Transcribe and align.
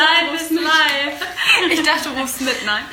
Live 0.00 0.50
mit. 0.50 0.60
live. 0.62 1.70
Ich 1.70 1.82
dachte, 1.82 2.08
du 2.08 2.20
rufst 2.20 2.40
mit, 2.40 2.64
nein. 2.64 2.84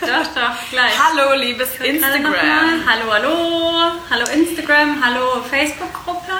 Doch, 0.00 0.26
doch, 0.34 0.70
gleich. 0.70 0.92
Hallo, 0.98 1.34
liebes 1.34 1.74
Instagram. 1.76 2.84
Hallo, 2.88 3.12
hallo. 3.12 3.92
Hallo 4.10 4.24
Instagram, 4.32 5.04
hallo 5.04 5.42
Facebook-Gruppe. 5.50 6.32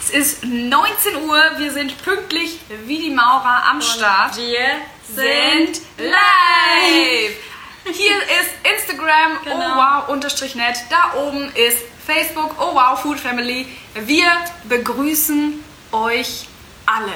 Es 0.00 0.10
ist 0.10 0.44
19 0.44 1.16
Uhr, 1.28 1.42
wir 1.58 1.70
sind 1.72 2.02
pünktlich 2.02 2.58
wie 2.86 2.98
die 2.98 3.10
Maurer 3.10 3.64
am 3.70 3.80
Start. 3.82 4.36
Wir 4.36 4.80
sind 5.14 5.80
live! 5.98 7.36
Hier 7.84 8.16
ist 8.16 8.50
Instagram, 8.80 9.38
Genau. 9.44 9.56
oh 9.56 9.76
wow, 9.76 10.08
unterstrich 10.08 10.54
net. 10.54 10.76
Da 10.90 11.14
oben 11.18 11.50
ist 11.54 11.78
Facebook, 12.06 12.54
oh 12.58 12.74
wow, 12.74 12.98
Food 13.00 13.18
Family. 13.20 13.66
Wir 13.94 14.30
begrüßen 14.64 15.62
euch 15.92 16.46
alle. 16.86 17.12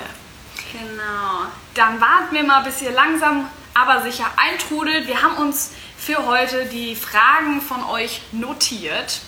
Genau. 0.73 1.47
Dann 1.75 2.01
warten 2.01 2.35
wir 2.35 2.45
mal, 2.45 2.63
bis 2.65 2.83
ihr 2.83 2.93
langsam, 2.93 3.49
aber 3.75 4.03
sicher 4.03 4.27
eintrudelt. 4.37 5.07
Wir 5.07 5.23
haben 5.23 5.37
uns 5.37 5.73
für 5.97 6.27
heute 6.27 6.67
die 6.67 6.95
Fragen 6.95 7.61
von 7.63 7.83
euch 7.85 8.23
notiert. 8.33 9.21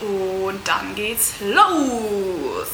Und 0.00 0.60
dann 0.66 0.94
geht's 0.94 1.34
los. 1.40 2.68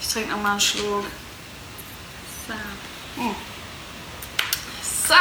Ich 0.00 0.08
trinke 0.08 0.30
nochmal 0.30 0.52
einen 0.52 0.60
Schluck. 0.60 1.06
So. 2.46 3.34
So, 5.06 5.14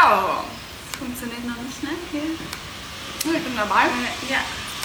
Funktioniert 0.98 1.46
noch 1.46 1.58
nicht, 1.58 1.84
ne? 1.84 1.90
Hier. 2.12 2.22
ich 3.36 3.44
bin 3.44 3.56
dabei. 3.56 3.84
Ja, 4.30 4.40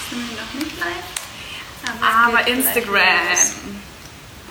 sind 0.09 0.29
wir 0.29 0.41
noch 0.41 0.53
nicht 0.53 0.79
live. 0.79 1.19
Aber 2.01 2.43
geht 2.43 2.55
Instagram. 2.55 2.99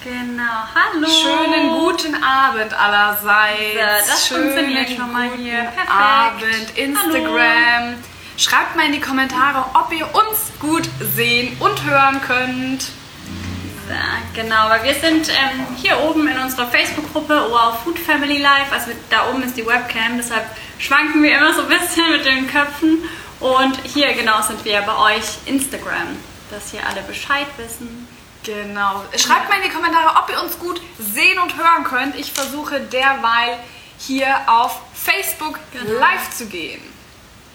Genau. 0.04 0.64
Hallo. 0.74 1.08
Schönen 1.08 1.70
guten 1.70 2.22
Abend 2.22 2.72
allerseits. 2.72 4.06
So, 4.06 4.10
das 4.10 4.26
Schönen 4.28 4.52
funktioniert 4.52 4.90
schon 4.90 5.12
mal 5.12 5.30
hier. 5.36 5.58
Perfekt. 5.62 5.90
Abend, 5.90 6.78
Instagram. 6.78 7.94
Schreibt 8.36 8.76
mal 8.76 8.86
in 8.86 8.92
die 8.92 9.00
Kommentare, 9.00 9.64
ob 9.74 9.92
ihr 9.92 10.06
uns 10.06 10.52
gut 10.60 10.88
sehen 11.16 11.56
und 11.58 11.84
hören 11.84 12.20
könnt. 12.22 12.82
So, 12.82 14.40
genau, 14.40 14.68
weil 14.68 14.84
wir 14.84 14.94
sind 14.94 15.28
ähm, 15.30 15.66
hier 15.76 15.98
oben 15.98 16.28
in 16.28 16.38
unserer 16.38 16.66
Facebook-Gruppe 16.66 17.46
Wow 17.50 17.82
Food 17.82 17.98
Family 17.98 18.38
Live. 18.38 18.70
Also 18.70 18.92
da 19.10 19.28
oben 19.30 19.42
ist 19.42 19.56
die 19.56 19.66
Webcam, 19.66 20.16
deshalb 20.16 20.44
schwanken 20.78 21.22
wir 21.22 21.36
immer 21.36 21.54
so 21.54 21.62
ein 21.62 21.68
bisschen 21.68 22.08
mit 22.10 22.24
den 22.24 22.46
Köpfen. 22.48 23.02
Und 23.40 23.78
hier 23.84 24.12
genau 24.12 24.42
sind 24.42 24.64
wir 24.64 24.80
bei 24.82 25.16
euch 25.16 25.38
Instagram, 25.46 26.16
dass 26.50 26.70
hier 26.70 26.86
alle 26.86 27.02
Bescheid 27.02 27.46
wissen. 27.56 28.06
Genau. 28.48 29.04
Schreibt 29.16 29.48
mal 29.50 29.56
in 29.56 29.64
die 29.64 29.68
Kommentare, 29.68 30.16
ob 30.22 30.30
ihr 30.30 30.40
uns 30.42 30.58
gut 30.58 30.80
sehen 30.98 31.38
und 31.38 31.54
hören 31.58 31.84
könnt. 31.84 32.16
Ich 32.16 32.32
versuche 32.32 32.80
derweil 32.80 33.58
hier 33.98 34.34
auf 34.46 34.80
Facebook 34.94 35.58
Genau. 35.72 35.98
live 36.00 36.30
zu 36.30 36.46
gehen. 36.46 36.80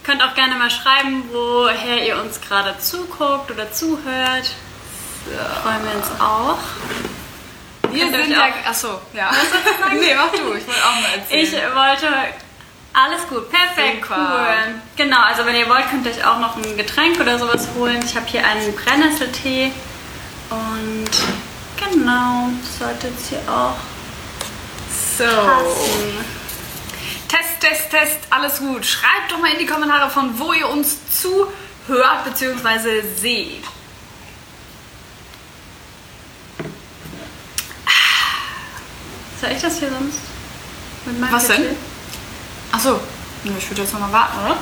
Könnt 0.03 0.21
auch 0.21 0.36
gerne 0.36 0.53
mal 0.55 0.69
schreiben, 0.69 1.23
woher 1.31 2.05
ihr 2.05 2.21
uns 2.21 2.39
gerade 2.42 2.77
zuguckt 2.77 3.49
oder 3.49 3.71
zuhört. 3.71 4.52
Freuen 5.64 5.83
wir 5.83 5.95
uns 5.95 6.21
auch. 6.21 6.58
Wir 7.92 8.04
Könnt 8.11 8.15
sind 8.25 8.31
ja. 8.33 8.42
auch- 8.43 8.70
Achso, 8.70 8.99
ja. 9.14 9.31
nee, 9.93 10.14
mach 10.15 10.31
du. 10.31 10.54
Ich 10.54 10.67
wollte 10.67 10.86
auch 10.86 11.02
mal 11.02 11.17
erzählen. 11.17 11.43
Ich 11.45 11.52
wollte. 11.54 12.08
Alles 12.95 13.27
gut, 13.27 13.49
perfekt, 13.49 14.04
Super. 14.05 14.45
cool. 14.67 14.75
Genau, 14.98 15.21
also 15.23 15.43
wenn 15.48 15.55
ihr 15.55 15.67
wollt, 15.67 15.89
könnt 15.89 16.05
ihr 16.05 16.11
euch 16.11 16.23
auch 16.25 16.37
noch 16.37 16.55
ein 16.58 16.77
Getränk 16.77 17.20
oder 17.20 17.39
sowas 17.39 17.70
holen. 17.75 17.99
Ich 18.05 18.15
habe 18.15 18.27
hier 18.27 18.45
einen 18.45 18.75
Brennnesseltee 18.75 19.71
und 20.53 21.09
genau, 21.77 22.49
sollte 22.77 23.08
jetzt 23.08 23.30
hier 23.30 23.41
auch 23.47 23.75
so. 25.17 25.23
passen. 25.23 26.43
Test, 27.27 27.59
Test, 27.59 27.89
Test, 27.89 28.19
alles 28.30 28.59
gut. 28.59 28.86
Schreibt 28.86 29.31
doch 29.31 29.39
mal 29.39 29.52
in 29.52 29.59
die 29.59 29.65
Kommentare, 29.65 30.09
von 30.09 30.37
wo 30.37 30.53
ihr 30.53 30.69
uns 30.69 30.97
zuhört 31.19 32.25
bzw. 32.25 33.02
seht. 33.19 33.63
Soll 39.42 39.52
ich 39.52 39.61
das 39.61 39.80
hier 39.80 39.89
sonst? 39.89 40.19
Was 41.31 41.47
denn? 41.47 41.63
PC? 41.63 41.75
Achso, 42.71 42.99
ich 43.43 43.69
würde 43.69 43.81
jetzt 43.81 43.92
nochmal 43.93 44.11
warten, 44.11 44.39
oder? 44.45 44.58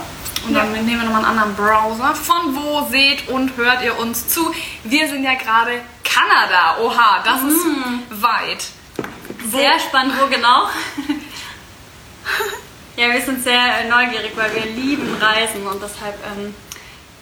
Und 0.46 0.54
dann 0.54 0.72
nehmen 0.72 1.02
wir 1.02 1.04
nochmal 1.04 1.26
einen 1.26 1.40
anderen 1.40 1.56
Browser. 1.56 2.16
Von 2.16 2.56
wo 2.56 2.88
seht 2.90 3.30
und 3.30 3.56
hört 3.58 3.84
ihr 3.84 3.98
uns 4.00 4.28
zu? 4.28 4.54
Wir 4.84 5.08
sind 5.08 5.24
ja 5.24 5.36
gerade 5.36 5.82
Kanada. 6.04 6.78
Oha, 6.82 7.24
das 7.24 7.44
ist 7.44 7.66
weit. 8.22 8.66
Sehr 9.50 9.80
spannend, 9.80 10.16
wo 10.20 10.28
genau? 10.28 10.68
ja, 12.96 13.14
wir 13.14 13.22
sind 13.22 13.44
sehr 13.44 13.86
neugierig, 13.90 14.32
weil 14.36 14.54
wir 14.56 14.66
lieben 14.66 15.16
Reisen 15.20 15.66
und 15.66 15.82
deshalb 15.82 16.16
ähm, 16.26 16.54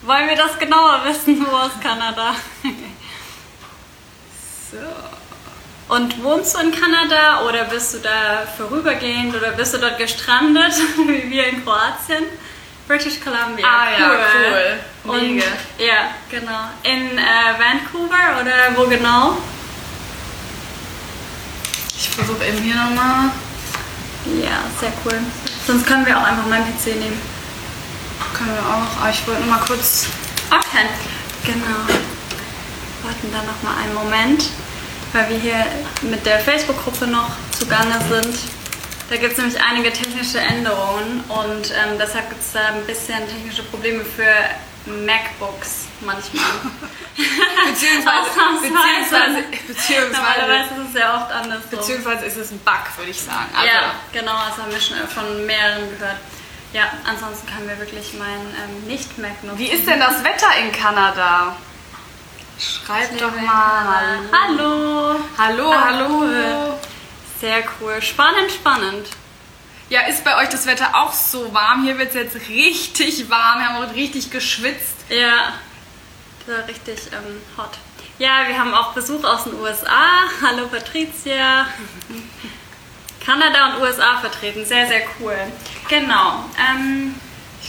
wollen 0.02 0.28
wir 0.28 0.36
das 0.36 0.58
genauer 0.58 1.02
wissen, 1.06 1.46
wo 1.46 1.56
aus 1.56 1.72
Kanada. 1.82 2.36
So. 4.72 4.78
Und 5.94 6.24
wohnst 6.24 6.56
du 6.56 6.60
in 6.60 6.72
Kanada 6.72 7.46
oder 7.48 7.66
bist 7.66 7.96
du 7.96 7.98
da 8.00 8.46
vorübergehend 8.58 9.36
oder 9.36 9.52
bist 9.52 9.74
du 9.74 9.80
dort 9.80 9.98
gestrandet, 9.98 10.74
wie 10.98 11.30
wir 11.30 11.48
in 11.48 11.64
Kroatien? 11.64 12.26
British 12.90 13.20
Columbia. 13.22 13.64
Ah 13.64 13.92
ja, 13.92 14.12
cool. 14.34 15.12
Und, 15.12 15.36
Mega. 15.36 15.46
ja, 15.78 16.16
genau. 16.28 16.72
In 16.82 17.20
äh, 17.20 17.54
Vancouver 17.60 18.42
oder 18.42 18.76
wo 18.76 18.88
genau? 18.90 19.38
Ich 21.96 22.10
versuche 22.10 22.44
eben 22.46 22.58
hier 22.58 22.74
nochmal. 22.74 23.30
Ja, 24.42 24.64
sehr 24.80 24.92
cool. 25.06 25.20
Sonst 25.68 25.86
können 25.86 26.04
wir 26.04 26.18
auch 26.18 26.24
einfach 26.24 26.48
meinen 26.48 26.66
PC 26.66 26.88
nehmen. 26.98 27.22
Können 28.36 28.56
wir 28.56 28.66
auch. 28.66 29.02
Aber 29.02 29.12
ich 29.12 29.28
wollte 29.28 29.42
nur 29.42 29.56
mal 29.56 29.64
kurz. 29.68 30.08
Okay, 30.50 30.88
genau. 31.46 31.86
Warten 33.04 33.32
dann 33.32 33.46
noch 33.46 33.62
mal 33.62 33.84
einen 33.84 33.94
Moment, 33.94 34.46
weil 35.14 35.30
wir 35.30 35.38
hier 35.38 35.66
mit 36.02 36.26
der 36.26 36.40
Facebook-Gruppe 36.40 37.06
noch 37.06 37.30
zugange 37.52 38.00
sind. 38.10 38.59
Da 39.10 39.18
gibt 39.18 39.32
es 39.34 39.38
nämlich 39.40 39.60
einige 39.62 39.92
technische 39.92 40.40
Änderungen 40.40 41.24
und 41.30 41.72
ähm, 41.72 41.98
deshalb 42.00 42.30
gibt 42.30 42.42
es 42.42 42.52
da 42.54 42.60
ein 42.68 42.86
bisschen 42.86 43.18
technische 43.28 43.64
Probleme 43.64 44.06
für 44.06 44.28
MacBooks 44.86 45.86
manchmal. 46.02 46.44
Beziehungsweise. 47.70 48.30
Beziehungsweise, 48.62 49.44
beziehungsweise, 49.68 50.12
Normalerweise 50.14 50.70
ist 50.82 50.90
es 50.94 51.00
ja 51.00 51.16
oft 51.24 51.32
anders. 51.32 51.64
Beziehungsweise 51.72 52.26
ist 52.26 52.38
es 52.38 52.52
ein 52.52 52.60
Bug, 52.60 52.98
würde 52.98 53.12
ich 53.12 53.20
sagen. 53.22 53.50
Also, 53.56 53.68
Ja, 53.68 53.94
genau, 54.14 54.34
das 54.48 54.58
haben 54.58 54.72
wir 54.72 54.80
schon 54.80 54.98
von 55.08 55.46
mehreren 55.46 55.90
gehört. 55.98 56.18
Ja, 56.72 56.84
ansonsten 57.04 57.48
können 57.48 57.68
wir 57.68 57.80
wirklich 57.80 58.14
meinen 58.14 58.54
ähm, 58.64 58.88
Nicht-Mac 58.88 59.44
nutzen. 59.44 59.58
Wie 59.58 59.70
ist 59.72 59.88
denn 59.88 60.00
das 60.00 60.24
Wetter 60.24 60.50
in 60.64 60.72
Kanada? 60.72 61.56
Schreibt 62.60 63.20
doch 63.20 63.36
mal. 63.42 64.20
Hallo! 64.32 65.16
Hallo, 65.38 65.72
Ah, 65.72 65.86
hallo. 65.86 66.06
cool. 66.10 66.74
Sehr 67.40 67.64
cool. 67.80 68.02
Spannend, 68.02 68.52
spannend. 68.52 69.08
Ja, 69.90 70.02
ist 70.02 70.24
bei 70.24 70.38
euch 70.38 70.50
das 70.50 70.66
Wetter 70.66 70.90
auch 70.94 71.14
so 71.14 71.54
warm? 71.54 71.84
Hier 71.84 71.98
wird 71.98 72.10
es 72.10 72.16
jetzt 72.16 72.50
richtig 72.50 73.30
warm. 73.30 73.60
Wir 73.60 73.70
haben 73.70 73.78
heute 73.80 73.96
richtig 73.96 74.30
geschwitzt. 74.30 74.96
Ja, 75.10 75.54
das 76.46 76.58
war 76.58 76.68
richtig 76.68 77.00
ähm, 77.14 77.42
hot. 77.58 77.72
Ja, 78.20 78.48
wir 78.48 78.60
haben 78.60 78.74
auch 78.74 78.94
Besuch 78.94 79.24
aus 79.24 79.46
den 79.46 79.56
USA. 79.56 80.26
Hallo 80.42 80.68
Patricia. 80.68 81.66
Kanada 83.26 83.74
und 83.74 83.82
USA 83.82 84.18
vertreten. 84.20 84.66
Sehr, 84.66 84.88
sehr 84.88 85.02
cool. 85.20 85.38
Genau. 85.88 86.46
Ähm, 86.60 87.16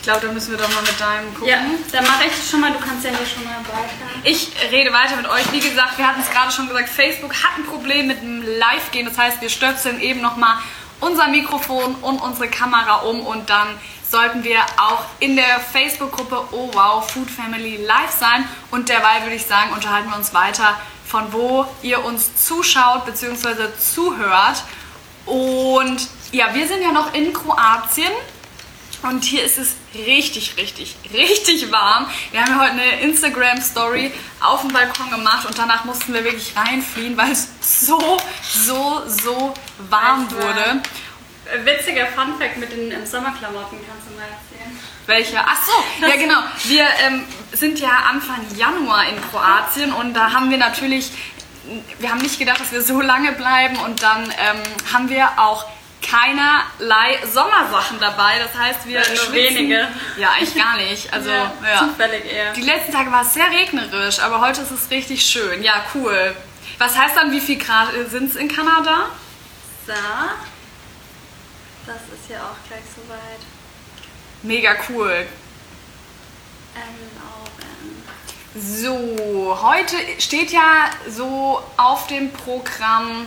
Ich 0.00 0.04
glaube, 0.04 0.26
da 0.26 0.32
müssen 0.32 0.52
wir 0.52 0.56
doch 0.56 0.74
mal 0.74 0.80
mit 0.80 0.98
deinem 0.98 1.34
gucken. 1.34 1.48
ja, 1.48 1.58
dann 1.92 2.04
mache 2.04 2.24
ich 2.24 2.30
das 2.34 2.48
schon 2.50 2.60
mal. 2.62 2.72
Du 2.72 2.78
kannst 2.78 3.04
ja 3.04 3.10
hier 3.10 3.26
schon 3.26 3.44
mal 3.44 3.58
weiter. 3.58 3.90
Ich 4.24 4.50
rede 4.70 4.90
weiter 4.94 5.14
mit 5.16 5.28
euch. 5.28 5.52
Wie 5.52 5.60
gesagt, 5.60 5.98
wir 5.98 6.08
hatten 6.08 6.22
es 6.22 6.30
gerade 6.30 6.50
schon 6.50 6.68
gesagt, 6.68 6.88
Facebook 6.88 7.34
hat 7.34 7.58
ein 7.58 7.66
Problem 7.66 8.06
mit 8.06 8.22
dem 8.22 8.40
Live-Gehen. 8.40 9.04
Das 9.04 9.18
heißt, 9.18 9.42
wir 9.42 9.50
stöpseln 9.50 10.00
eben 10.00 10.22
nochmal 10.22 10.56
unser 11.00 11.28
Mikrofon 11.28 11.96
und 11.96 12.18
unsere 12.18 12.48
Kamera 12.48 13.00
um 13.02 13.20
und 13.20 13.50
dann 13.50 13.68
sollten 14.10 14.42
wir 14.42 14.60
auch 14.78 15.04
in 15.18 15.36
der 15.36 15.60
Facebook-Gruppe 15.60 16.48
Oh 16.52 16.70
Wow 16.72 17.06
Food 17.10 17.30
Family 17.30 17.76
live 17.84 18.10
sein. 18.10 18.48
Und 18.70 18.88
derweil 18.88 19.20
würde 19.24 19.36
ich 19.36 19.44
sagen, 19.44 19.70
unterhalten 19.74 20.08
wir 20.08 20.16
uns 20.16 20.32
weiter, 20.32 20.80
von 21.06 21.30
wo 21.34 21.66
ihr 21.82 22.02
uns 22.02 22.46
zuschaut 22.46 23.04
bzw. 23.04 23.68
zuhört. 23.78 24.62
Und 25.26 26.08
ja, 26.32 26.54
wir 26.54 26.66
sind 26.66 26.80
ja 26.82 26.90
noch 26.90 27.12
in 27.12 27.34
Kroatien. 27.34 28.12
Und 29.02 29.24
hier 29.24 29.44
ist 29.44 29.56
es 29.56 29.76
richtig, 29.94 30.56
richtig, 30.58 30.96
richtig 31.12 31.72
warm. 31.72 32.06
Wir 32.32 32.42
haben 32.42 32.52
ja 32.52 32.60
heute 32.60 32.72
eine 32.72 33.00
Instagram-Story 33.00 34.12
auf 34.40 34.60
dem 34.60 34.72
Balkon 34.72 35.10
gemacht 35.10 35.46
und 35.46 35.56
danach 35.56 35.84
mussten 35.84 36.12
wir 36.12 36.22
wirklich 36.22 36.54
reinfliehen, 36.54 37.16
weil 37.16 37.32
es 37.32 37.48
so, 37.60 38.18
so, 38.42 39.02
so 39.06 39.54
warm 39.88 40.30
wurde. 40.30 40.82
Witziger 41.64 42.06
Funfact 42.08 42.58
mit 42.58 42.72
den 42.72 42.92
ähm, 42.92 43.06
Sommerklamotten, 43.06 43.78
kannst 43.88 44.06
du 44.08 44.14
mal 44.14 44.22
erzählen? 44.22 44.78
Welche? 45.06 45.38
Ach 45.40 45.58
so, 45.66 46.06
ja 46.06 46.16
genau. 46.16 46.38
Wir 46.64 46.84
ähm, 47.04 47.24
sind 47.52 47.80
ja 47.80 47.90
Anfang 48.08 48.46
Januar 48.56 49.08
in 49.08 49.20
Kroatien 49.30 49.92
und 49.92 50.14
da 50.14 50.32
haben 50.32 50.50
wir 50.50 50.58
natürlich, 50.58 51.10
wir 51.98 52.10
haben 52.10 52.20
nicht 52.20 52.38
gedacht, 52.38 52.60
dass 52.60 52.70
wir 52.70 52.82
so 52.82 53.00
lange 53.00 53.32
bleiben 53.32 53.76
und 53.78 54.02
dann 54.02 54.24
ähm, 54.24 54.62
haben 54.92 55.08
wir 55.08 55.30
auch 55.38 55.64
keinerlei 56.02 57.18
Sommersachen 57.26 57.98
dabei. 58.00 58.38
Das 58.38 58.54
heißt, 58.54 58.86
wir 58.86 59.00
Ja, 59.00 59.08
nur 59.08 59.16
schwitzen- 59.16 59.32
wenige. 59.34 59.88
Ja, 60.16 60.30
eigentlich 60.30 60.54
gar 60.54 60.76
nicht. 60.76 61.12
Also 61.12 61.30
Ja, 61.30 61.52
ja. 61.62 61.78
zufällig 61.78 62.24
eher. 62.32 62.52
Die 62.52 62.62
letzten 62.62 62.92
Tage 62.92 63.10
war 63.12 63.22
es 63.22 63.34
sehr 63.34 63.50
regnerisch, 63.50 64.18
aber 64.20 64.40
heute 64.40 64.62
ist 64.62 64.70
es 64.70 64.90
richtig 64.90 65.24
schön. 65.24 65.62
Ja, 65.62 65.84
cool. 65.94 66.34
Was 66.78 66.96
heißt 66.96 67.16
dann, 67.16 67.30
wie 67.32 67.40
viel 67.40 67.58
Grad 67.58 67.88
sind 68.10 68.30
es 68.30 68.36
in 68.36 68.48
Kanada? 68.48 69.06
So. 69.86 69.92
Das 71.86 71.96
ist 71.96 72.30
ja 72.30 72.38
auch 72.38 72.68
gleich 72.68 72.82
soweit. 72.94 73.40
Mega 74.42 74.74
cool. 74.88 75.26
Erlauben. 76.74 78.02
So, 78.54 79.58
heute 79.62 79.96
steht 80.18 80.50
ja 80.50 80.90
so 81.08 81.62
auf 81.76 82.06
dem 82.06 82.32
Programm, 82.32 83.26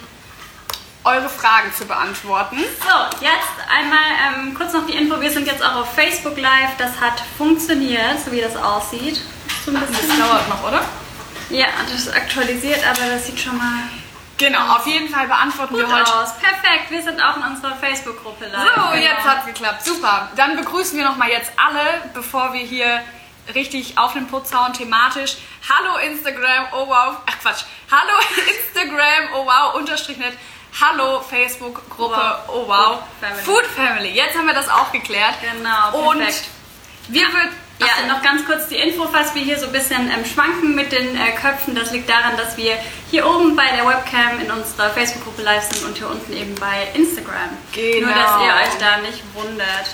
eure 1.04 1.28
Fragen 1.30 1.74
zu 1.74 1.86
beantworten. 1.86 2.58
So, 2.58 3.26
jetzt 3.26 3.70
einmal 3.70 4.00
ähm, 4.38 4.54
kurz 4.54 4.74
noch 4.74 4.86
die 4.86 4.94
Info. 4.94 5.20
Wir 5.20 5.32
sind 5.32 5.48
jetzt 5.48 5.64
auch 5.64 5.76
auf 5.76 5.94
Facebook 5.94 6.38
Live. 6.38 6.78
Das 6.78 7.00
hat 7.02 7.22
funktioniert, 7.38 8.20
so 8.24 8.32
wie 8.32 8.42
das 8.42 8.56
aussieht. 8.56 9.22
So 9.66 9.72
ein 9.72 9.80
Das 9.82 9.90
bisschen. 9.90 10.20
dauert 10.20 10.48
noch, 10.50 10.64
oder? 10.68 10.82
Ja, 11.50 11.68
das 11.90 12.06
ist 12.08 12.16
aktualisiert, 12.16 12.80
aber 12.88 13.10
das 13.12 13.26
sieht 13.26 13.40
schon 13.40 13.58
mal 13.58 13.84
Genau, 14.38 14.76
auf 14.78 14.88
jeden 14.88 15.08
Fall 15.10 15.28
beantworten 15.28 15.76
gut 15.76 15.88
wir 15.88 15.96
heute. 15.96 16.12
aus. 16.16 16.34
Perfekt, 16.40 16.90
wir 16.90 17.04
sind 17.04 17.22
auch 17.22 17.38
in 17.38 17.44
unserer 17.44 17.76
Facebook-Gruppe 17.76 18.46
live. 18.48 18.62
So, 18.76 18.82
Genau. 18.82 18.94
jetzt 18.96 19.24
hat's 19.24 19.46
geklappt. 19.46 19.86
Super. 19.86 20.30
Dann 20.36 20.56
begrüßen 20.58 20.98
wir 20.98 21.06
nochmal 21.06 21.30
jetzt 21.30 21.52
alle, 21.56 22.10
bevor 22.14 22.52
wir 22.52 22.62
hier 22.62 23.02
richtig 23.54 23.98
auf 23.98 24.14
den 24.14 24.28
Putz 24.28 24.52
hauen, 24.54 24.74
thematisch. 24.74 25.36
Hallo 25.70 25.98
Instagram, 25.98 26.66
oh 26.74 26.88
wow. 26.88 27.18
Ach 27.30 27.40
Quatsch. 27.42 27.64
Hallo 27.92 28.14
Instagram, 28.66 29.30
oh 29.36 29.46
wow, 29.46 29.76
unterstrich 29.76 30.18
net. 30.18 30.34
Hallo 30.82 31.22
Facebook-Gruppe, 31.22 32.16
Wow. 32.16 32.50
oh 32.50 32.68
wow. 32.68 33.00
Food 33.00 33.06
Family. 33.22 33.44
Food 33.44 33.66
Family. 33.76 34.10
Jetzt 34.10 34.36
haben 34.38 34.48
wir 34.48 34.54
das 34.56 34.70
auch 34.70 34.92
geklärt. 34.92 35.36
Genau, 35.42 36.10
Und 36.10 36.20
perfekt. 36.20 36.46
wir 37.10 37.28
würden... 37.28 37.50
Ja, 37.80 38.08
noch 38.08 38.22
ganz 38.22 38.46
kurz 38.46 38.68
die 38.70 38.78
Info, 38.78 39.08
falls 39.12 39.34
wir 39.36 39.42
hier 39.42 39.60
so 39.60 39.66
ein 39.66 39.72
bisschen 39.72 40.10
ähm, 40.10 40.24
schwanken 40.26 40.74
mit 40.76 40.92
den 40.92 41.18
äh, 41.18 41.32
Köpfen. 41.32 41.76
Das 41.76 41.92
liegt 41.92 42.08
daran, 42.08 42.38
dass 42.38 42.56
wir 42.56 42.78
hier 43.10 43.26
oben 43.28 43.56
bei 43.58 43.66
der 43.76 43.86
Webcam 43.86 44.40
in 44.40 44.50
unserer 44.52 44.90
Facebook-Gruppe 44.92 45.42
live 45.42 45.64
sind 45.70 45.84
und 45.84 45.98
hier 45.98 46.08
unten 46.10 46.32
eben 46.32 46.56
bei 46.56 46.88
Instagram. 46.94 47.50
Genau. 47.74 48.08
Nur, 48.08 48.16
dass 48.16 48.32
ihr 48.42 48.54
euch 48.54 48.78
da 48.80 48.98
nicht 48.98 49.22
wundert. 49.34 49.88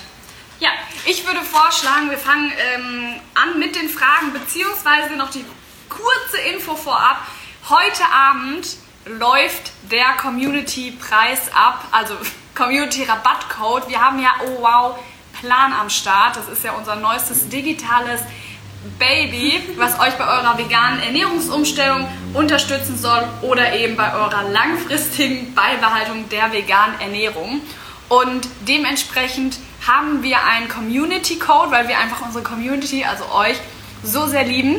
Ja, 0.60 0.70
Ich 1.06 1.26
würde 1.26 1.42
vorschlagen, 1.42 2.10
wir 2.12 2.18
fangen 2.20 2.52
ähm, 2.76 3.20
an 3.34 3.58
mit 3.58 3.76
den 3.76 3.90
Fragen, 3.90 4.34
beziehungsweise 4.34 5.16
noch 5.16 5.31
die 5.31 5.46
kurze 5.88 6.38
Info 6.54 6.76
vorab. 6.76 7.22
Heute 7.70 8.04
Abend 8.14 8.68
läuft 9.09 9.71
der 9.91 10.13
Community-Preis 10.21 11.51
ab, 11.53 11.85
also 11.91 12.15
Community-Rabattcode. 12.56 13.89
Wir 13.89 14.01
haben 14.01 14.21
ja, 14.21 14.33
oh 14.45 14.61
wow, 14.61 15.00
Plan 15.39 15.73
am 15.73 15.89
Start. 15.89 16.35
Das 16.35 16.47
ist 16.47 16.63
ja 16.63 16.73
unser 16.73 16.95
neuestes 16.95 17.50
digitales 17.50 18.21
Baby, 18.97 19.61
was 19.77 20.00
euch 20.00 20.13
bei 20.17 20.25
eurer 20.25 20.57
veganen 20.57 21.01
Ernährungsumstellung 21.01 22.07
unterstützen 22.33 22.97
soll 22.97 23.27
oder 23.41 23.73
eben 23.75 23.97
bei 23.97 24.13
eurer 24.13 24.44
langfristigen 24.50 25.53
Beibehaltung 25.53 26.29
der 26.29 26.53
veganen 26.53 27.00
Ernährung. 27.01 27.61
Und 28.07 28.47
dementsprechend 28.67 29.57
haben 29.85 30.23
wir 30.23 30.44
einen 30.44 30.69
Community 30.69 31.38
Code, 31.38 31.71
weil 31.71 31.88
wir 31.88 31.97
einfach 31.97 32.21
unsere 32.21 32.44
Community, 32.44 33.03
also 33.03 33.25
euch, 33.33 33.57
so 34.03 34.27
sehr 34.27 34.45
lieben. 34.45 34.77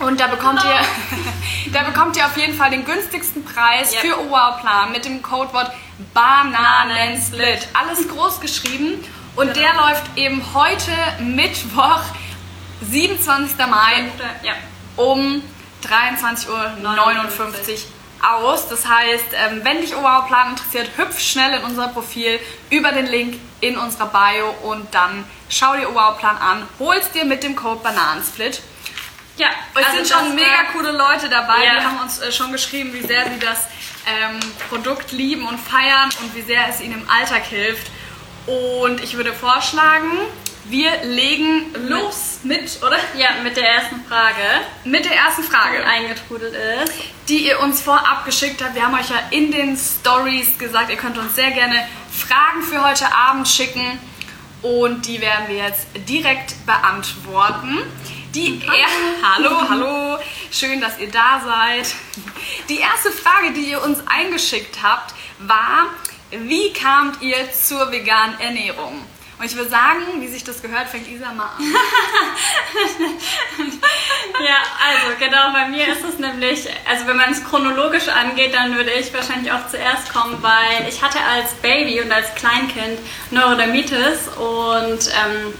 Und 0.00 0.18
da 0.18 0.26
bekommt 0.28 0.62
ihr, 0.64 1.72
da 1.72 1.82
bekommt 1.82 2.16
ihr 2.16 2.24
auf 2.26 2.36
jeden 2.36 2.54
Fall 2.54 2.70
den 2.70 2.84
günstigsten 2.84 3.44
Preis 3.44 3.92
Yep. 3.92 4.00
für 4.00 4.20
OWOW-Plan 4.20 4.92
mit 4.92 5.04
dem 5.04 5.22
Codewort 5.22 5.70
Bananensplit. 6.14 7.68
Alles 7.74 8.08
groß 8.08 8.40
geschrieben. 8.40 9.04
Und 9.36 9.54
der 9.56 9.74
läuft 9.74 10.02
eben 10.16 10.42
heute 10.54 10.90
Mittwoch, 11.22 12.00
27. 12.82 13.58
Mai 13.58 14.10
ja. 14.42 14.54
um 14.96 15.42
23.59 15.86 16.48
Uhr 16.48 18.28
aus. 18.28 18.68
Das 18.68 18.86
heißt, 18.86 19.26
ähm, 19.32 19.60
wenn 19.62 19.80
dich 19.80 19.94
Oberplan 19.94 20.50
interessiert, 20.50 20.90
hüpf 20.96 21.20
schnell 21.20 21.58
in 21.58 21.64
unser 21.64 21.88
Profil 21.88 22.38
über 22.70 22.92
den 22.92 23.06
Link 23.06 23.38
in 23.60 23.78
unserer 23.78 24.06
Bio 24.06 24.50
und 24.70 24.94
dann 24.94 25.24
schau 25.48 25.74
dir 25.74 25.88
Oberplan 25.90 26.36
an, 26.38 26.62
holst 26.78 27.14
dir 27.14 27.24
mit 27.24 27.42
dem 27.42 27.54
Code 27.54 27.80
Bananensplit. 27.82 28.62
Ja, 29.40 29.48
Es 29.74 29.86
also 29.86 29.96
sind 29.96 30.08
schon 30.08 30.34
mega 30.34 30.64
coole 30.72 30.92
Leute 30.92 31.28
dabei. 31.30 31.64
Ja. 31.64 31.78
Die 31.80 31.86
haben 31.86 32.00
uns 32.00 32.18
äh, 32.18 32.30
schon 32.30 32.52
geschrieben, 32.52 32.92
wie 32.92 33.00
sehr 33.00 33.24
sie 33.30 33.38
das 33.38 33.68
ähm, 34.06 34.38
Produkt 34.68 35.12
lieben 35.12 35.46
und 35.48 35.58
feiern 35.58 36.10
und 36.20 36.34
wie 36.34 36.42
sehr 36.42 36.68
es 36.68 36.80
ihnen 36.80 37.00
im 37.02 37.10
Alltag 37.10 37.44
hilft. 37.44 37.90
Und 38.46 39.02
ich 39.02 39.16
würde 39.16 39.32
vorschlagen, 39.32 40.10
wir 40.66 40.90
legen 41.04 41.72
los 41.88 42.40
mit, 42.42 42.82
oder? 42.86 42.98
Ja, 43.16 43.30
mit 43.42 43.56
der 43.56 43.66
ersten 43.66 44.04
Frage, 44.06 44.42
Mit 44.84 45.04
der 45.06 45.16
ersten 45.16 45.42
die 45.42 45.48
Frage. 45.48 45.84
eingetrudelt 45.86 46.54
ist. 46.84 46.92
die 47.28 47.46
ihr 47.48 47.60
uns 47.60 47.80
vorab 47.80 48.24
geschickt 48.26 48.62
habt. 48.62 48.74
Wir 48.74 48.82
haben 48.84 48.94
euch 48.94 49.08
ja 49.08 49.20
in 49.30 49.50
den 49.52 49.76
Stories 49.76 50.58
gesagt, 50.58 50.90
ihr 50.90 50.96
könnt 50.96 51.16
uns 51.16 51.34
sehr 51.34 51.50
gerne 51.52 51.86
Fragen 52.12 52.62
für 52.62 52.84
heute 52.86 53.06
Abend 53.14 53.48
schicken 53.48 53.98
und 54.62 55.06
die 55.06 55.20
werden 55.22 55.46
wir 55.48 55.56
jetzt 55.56 55.86
direkt 56.08 56.54
beantworten. 56.66 57.78
Die 58.34 58.62
er 58.64 59.28
hallo, 59.28 59.68
hallo, 59.68 60.18
schön, 60.52 60.80
dass 60.80 61.00
ihr 61.00 61.10
da 61.10 61.42
seid. 61.44 61.94
Die 62.68 62.78
erste 62.78 63.10
Frage, 63.10 63.52
die 63.52 63.70
ihr 63.70 63.82
uns 63.82 63.98
eingeschickt 64.06 64.78
habt, 64.84 65.14
war, 65.38 65.86
wie 66.30 66.72
kamt 66.72 67.20
ihr 67.22 67.50
zur 67.52 67.90
veganen 67.90 68.38
Ernährung? 68.38 69.04
Und 69.38 69.44
ich 69.44 69.56
würde 69.56 69.70
sagen, 69.70 70.20
wie 70.20 70.28
sich 70.28 70.44
das 70.44 70.62
gehört, 70.62 70.88
fängt 70.88 71.08
Isa 71.08 71.32
mal 71.32 71.46
an. 71.46 71.50
Ja, 74.40 74.56
also 74.88 75.16
genau, 75.18 75.52
bei 75.52 75.68
mir 75.68 75.88
ist 75.88 76.04
es 76.04 76.18
nämlich, 76.18 76.68
also 76.88 77.06
wenn 77.06 77.16
man 77.16 77.32
es 77.32 77.44
chronologisch 77.44 78.08
angeht, 78.08 78.54
dann 78.54 78.74
würde 78.74 78.90
ich 78.92 79.12
wahrscheinlich 79.12 79.52
auch 79.52 79.68
zuerst 79.68 80.12
kommen, 80.12 80.40
weil 80.40 80.88
ich 80.88 81.02
hatte 81.02 81.18
als 81.20 81.54
Baby 81.54 82.00
und 82.00 82.10
als 82.12 82.34
Kleinkind 82.36 82.98
Neurodermitis 83.30 84.28
und 84.28 85.08
ähm, 85.08 85.54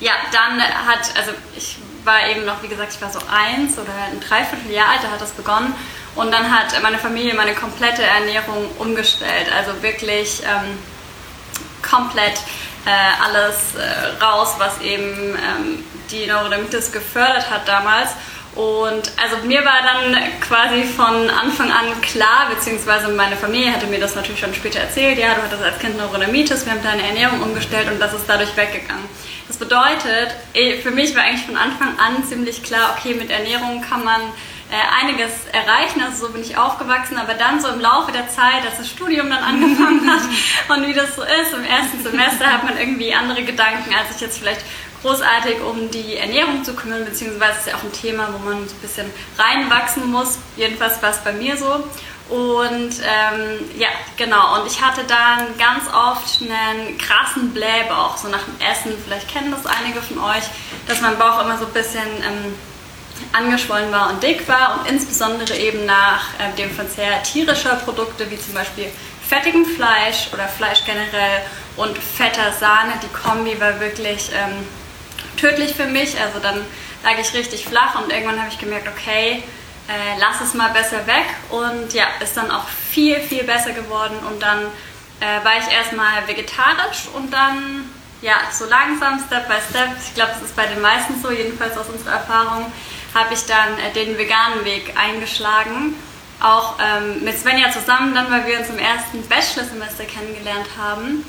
ja, 0.00 0.12
dann 0.32 0.62
hat, 0.62 1.16
also 1.16 1.32
ich 1.56 1.76
war 2.04 2.28
eben 2.28 2.44
noch, 2.44 2.62
wie 2.62 2.68
gesagt, 2.68 2.92
ich 2.94 3.00
war 3.00 3.10
so 3.10 3.20
eins 3.30 3.78
oder 3.78 3.92
ein 4.10 4.20
Dreivierteljahr 4.20 4.90
alt, 4.90 5.00
da 5.02 5.10
hat 5.10 5.20
das 5.20 5.32
begonnen 5.32 5.74
und 6.14 6.32
dann 6.32 6.50
hat 6.50 6.80
meine 6.82 6.98
Familie 6.98 7.34
meine 7.34 7.54
komplette 7.54 8.02
Ernährung 8.02 8.70
umgestellt, 8.78 9.46
also 9.56 9.82
wirklich 9.82 10.42
ähm, 10.42 10.78
komplett 11.82 12.38
äh, 12.86 12.90
alles 13.24 13.74
äh, 13.74 14.22
raus, 14.22 14.54
was 14.58 14.80
eben 14.80 15.36
ähm, 15.36 15.84
die 16.10 16.26
Neurodermitis 16.26 16.92
gefördert 16.92 17.50
hat 17.50 17.66
damals. 17.66 18.10
Und 18.54 19.10
also 19.20 19.44
mir 19.44 19.64
war 19.64 19.82
dann 19.82 20.16
quasi 20.40 20.84
von 20.84 21.28
Anfang 21.28 21.72
an 21.72 22.00
klar, 22.02 22.46
beziehungsweise 22.54 23.08
meine 23.08 23.36
Familie 23.36 23.72
hatte 23.72 23.86
mir 23.86 23.98
das 23.98 24.14
natürlich 24.14 24.40
schon 24.40 24.54
später 24.54 24.78
erzählt, 24.78 25.18
ja, 25.18 25.34
du 25.34 25.42
hattest 25.42 25.62
als 25.62 25.78
Kind 25.80 25.98
Neurodermitis, 25.98 26.64
wir 26.64 26.72
haben 26.72 26.82
deine 26.82 27.02
Ernährung 27.02 27.42
umgestellt 27.42 27.90
und 27.90 27.98
das 27.98 28.14
ist 28.14 28.24
dadurch 28.28 28.56
weggegangen. 28.56 29.04
Das 29.48 29.56
bedeutet, 29.56 30.36
eh, 30.54 30.80
für 30.80 30.92
mich 30.92 31.16
war 31.16 31.24
eigentlich 31.24 31.46
von 31.46 31.56
Anfang 31.56 31.98
an 31.98 32.24
ziemlich 32.24 32.62
klar, 32.62 32.96
okay, 32.96 33.14
mit 33.14 33.28
Ernährung 33.28 33.82
kann 33.82 34.04
man 34.04 34.20
äh, 34.70 35.02
einiges 35.02 35.32
erreichen, 35.52 36.00
also 36.00 36.26
so 36.26 36.32
bin 36.32 36.42
ich 36.42 36.56
aufgewachsen, 36.56 37.18
aber 37.18 37.34
dann 37.34 37.60
so 37.60 37.68
im 37.68 37.80
Laufe 37.80 38.12
der 38.12 38.28
Zeit, 38.28 38.64
als 38.64 38.78
das 38.78 38.88
Studium 38.88 39.30
dann 39.30 39.42
angefangen 39.42 40.08
hat 40.08 40.22
und 40.76 40.86
wie 40.86 40.94
das 40.94 41.16
so 41.16 41.22
ist, 41.22 41.52
im 41.52 41.64
ersten 41.64 42.02
Semester 42.02 42.52
hat 42.52 42.62
man 42.62 42.78
irgendwie 42.78 43.12
andere 43.14 43.42
Gedanken, 43.42 43.92
als 43.94 44.12
sich 44.12 44.20
jetzt 44.20 44.38
vielleicht 44.38 44.62
großartig 45.04 45.60
um 45.60 45.90
die 45.90 46.16
Ernährung 46.16 46.64
zu 46.64 46.74
kümmern, 46.74 47.04
beziehungsweise 47.04 47.58
ist 47.58 47.66
ja 47.68 47.74
auch 47.74 47.82
ein 47.82 47.92
Thema, 47.92 48.28
wo 48.32 48.38
man 48.38 48.66
so 48.66 48.74
ein 48.74 48.80
bisschen 48.80 49.10
reinwachsen 49.38 50.10
muss, 50.10 50.38
jedenfalls 50.56 51.00
war 51.02 51.10
es 51.10 51.18
bei 51.18 51.32
mir 51.32 51.56
so. 51.56 51.84
Und 52.30 52.94
ähm, 53.02 53.68
ja, 53.76 53.88
genau. 54.16 54.58
Und 54.58 54.66
ich 54.66 54.80
hatte 54.80 55.02
dann 55.04 55.58
ganz 55.58 55.84
oft 55.92 56.40
einen 56.40 56.96
krassen 56.96 57.52
Blähbauch, 57.52 58.16
so 58.16 58.28
nach 58.28 58.42
dem 58.44 58.56
Essen. 58.66 58.92
Vielleicht 59.04 59.28
kennen 59.28 59.50
das 59.50 59.66
einige 59.66 60.00
von 60.00 60.18
euch, 60.20 60.44
dass 60.88 61.02
mein 61.02 61.18
Bauch 61.18 61.42
immer 61.42 61.58
so 61.58 61.66
ein 61.66 61.72
bisschen 61.74 62.06
ähm, 62.26 62.54
angeschwollen 63.32 63.92
war 63.92 64.08
und 64.08 64.22
dick 64.22 64.48
war 64.48 64.80
und 64.80 64.90
insbesondere 64.90 65.54
eben 65.54 65.84
nach 65.84 66.24
äh, 66.38 66.56
dem 66.56 66.70
Verzehr 66.70 67.22
tierischer 67.22 67.76
Produkte 67.76 68.30
wie 68.30 68.40
zum 68.40 68.54
Beispiel 68.54 68.86
fettigem 69.28 69.66
Fleisch 69.66 70.28
oder 70.32 70.48
Fleisch 70.48 70.82
generell 70.86 71.42
und 71.76 71.98
fetter 71.98 72.52
Sahne. 72.52 72.94
Die 73.02 73.08
Kombi 73.08 73.60
war 73.60 73.80
wirklich 73.80 74.30
ähm, 74.32 74.66
tödlich 75.36 75.74
für 75.74 75.86
mich. 75.86 76.20
Also 76.20 76.38
dann 76.40 76.60
lag 77.02 77.18
ich 77.20 77.32
richtig 77.34 77.64
flach 77.64 78.00
und 78.00 78.12
irgendwann 78.12 78.38
habe 78.38 78.50
ich 78.50 78.58
gemerkt, 78.58 78.88
okay, 78.88 79.42
äh, 79.88 80.18
lass 80.18 80.40
es 80.40 80.54
mal 80.54 80.70
besser 80.70 81.06
weg 81.06 81.26
und 81.50 81.92
ja, 81.92 82.06
ist 82.22 82.36
dann 82.36 82.50
auch 82.50 82.66
viel, 82.68 83.20
viel 83.20 83.44
besser 83.44 83.72
geworden 83.72 84.16
und 84.28 84.42
dann 84.42 84.60
äh, 85.20 85.44
war 85.44 85.58
ich 85.58 85.72
erstmal 85.72 86.26
vegetarisch 86.26 87.08
und 87.14 87.32
dann 87.32 87.90
ja, 88.22 88.36
so 88.50 88.64
langsam, 88.64 89.22
Step 89.26 89.46
by 89.48 89.56
Step, 89.68 89.90
ich 90.02 90.14
glaube, 90.14 90.32
das 90.32 90.48
ist 90.48 90.56
bei 90.56 90.66
den 90.66 90.80
meisten 90.80 91.20
so, 91.22 91.30
jedenfalls 91.30 91.76
aus 91.76 91.88
unserer 91.90 92.14
Erfahrung, 92.14 92.72
habe 93.14 93.34
ich 93.34 93.44
dann 93.44 93.78
äh, 93.78 93.92
den 93.92 94.16
veganen 94.16 94.64
Weg 94.64 94.94
eingeschlagen. 94.96 95.94
Auch 96.40 96.78
ähm, 96.80 97.22
mit 97.22 97.38
Svenja 97.38 97.70
zusammen, 97.70 98.14
dann, 98.14 98.30
weil 98.30 98.46
wir 98.46 98.58
uns 98.58 98.68
im 98.68 98.78
ersten 98.78 99.26
Bachelorsemester 99.28 100.04
kennengelernt 100.04 100.66
haben. 100.78 101.24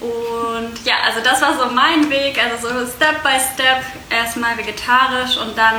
Und 0.00 0.84
ja, 0.84 0.94
also 1.04 1.20
das 1.22 1.42
war 1.42 1.58
so 1.58 1.74
mein 1.74 2.08
Weg, 2.08 2.38
also 2.42 2.68
so 2.68 2.86
Step 2.86 3.22
by 3.22 3.34
Step, 3.54 3.82
erstmal 4.10 4.56
vegetarisch 4.56 5.36
und 5.36 5.58
dann 5.58 5.74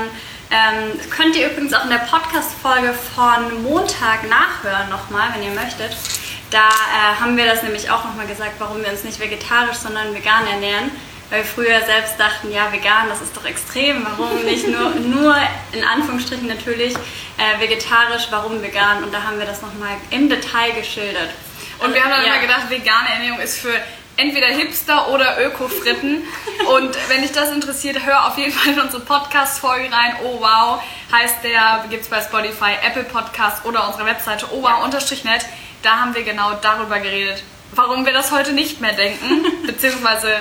ähm, 0.52 1.00
könnt 1.10 1.36
ihr 1.36 1.52
übrigens 1.52 1.74
auch 1.74 1.84
in 1.84 1.92
der 1.92 2.00
Podcast-Folge 2.00 2.94
von 3.16 3.64
Montag 3.64 4.28
nachhören 4.28 4.90
nochmal, 4.90 5.30
wenn 5.34 5.44
ihr 5.44 5.52
möchtet. 5.52 5.96
Da 6.50 6.68
äh, 6.68 7.22
haben 7.22 7.38
wir 7.38 7.46
das 7.46 7.62
nämlich 7.62 7.90
auch 7.92 8.04
nochmal 8.04 8.26
gesagt, 8.26 8.54
warum 8.58 8.82
wir 8.82 8.90
uns 8.90 9.04
nicht 9.04 9.20
vegetarisch, 9.20 9.78
sondern 9.78 10.14
vegan 10.14 10.48
ernähren. 10.48 10.92
Weil 11.30 11.44
wir 11.44 11.46
früher 11.46 11.82
selbst 11.86 12.20
dachten, 12.20 12.52
ja, 12.52 12.72
vegan, 12.72 13.08
das 13.08 13.22
ist 13.22 13.38
doch 13.38 13.46
extrem. 13.46 14.04
Warum 14.04 14.44
nicht 14.44 14.68
nur, 14.68 14.90
nur 14.96 15.36
in 15.72 15.84
Anführungsstrichen 15.84 16.48
natürlich 16.48 16.96
äh, 16.96 17.60
vegetarisch, 17.60 18.28
warum 18.32 18.64
vegan? 18.64 19.04
Und 19.04 19.14
da 19.14 19.22
haben 19.24 19.38
wir 19.38 19.46
das 19.46 19.62
nochmal 19.62 19.96
im 20.10 20.28
Detail 20.28 20.72
geschildert. 20.72 21.30
Und 21.78 21.94
wir 21.94 22.04
haben 22.04 22.10
dann 22.10 22.26
ja. 22.26 22.34
immer 22.34 22.42
gedacht, 22.42 22.70
vegane 22.70 23.10
Ernährung 23.14 23.40
ist 23.40 23.60
für 23.60 23.74
entweder 24.20 24.48
Hipster 24.48 25.10
oder 25.10 25.38
Öko-Fritten. 25.44 26.24
Und 26.76 26.98
wenn 27.08 27.22
dich 27.22 27.32
das 27.32 27.52
interessiert, 27.52 28.06
hör 28.06 28.28
auf 28.28 28.38
jeden 28.38 28.52
Fall 28.52 28.74
in 28.74 28.80
unsere 28.80 29.02
Podcast-Folge 29.02 29.92
rein. 29.92 30.16
Oh 30.24 30.40
wow, 30.40 30.82
heißt 31.12 31.44
der, 31.44 31.86
gibt 31.90 32.04
es 32.04 32.10
bei 32.10 32.22
Spotify, 32.22 32.74
Apple 32.86 33.04
Podcast 33.04 33.66
oder 33.66 33.88
unserer 33.88 34.06
Webseite 34.06 34.52
owow-net. 34.52 35.46
Da 35.82 36.00
haben 36.00 36.14
wir 36.14 36.24
genau 36.24 36.52
darüber 36.62 37.00
geredet, 37.00 37.44
warum 37.72 38.06
wir 38.06 38.12
das 38.12 38.32
heute 38.32 38.52
nicht 38.52 38.82
mehr 38.82 38.94
denken. 38.94 39.46
Beziehungsweise 39.66 40.36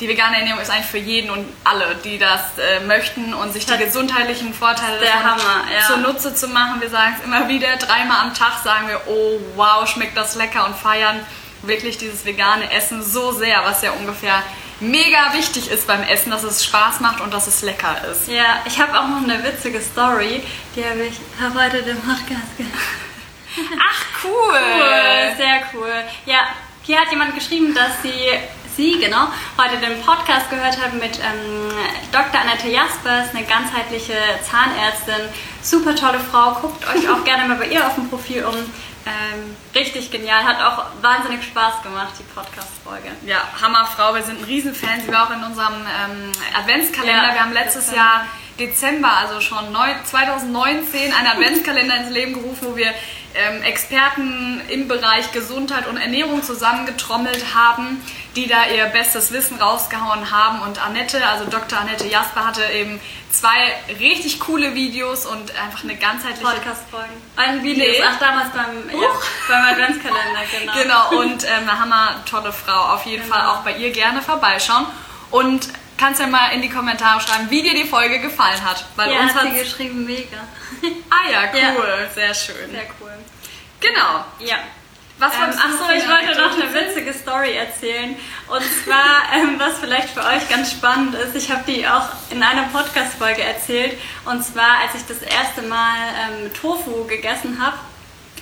die 0.00 0.08
vegane 0.08 0.38
Ernährung 0.38 0.60
ist 0.60 0.70
eigentlich 0.70 0.86
für 0.86 0.98
jeden 0.98 1.30
und 1.30 1.46
alle, 1.64 1.96
die 2.04 2.18
das 2.18 2.58
äh, 2.58 2.84
möchten 2.84 3.32
und 3.32 3.52
sich 3.52 3.64
die 3.66 3.76
gesundheitlichen 3.76 4.52
Vorteile 4.52 4.98
der 4.98 5.22
Hammer, 5.22 5.64
ja. 5.72 5.86
zunutze 5.86 6.34
zu 6.34 6.48
machen. 6.48 6.80
Wir 6.80 6.90
sagen 6.90 7.14
es 7.18 7.24
immer 7.24 7.48
wieder, 7.48 7.76
dreimal 7.76 8.18
am 8.22 8.34
Tag 8.34 8.58
sagen 8.62 8.88
wir, 8.88 9.00
oh 9.06 9.40
wow, 9.54 9.88
schmeckt 9.88 10.16
das 10.16 10.34
lecker 10.34 10.66
und 10.66 10.76
feiern 10.76 11.20
wirklich 11.66 11.98
dieses 11.98 12.24
vegane 12.24 12.70
Essen 12.72 13.02
so 13.02 13.32
sehr, 13.32 13.62
was 13.64 13.82
ja 13.82 13.92
ungefähr 13.92 14.42
mega 14.80 15.32
wichtig 15.32 15.70
ist 15.70 15.86
beim 15.86 16.02
Essen, 16.02 16.30
dass 16.30 16.42
es 16.42 16.64
Spaß 16.64 17.00
macht 17.00 17.20
und 17.20 17.32
dass 17.32 17.46
es 17.46 17.62
lecker 17.62 17.96
ist. 18.10 18.28
Ja, 18.28 18.62
ich 18.66 18.78
habe 18.80 18.98
auch 18.98 19.08
noch 19.08 19.22
eine 19.22 19.42
witzige 19.44 19.80
Story, 19.80 20.42
die 20.76 20.84
habe 20.84 21.04
ich 21.04 21.14
heute 21.56 21.82
dem 21.82 21.98
Podcast 21.98 22.56
gemacht. 22.56 22.74
Ach, 23.78 24.24
cool. 24.24 24.30
cool! 24.30 25.36
Sehr 25.36 25.62
cool. 25.74 25.92
Ja, 26.26 26.40
hier 26.82 27.00
hat 27.00 27.10
jemand 27.10 27.34
geschrieben, 27.34 27.72
dass 27.74 28.02
sie 28.02 28.10
Sie, 28.76 28.98
genau, 28.98 29.28
heute 29.56 29.76
den 29.76 30.02
Podcast 30.02 30.50
gehört 30.50 30.76
hat 30.80 30.94
mit 30.94 31.20
ähm, 31.20 31.70
Dr. 32.10 32.40
Annette 32.40 32.66
Jaspers, 32.66 33.30
eine 33.32 33.46
ganzheitliche 33.46 34.14
Zahnärztin. 34.42 35.28
Super 35.62 35.94
tolle 35.94 36.18
Frau. 36.18 36.54
Guckt 36.60 36.84
euch 36.88 37.08
auch 37.08 37.22
gerne 37.22 37.46
mal 37.46 37.56
bei 37.56 37.68
ihr 37.68 37.86
auf 37.86 37.94
dem 37.94 38.08
Profil 38.08 38.44
um. 38.44 38.56
Ähm, 39.06 39.56
richtig 39.74 40.10
genial, 40.10 40.44
hat 40.44 40.60
auch 40.62 40.86
wahnsinnig 41.02 41.44
Spaß 41.44 41.82
gemacht, 41.82 42.14
die 42.18 42.22
Podcast-Folge. 42.22 43.10
Ja, 43.26 43.42
Hammerfrau, 43.60 44.14
wir 44.14 44.22
sind 44.22 44.40
ein 44.40 44.44
Riesenfan. 44.44 45.02
Sie 45.02 45.12
war 45.12 45.26
auch 45.26 45.30
in 45.30 45.44
unserem 45.44 45.74
ähm, 45.74 46.32
Adventskalender. 46.58 47.28
Ja, 47.28 47.34
wir 47.34 47.42
haben 47.42 47.52
letztes 47.52 47.92
Jahr 47.92 48.26
Dezember, 48.58 49.16
also 49.16 49.40
schon 49.40 49.76
2019, 50.04 51.12
einen 51.12 51.26
Adventskalender 51.26 51.96
ins 51.96 52.10
Leben 52.10 52.34
gerufen, 52.34 52.68
wo 52.70 52.76
wir 52.76 52.92
ähm, 53.34 53.62
Experten 53.62 54.60
im 54.68 54.86
Bereich 54.86 55.32
Gesundheit 55.32 55.88
und 55.88 55.96
Ernährung 55.96 56.42
zusammengetrommelt 56.42 57.54
haben, 57.54 58.00
die 58.36 58.46
da 58.46 58.66
ihr 58.66 58.86
bestes 58.86 59.32
Wissen 59.32 59.60
rausgehauen 59.60 60.30
haben. 60.30 60.60
Und 60.62 60.84
Annette, 60.84 61.26
also 61.26 61.44
Dr. 61.46 61.80
Annette 61.80 62.06
Jasper, 62.06 62.46
hatte 62.46 62.64
eben 62.72 63.00
zwei 63.30 63.74
richtig 63.98 64.38
coole 64.38 64.74
Videos 64.74 65.26
und 65.26 65.52
einfach 65.56 65.82
eine 65.82 65.96
ganzheitliche 65.96 66.44
Podcast-Folgen. 66.44 67.12
Ein 67.36 67.62
Video, 67.64 67.84
nee. 67.84 68.02
ach 68.06 68.18
damals 68.20 68.50
beim, 68.50 69.00
ja, 69.00 69.08
beim 69.48 69.64
Adventskalender, 69.64 70.40
genau. 70.58 70.72
Genau, 70.80 71.22
und 71.22 71.44
ähm, 71.44 71.68
eine 71.68 71.78
hammer 71.80 72.24
tolle 72.30 72.52
Frau. 72.52 72.94
Auf 72.94 73.04
jeden 73.06 73.24
genau. 73.24 73.34
Fall 73.34 73.46
auch 73.48 73.62
bei 73.62 73.76
ihr 73.76 73.90
gerne 73.90 74.22
vorbeischauen. 74.22 74.86
Und 75.30 75.68
kannst 75.96 76.20
ja 76.20 76.26
mal 76.26 76.48
in 76.50 76.62
die 76.62 76.68
Kommentare 76.68 77.20
schreiben, 77.20 77.50
wie 77.50 77.62
dir 77.62 77.74
die 77.74 77.84
Folge 77.84 78.20
gefallen 78.20 78.62
hat. 78.64 78.84
Weil 78.96 79.12
ja, 79.12 79.20
uns 79.20 79.34
hat 79.34 79.52
sie 79.52 79.58
geschrieben, 79.58 80.04
mega. 80.04 80.38
ah 81.10 81.30
ja, 81.30 81.42
cool, 81.76 81.84
ja. 81.88 82.10
sehr 82.10 82.34
schön. 82.34 82.70
Sehr 82.70 82.86
cool. 83.00 83.12
Genau. 83.80 84.24
Ja. 84.38 84.58
Was 85.18 85.32
ähm, 85.34 85.42
Achso, 85.42 85.90
ich 85.96 86.08
wollte 86.08 86.40
noch 86.40 86.58
eine 86.58 86.74
witzige 86.74 87.12
Story 87.12 87.52
erzählen. 87.54 88.16
Und 88.48 88.62
zwar, 88.84 89.22
ähm, 89.34 89.54
was 89.58 89.78
vielleicht 89.78 90.10
für 90.10 90.24
euch 90.24 90.48
ganz 90.48 90.72
spannend 90.72 91.14
ist, 91.14 91.36
ich 91.36 91.50
habe 91.50 91.62
die 91.66 91.86
auch 91.86 92.08
in 92.30 92.42
einer 92.42 92.64
Podcast-Folge 92.64 93.42
erzählt. 93.42 93.98
Und 94.24 94.44
zwar, 94.44 94.80
als 94.82 94.94
ich 94.96 95.06
das 95.06 95.22
erste 95.22 95.62
Mal 95.62 95.96
ähm, 96.18 96.52
Tofu 96.52 97.04
gegessen 97.04 97.62
habe. 97.64 97.76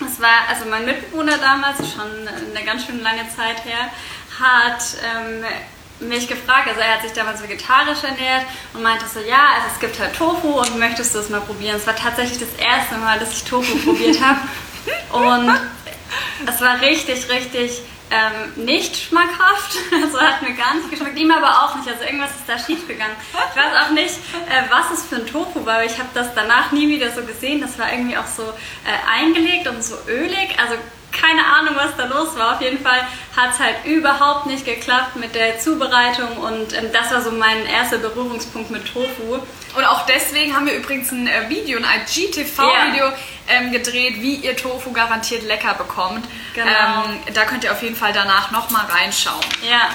Das 0.01 0.21
war, 0.21 0.49
also 0.49 0.65
mein 0.69 0.87
Mitbewohner 0.87 1.39
damals, 1.39 1.79
schon 1.93 2.27
eine 2.27 2.65
ganz 2.65 2.87
schön 2.87 3.03
lange 3.03 3.29
Zeit 3.29 3.65
her, 3.65 3.91
hat 4.41 4.83
ähm, 5.05 5.45
mich 6.09 6.29
gefragt, 6.29 6.69
also 6.69 6.81
er 6.81 6.95
hat 6.95 7.03
sich 7.03 7.13
damals 7.13 7.43
vegetarisch 7.43 8.03
ernährt 8.03 8.47
und 8.75 8.83
meinte 8.83 9.07
so, 9.07 9.21
ja, 9.21 9.55
also 9.57 9.69
es 9.73 9.81
gibt 9.81 9.99
halt 9.99 10.17
Tofu 10.17 10.61
und 10.61 10.79
möchtest 10.79 11.15
du 11.15 11.19
es 11.19 11.29
mal 11.29 11.41
probieren? 11.41 11.77
Es 11.77 11.87
war 11.87 11.97
tatsächlich 11.97 12.39
das 12.39 12.55
erste 12.59 12.97
Mal, 12.97 13.19
dass 13.19 13.33
ich 13.33 13.45
Tofu 13.45 13.77
probiert 13.79 14.21
habe 14.21 14.41
und 15.13 15.51
es 16.47 16.61
war 16.61 16.81
richtig, 16.81 17.29
richtig 17.31 17.83
ähm, 18.13 18.65
nicht 18.65 18.97
schmackhaft. 18.97 19.79
Also 20.03 20.21
hat 20.21 20.43
mir 20.43 20.55
gar 20.55 20.75
nicht 20.75 20.91
geschmeckt. 20.91 21.19
Ihm 21.19 21.31
aber 21.31 21.63
auch 21.63 21.77
nicht. 21.77 21.89
Also 21.89 22.05
irgendwas 22.05 22.31
ist 22.31 22.47
da 22.47 22.59
schief 22.59 22.87
gegangen. 22.87 23.15
Ich 23.33 23.57
weiß 23.57 23.87
auch 23.87 23.91
nicht, 23.91 24.15
äh, 24.49 24.63
was 24.71 24.99
es 24.99 25.07
für 25.07 25.17
ein 25.17 25.27
Tofu 25.27 25.65
war. 25.65 25.85
Ich 25.85 25.99
habe 25.99 26.09
das 26.13 26.35
danach 26.35 26.73
nie 26.73 26.89
wieder 26.89 27.11
so 27.11 27.23
gesehen. 27.23 27.61
Das 27.61 27.79
war 27.79 27.91
irgendwie 27.91 28.17
auch 28.17 28.27
so 28.27 28.43
äh, 28.43 29.11
eingelegt 29.11 29.69
und 29.69 29.83
so 29.83 29.97
ölig. 30.09 30.57
Also 30.61 30.75
keine 31.13 31.45
Ahnung, 31.45 31.77
was 31.77 31.97
da 31.97 32.07
los 32.07 32.37
war. 32.37 32.55
Auf 32.55 32.61
jeden 32.61 32.83
Fall 32.83 33.01
hat 33.37 33.53
es 33.53 33.59
halt 33.59 33.85
überhaupt 33.85 34.47
nicht 34.47 34.65
geklappt 34.65 35.17
mit 35.17 35.35
der 35.35 35.59
Zubereitung 35.59 36.37
und 36.39 36.73
ähm, 36.73 36.91
das 36.93 37.13
war 37.13 37.23
so 37.23 37.31
mein 37.31 37.67
erster 37.67 37.99
Berührungspunkt 37.99 38.71
mit 38.71 38.87
Tofu. 38.87 39.39
Und 39.75 39.85
auch 39.85 40.05
deswegen 40.07 40.55
haben 40.55 40.67
wir 40.67 40.75
übrigens 40.75 41.13
ein 41.13 41.27
äh, 41.27 41.49
Video, 41.49 41.79
ein 41.79 41.85
IGTV-Video 41.85 43.05
yeah. 43.07 43.15
ähm, 43.49 43.73
gedreht, 43.73 44.17
wie 44.21 44.37
ihr 44.37 44.57
Tofu 44.57 44.93
garantiert 44.93 45.45
lecker 45.45 45.75
bekommt. 45.75 46.27
Genau. 46.55 46.67
Ähm, 46.67 47.35
da 47.35 47.45
könnt 47.45 47.65
ihr 47.65 47.73
auf 47.73 47.83
jeden 47.83 47.97
Fall 47.97 48.13
danach 48.13 48.51
nochmal 48.51 48.85
reinschauen. 48.87 49.45
Ja, 49.69 49.89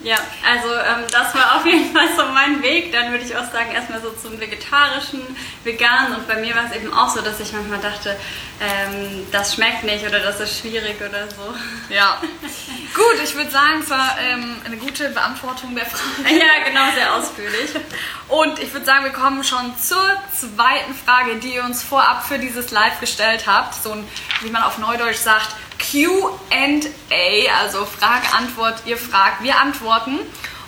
ja, 0.00 0.16
also 0.48 0.68
ähm, 0.68 1.06
das 1.10 1.34
war 1.34 1.56
auf 1.56 1.66
jeden 1.66 1.92
Fall 1.92 2.06
so 2.16 2.24
mein 2.32 2.62
Weg. 2.62 2.92
Dann 2.92 3.10
würde 3.10 3.24
ich 3.24 3.34
auch 3.34 3.50
sagen, 3.50 3.72
erstmal 3.72 4.00
so 4.00 4.10
zum 4.10 4.38
vegetarischen, 4.38 5.20
veganen. 5.64 6.14
Und 6.14 6.28
bei 6.28 6.36
mir 6.36 6.54
war 6.54 6.66
es 6.66 6.76
eben 6.76 6.92
auch 6.92 7.08
so, 7.08 7.20
dass 7.20 7.40
ich 7.40 7.52
manchmal 7.52 7.80
dachte, 7.80 8.16
ähm, 8.60 9.26
das 9.30 9.54
schmeckt 9.54 9.84
nicht 9.84 10.04
oder 10.04 10.18
das 10.18 10.40
ist 10.40 10.60
schwierig 10.60 10.96
oder 11.00 11.28
so. 11.28 11.54
Ja. 11.94 12.20
Gut, 12.94 13.22
ich 13.24 13.34
würde 13.34 13.50
sagen, 13.50 13.80
es 13.82 13.88
war 13.88 14.18
ähm, 14.20 14.56
eine 14.64 14.76
gute 14.76 15.08
Beantwortung 15.08 15.74
der 15.74 15.86
Frage. 15.86 16.34
Ja, 16.34 16.64
genau, 16.66 16.84
sehr 16.94 17.14
ausführlich. 17.14 17.70
Und 18.28 18.58
ich 18.58 18.70
würde 18.74 18.84
sagen, 18.84 19.04
wir 19.04 19.12
kommen 19.12 19.42
schon 19.42 19.72
zur 19.78 20.12
zweiten 20.38 20.94
Frage, 20.94 21.36
die 21.36 21.54
ihr 21.54 21.64
uns 21.64 21.82
vorab 21.82 22.26
für 22.26 22.38
dieses 22.38 22.70
Live 22.70 23.00
gestellt 23.00 23.46
habt. 23.46 23.74
So 23.74 23.92
ein, 23.92 24.06
wie 24.42 24.50
man 24.50 24.62
auf 24.62 24.76
Neudeutsch 24.76 25.16
sagt, 25.16 25.48
QA, 25.78 27.60
also 27.60 27.86
Frage, 27.86 28.34
Antwort, 28.36 28.82
ihr 28.84 28.98
fragt, 28.98 29.42
wir 29.42 29.58
antworten. 29.58 30.18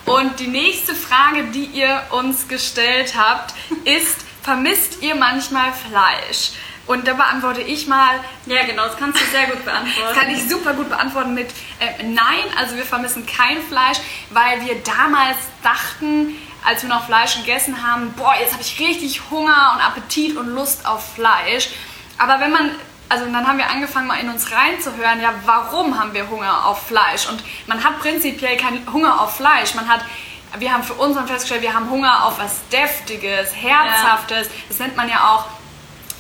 Und 0.07 0.41
die 0.41 0.49
nächste 0.49 0.95
Frage, 0.95 1.45
die 1.53 1.65
ihr 1.67 2.03
uns 2.11 2.49
gestellt 2.49 3.15
habt, 3.17 3.55
ist, 3.85 4.25
vermisst 4.43 5.03
ihr 5.03 5.15
manchmal 5.15 5.73
Fleisch? 5.73 6.53
Und 6.91 7.07
da 7.07 7.13
beantworte 7.13 7.61
ich 7.61 7.87
mal. 7.87 8.19
Ja, 8.47 8.65
genau, 8.65 8.87
das 8.87 8.97
kannst 8.97 9.21
du 9.21 9.25
sehr 9.27 9.47
gut 9.47 9.65
beantworten. 9.65 10.09
Das 10.09 10.19
kann 10.19 10.29
ich 10.29 10.49
super 10.49 10.73
gut 10.73 10.89
beantworten 10.89 11.35
mit 11.35 11.47
äh, 11.79 12.03
Nein, 12.03 12.43
also 12.59 12.75
wir 12.75 12.85
vermissen 12.85 13.25
kein 13.27 13.63
Fleisch, 13.63 13.99
weil 14.31 14.61
wir 14.63 14.75
damals 14.83 15.37
dachten, 15.63 16.35
als 16.67 16.83
wir 16.83 16.89
noch 16.89 17.07
Fleisch 17.07 17.37
gegessen 17.37 17.87
haben, 17.87 18.13
boah, 18.15 18.35
jetzt 18.41 18.55
habe 18.55 18.63
ich 18.63 18.81
richtig 18.81 19.21
Hunger 19.31 19.75
und 19.77 19.87
Appetit 19.87 20.37
und 20.37 20.49
Lust 20.49 20.85
auf 20.85 21.15
Fleisch. 21.15 21.69
Aber 22.19 22.41
wenn 22.41 22.51
man 22.51 22.73
also 23.09 23.25
dann 23.27 23.47
haben 23.47 23.59
wir 23.59 23.71
angefangen 23.71 24.09
mal 24.09 24.19
in 24.19 24.29
uns 24.29 24.51
reinzuhören, 24.51 25.21
ja, 25.21 25.33
warum 25.45 25.97
haben 25.97 26.13
wir 26.13 26.29
Hunger 26.29 26.67
auf 26.67 26.89
Fleisch? 26.89 27.29
Und 27.29 27.41
man 27.69 27.85
hat 27.85 28.01
prinzipiell 28.01 28.57
keinen 28.57 28.85
Hunger 28.93 29.21
auf 29.21 29.37
Fleisch, 29.37 29.77
man 29.77 29.87
hat 29.87 30.01
wir 30.59 30.73
haben 30.73 30.83
für 30.83 30.95
uns 30.95 31.15
dann 31.15 31.29
festgestellt, 31.29 31.63
wir 31.63 31.73
haben 31.73 31.89
Hunger 31.89 32.25
auf 32.25 32.41
was 32.41 32.67
Deftiges, 32.71 33.55
Herzhaftes. 33.55 34.51
Das 34.69 34.81
nennt 34.81 34.97
man 34.97 35.09
ja 35.09 35.31
auch 35.31 35.45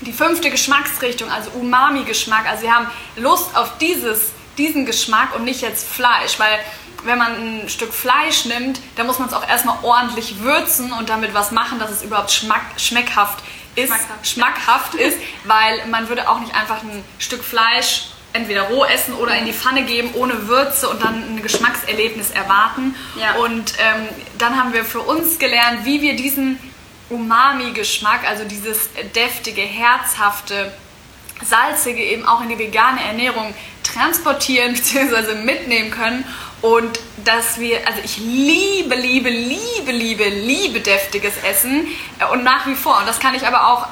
die 0.00 0.12
fünfte 0.12 0.50
Geschmacksrichtung, 0.50 1.30
also 1.30 1.50
Umami-Geschmack. 1.50 2.46
Also 2.48 2.62
wir 2.62 2.74
haben 2.74 2.86
Lust 3.16 3.56
auf 3.56 3.78
dieses, 3.78 4.32
diesen 4.58 4.86
Geschmack 4.86 5.34
und 5.34 5.44
nicht 5.44 5.60
jetzt 5.60 5.86
Fleisch, 5.86 6.38
weil 6.38 6.58
wenn 7.04 7.18
man 7.18 7.62
ein 7.62 7.68
Stück 7.68 7.92
Fleisch 7.92 8.44
nimmt, 8.44 8.80
dann 8.96 9.06
muss 9.06 9.18
man 9.18 9.28
es 9.28 9.34
auch 9.34 9.46
erstmal 9.46 9.78
ordentlich 9.82 10.40
würzen 10.40 10.92
und 10.92 11.08
damit 11.08 11.34
was 11.34 11.50
machen, 11.50 11.78
dass 11.78 11.90
es 11.90 12.02
überhaupt 12.02 12.30
schmack, 12.30 12.62
schmeckhaft 12.76 13.42
ist, 13.74 13.88
Schmackhaft. 13.88 14.26
schmackhaft 14.26 14.94
ist, 14.94 15.18
weil 15.44 15.86
man 15.86 16.08
würde 16.08 16.28
auch 16.28 16.40
nicht 16.40 16.54
einfach 16.54 16.82
ein 16.82 17.04
Stück 17.18 17.42
Fleisch 17.42 18.06
entweder 18.32 18.62
roh 18.62 18.84
essen 18.84 19.14
oder 19.14 19.36
in 19.36 19.44
die 19.44 19.52
Pfanne 19.52 19.82
geben 19.82 20.10
ohne 20.14 20.46
Würze 20.46 20.88
und 20.88 21.02
dann 21.02 21.34
ein 21.34 21.42
Geschmackserlebnis 21.42 22.30
erwarten. 22.30 22.94
Ja. 23.16 23.34
Und 23.42 23.74
ähm, 23.78 24.08
dann 24.38 24.56
haben 24.56 24.72
wir 24.72 24.84
für 24.84 25.00
uns 25.00 25.38
gelernt, 25.40 25.84
wie 25.84 26.00
wir 26.00 26.14
diesen 26.14 26.58
Umami-Geschmack, 27.10 28.28
also 28.28 28.44
dieses 28.44 28.88
deftige, 29.14 29.62
herzhafte, 29.62 30.72
salzige 31.42 32.02
eben 32.02 32.26
auch 32.26 32.40
in 32.42 32.48
die 32.48 32.58
vegane 32.58 33.02
Ernährung 33.02 33.54
transportieren 33.82 34.72
bzw. 34.74 35.34
mitnehmen 35.42 35.90
können 35.90 36.24
und 36.62 37.00
dass 37.24 37.58
wir, 37.58 37.86
also 37.86 38.00
ich 38.04 38.18
liebe, 38.18 38.94
liebe, 38.94 39.30
liebe, 39.30 39.92
liebe, 39.92 40.28
liebe 40.28 40.80
deftiges 40.80 41.34
Essen 41.42 41.86
äh, 42.18 42.26
und 42.32 42.44
nach 42.44 42.66
wie 42.66 42.74
vor 42.74 42.98
und 42.98 43.08
das 43.08 43.18
kann 43.20 43.34
ich 43.34 43.46
aber 43.46 43.68
auch, 43.68 43.86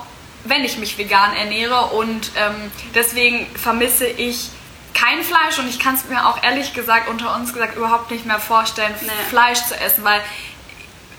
wenn 0.45 0.65
ich 0.65 0.79
mich 0.79 0.99
vegan 0.99 1.35
ernähre 1.35 1.87
und 1.87 2.31
ähm, 2.37 2.71
deswegen 2.95 3.47
vermisse 3.57 4.07
ich 4.07 4.51
kein 4.95 5.23
Fleisch 5.23 5.59
und 5.59 5.69
ich 5.69 5.79
kann 5.79 5.95
es 5.95 6.05
mir 6.05 6.27
auch 6.27 6.43
ehrlich 6.43 6.75
gesagt 6.75 7.09
unter 7.09 7.35
uns 7.35 7.53
gesagt 7.53 7.77
überhaupt 7.77 8.11
nicht 8.11 8.27
mehr 8.27 8.41
vorstellen, 8.41 8.95
Nee. 9.01 9.09
Fleisch 9.29 9.63
zu 9.65 9.79
essen, 9.79 10.05
weil 10.05 10.21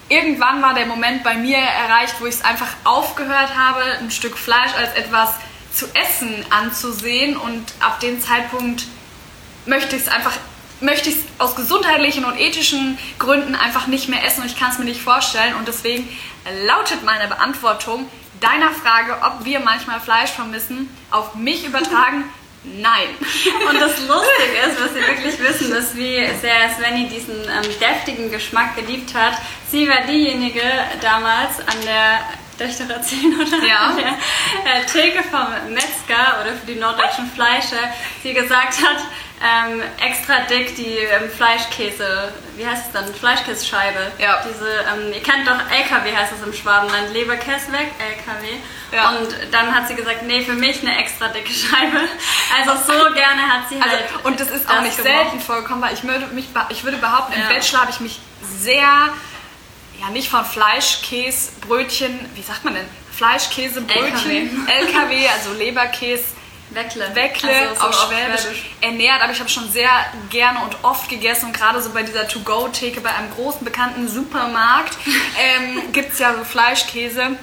irgendwann 0.09 0.61
war 0.61 0.73
der 0.73 0.85
Moment 0.85 1.23
bei 1.23 1.35
mir 1.35 1.57
erreicht, 1.57 2.15
wo 2.19 2.25
ich 2.25 2.35
es 2.35 2.43
einfach 2.43 2.67
aufgehört 2.83 3.55
habe, 3.55 3.83
ein 3.99 4.11
Stück 4.11 4.37
Fleisch 4.37 4.73
als 4.75 4.93
etwas 4.95 5.29
zu 5.73 5.85
essen 5.93 6.45
anzusehen 6.49 7.37
und 7.37 7.73
ab 7.79 7.99
dem 7.99 8.19
Zeitpunkt 8.19 8.85
möchte 9.65 9.95
ich 9.95 10.03
es 10.03 10.07
einfach 10.07 10.33
möchte 10.81 11.09
ich 11.09 11.15
es 11.15 11.21
aus 11.39 11.55
gesundheitlichen 11.55 12.23
und 12.23 12.39
ethischen 12.39 12.97
Gründen 13.17 13.53
einfach 13.53 13.87
nicht 13.87 14.07
mehr 14.07 14.23
essen 14.25 14.41
und 14.41 14.47
ich 14.47 14.57
kann 14.57 14.71
es 14.71 14.79
mir 14.79 14.85
nicht 14.85 15.01
vorstellen 15.01 15.55
und 15.55 15.67
deswegen 15.67 16.07
lautet 16.65 17.03
meine 17.03 17.27
Beantwortung 17.27 18.07
deiner 18.39 18.71
Frage, 18.71 19.17
ob 19.21 19.45
wir 19.45 19.59
manchmal 19.59 19.99
Fleisch 19.99 20.31
vermissen, 20.31 20.89
auf 21.11 21.35
mich 21.35 21.65
übertragen, 21.65 22.23
nein. 22.63 23.09
Und 23.69 23.79
das 23.79 23.99
Lustige 23.99 24.57
ist, 24.67 24.81
was 24.81 24.93
Sie 24.93 25.01
wirklich 25.01 25.39
wissen, 25.39 25.75
ist, 25.75 25.95
wie 25.95 26.15
sehr 26.41 26.69
Svenny 26.77 27.07
diesen 27.07 27.35
ähm, 27.35 27.79
deftigen 27.79 28.31
Geschmack 28.31 28.75
geliebt 28.75 29.13
hat. 29.13 29.33
Sie 29.71 29.87
war 29.87 30.01
diejenige 30.07 30.61
damals 31.01 31.59
an 31.59 31.81
der, 31.85 32.19
darf 32.57 32.69
ich 32.69 32.77
doch 32.77 32.89
erzählen, 32.95 33.33
oder? 33.39 33.65
Ja. 33.67 33.77
An 33.89 33.97
der 33.97 34.07
äh, 34.81 34.85
Theke 34.85 35.23
vom 35.23 35.73
Metzger 35.73 36.41
oder 36.41 36.53
für 36.53 36.65
die 36.67 36.75
norddeutschen 36.75 37.29
Fleische, 37.31 37.77
die 38.23 38.33
gesagt 38.33 38.77
hat, 38.81 38.97
ähm, 39.41 39.81
extra 40.05 40.39
dick 40.49 40.75
die 40.75 40.97
ähm, 40.97 41.29
Fleischkäse, 41.29 42.33
wie 42.57 42.65
heißt 42.67 42.87
es 42.87 42.91
dann? 42.91 43.13
Fleischkäsescheibe. 43.13 44.11
Ja. 44.17 44.43
Diese, 44.43 44.67
ähm, 44.91 45.13
ihr 45.13 45.23
kennt 45.23 45.47
doch 45.47 45.55
LKW 45.71 46.13
heißt 46.13 46.33
es 46.37 46.45
im 46.45 46.51
Schwabenland, 46.53 47.13
Leberkäse 47.13 47.71
weg, 47.71 47.91
LKW. 47.99 48.47
Ja. 48.91 49.09
Und 49.11 49.29
dann 49.51 49.73
hat 49.73 49.87
sie 49.87 49.95
gesagt, 49.95 50.23
nee, 50.23 50.41
für 50.41 50.53
mich 50.53 50.81
eine 50.81 50.97
extra 50.97 51.27
dicke 51.29 51.53
Scheibe. 51.53 51.99
Also 52.57 52.91
so 52.91 53.13
gerne 53.13 53.41
hat 53.43 53.69
sie 53.69 53.75
Also, 53.75 53.87
halt. 53.95 54.25
und 54.25 54.39
das 54.41 54.49
ist 54.49 54.67
auch 54.69 54.81
nicht 54.81 54.97
gemocht. 54.97 55.13
selten 55.21 55.39
vorgekommen, 55.39 55.83
weil 55.83 55.93
ich 55.93 56.03
würde, 56.03 56.25
mich, 56.33 56.47
ich 56.69 56.83
würde 56.83 56.97
behaupten, 56.97 57.33
im 57.33 57.41
Ja. 57.41 57.47
Bachelor 57.47 57.81
habe 57.81 57.91
ich 57.91 57.99
mich 58.01 58.19
sehr, 58.41 58.89
ja 59.99 60.09
nicht 60.09 60.29
von 60.29 60.45
Fleisch, 60.45 61.01
Käse, 61.01 61.51
Brötchen, 61.61 62.19
wie 62.35 62.41
sagt 62.41 62.63
man 62.63 62.73
denn? 62.75 62.85
Fleisch, 63.11 63.49
Käse, 63.49 63.81
Brötchen, 63.81 64.67
LKW, 64.67 65.27
also 65.27 65.53
Leberkäse, 65.53 66.23
Weckle. 66.71 67.15
Weckle 67.15 67.49
Also 67.49 67.75
so 67.75 67.81
auf 67.81 67.87
auf 67.87 68.07
Schwäbisch 68.07 68.65
ernährt, 68.81 69.21
aber 69.21 69.33
ich 69.33 69.39
habe 69.39 69.49
schon 69.49 69.69
sehr 69.71 69.89
gerne 70.29 70.59
und 70.61 70.77
oft 70.83 71.09
gegessen 71.09 71.47
und 71.47 71.53
gerade 71.53 71.81
so 71.81 71.89
bei 71.91 72.03
dieser 72.03 72.27
To-Go-Theke 72.27 73.01
bei 73.01 73.13
einem 73.13 73.31
großen 73.31 73.65
bekannten 73.65 74.07
Supermarkt 74.07 74.95
ähm, 75.39 75.91
gibt 75.91 76.13
es 76.13 76.19
ja 76.19 76.35
so 76.35 76.43
Fleischkäse 76.43 77.37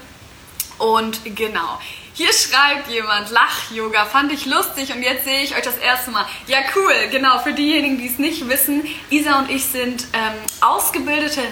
und 0.79 1.21
genau. 1.37 1.81
Hier 2.15 2.33
schreibt 2.33 2.89
jemand, 2.89 3.31
Lach-Yoga, 3.31 4.07
fand 4.07 4.33
ich 4.33 4.47
lustig 4.47 4.95
und 4.95 5.03
jetzt 5.03 5.25
sehe 5.25 5.43
ich 5.43 5.55
euch 5.55 5.65
das 5.65 5.77
erste 5.77 6.11
Mal. 6.13 6.25
Ja, 6.47 6.61
cool, 6.75 6.95
genau, 7.11 7.41
für 7.41 7.53
diejenigen, 7.53 7.99
die 7.99 8.07
es 8.07 8.19
nicht 8.19 8.49
wissen, 8.49 8.87
Isa 9.11 9.39
und 9.39 9.51
ich 9.51 9.67
sind 9.67 10.07
ähm, 10.15 10.33
ausgebildete 10.63 11.43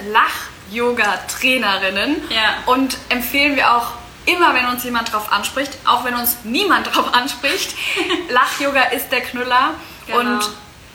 Lach-Yoga-Trainerinnen 0.75 2.21
Ja. 2.29 2.55
und 2.65 2.97
empfehlen 3.09 3.55
wir 3.55 3.71
auch 3.75 3.87
immer, 4.25 4.53
wenn 4.53 4.65
uns 4.67 4.83
jemand 4.83 5.11
drauf 5.13 5.31
anspricht, 5.31 5.71
auch 5.85 6.03
wenn 6.03 6.15
uns 6.15 6.37
niemand 6.43 6.87
drauf 6.95 7.13
anspricht, 7.13 7.75
Lach-Yoga 8.29 8.83
ist 8.85 9.11
der 9.11 9.21
Knüller 9.21 9.71
Genau. 10.07 10.19
und 10.19 10.49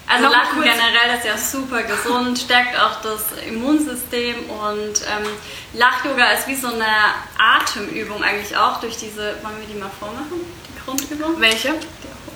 Also 0.06 0.24
noch 0.24 0.32
Lachen 0.32 0.62
generell 0.62 1.16
ist 1.18 1.24
ja 1.26 1.36
super 1.36 1.82
gesund, 1.82 2.38
stärkt 2.38 2.78
auch 2.78 3.00
das 3.02 3.26
Immunsystem 3.48 4.36
und 4.50 5.00
ähm, 5.02 5.26
Lach-Yoga 5.74 6.30
ist 6.32 6.46
wie 6.48 6.54
so 6.56 6.68
eine 6.68 6.86
Atemübung 7.38 8.22
eigentlich 8.22 8.56
auch 8.56 8.80
durch 8.80 8.96
diese, 8.96 9.36
wollen 9.42 9.58
wir 9.60 9.66
die 9.72 9.78
mal 9.80 9.90
vormachen, 9.98 10.40
die 10.68 10.84
Grundübung? 10.84 11.40
welche? 11.40 11.74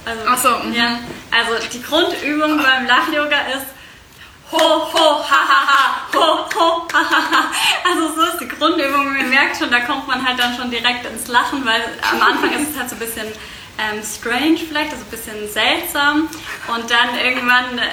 Also, 0.04 0.48
so, 0.48 0.64
mhm. 0.64 0.74
ja, 0.74 0.98
also 1.30 1.66
die 1.72 1.82
Grundübung 1.82 2.58
beim 2.62 2.86
Lach-Yoga 2.86 3.38
ist 3.56 3.66
ho, 4.54 4.92
ho, 4.92 5.24
ha, 5.30 5.40
ha, 5.50 5.60
ha, 5.66 6.06
ho, 6.14 6.46
ho, 6.54 6.88
ha, 6.92 7.10
ha, 7.10 7.30
ha. 7.30 7.50
Also 7.84 8.14
so 8.14 8.22
ist 8.22 8.40
die 8.40 8.48
Grundübung. 8.48 9.16
Ihr 9.16 9.24
merkt 9.24 9.56
schon, 9.56 9.70
da 9.70 9.80
kommt 9.80 10.06
man 10.06 10.24
halt 10.24 10.38
dann 10.38 10.56
schon 10.56 10.70
direkt 10.70 11.04
ins 11.06 11.28
Lachen, 11.28 11.64
weil 11.64 11.82
am 12.12 12.22
Anfang 12.22 12.52
ist 12.52 12.70
es 12.70 12.78
halt 12.78 12.90
so 12.90 12.96
ein 12.96 13.00
bisschen 13.00 13.26
ähm, 13.78 14.02
strange 14.02 14.58
vielleicht, 14.58 14.92
also 14.92 15.04
ein 15.04 15.10
bisschen 15.10 15.48
seltsam 15.48 16.28
und 16.68 16.90
dann 16.90 17.18
irgendwann 17.18 17.78
äh, 17.78 17.90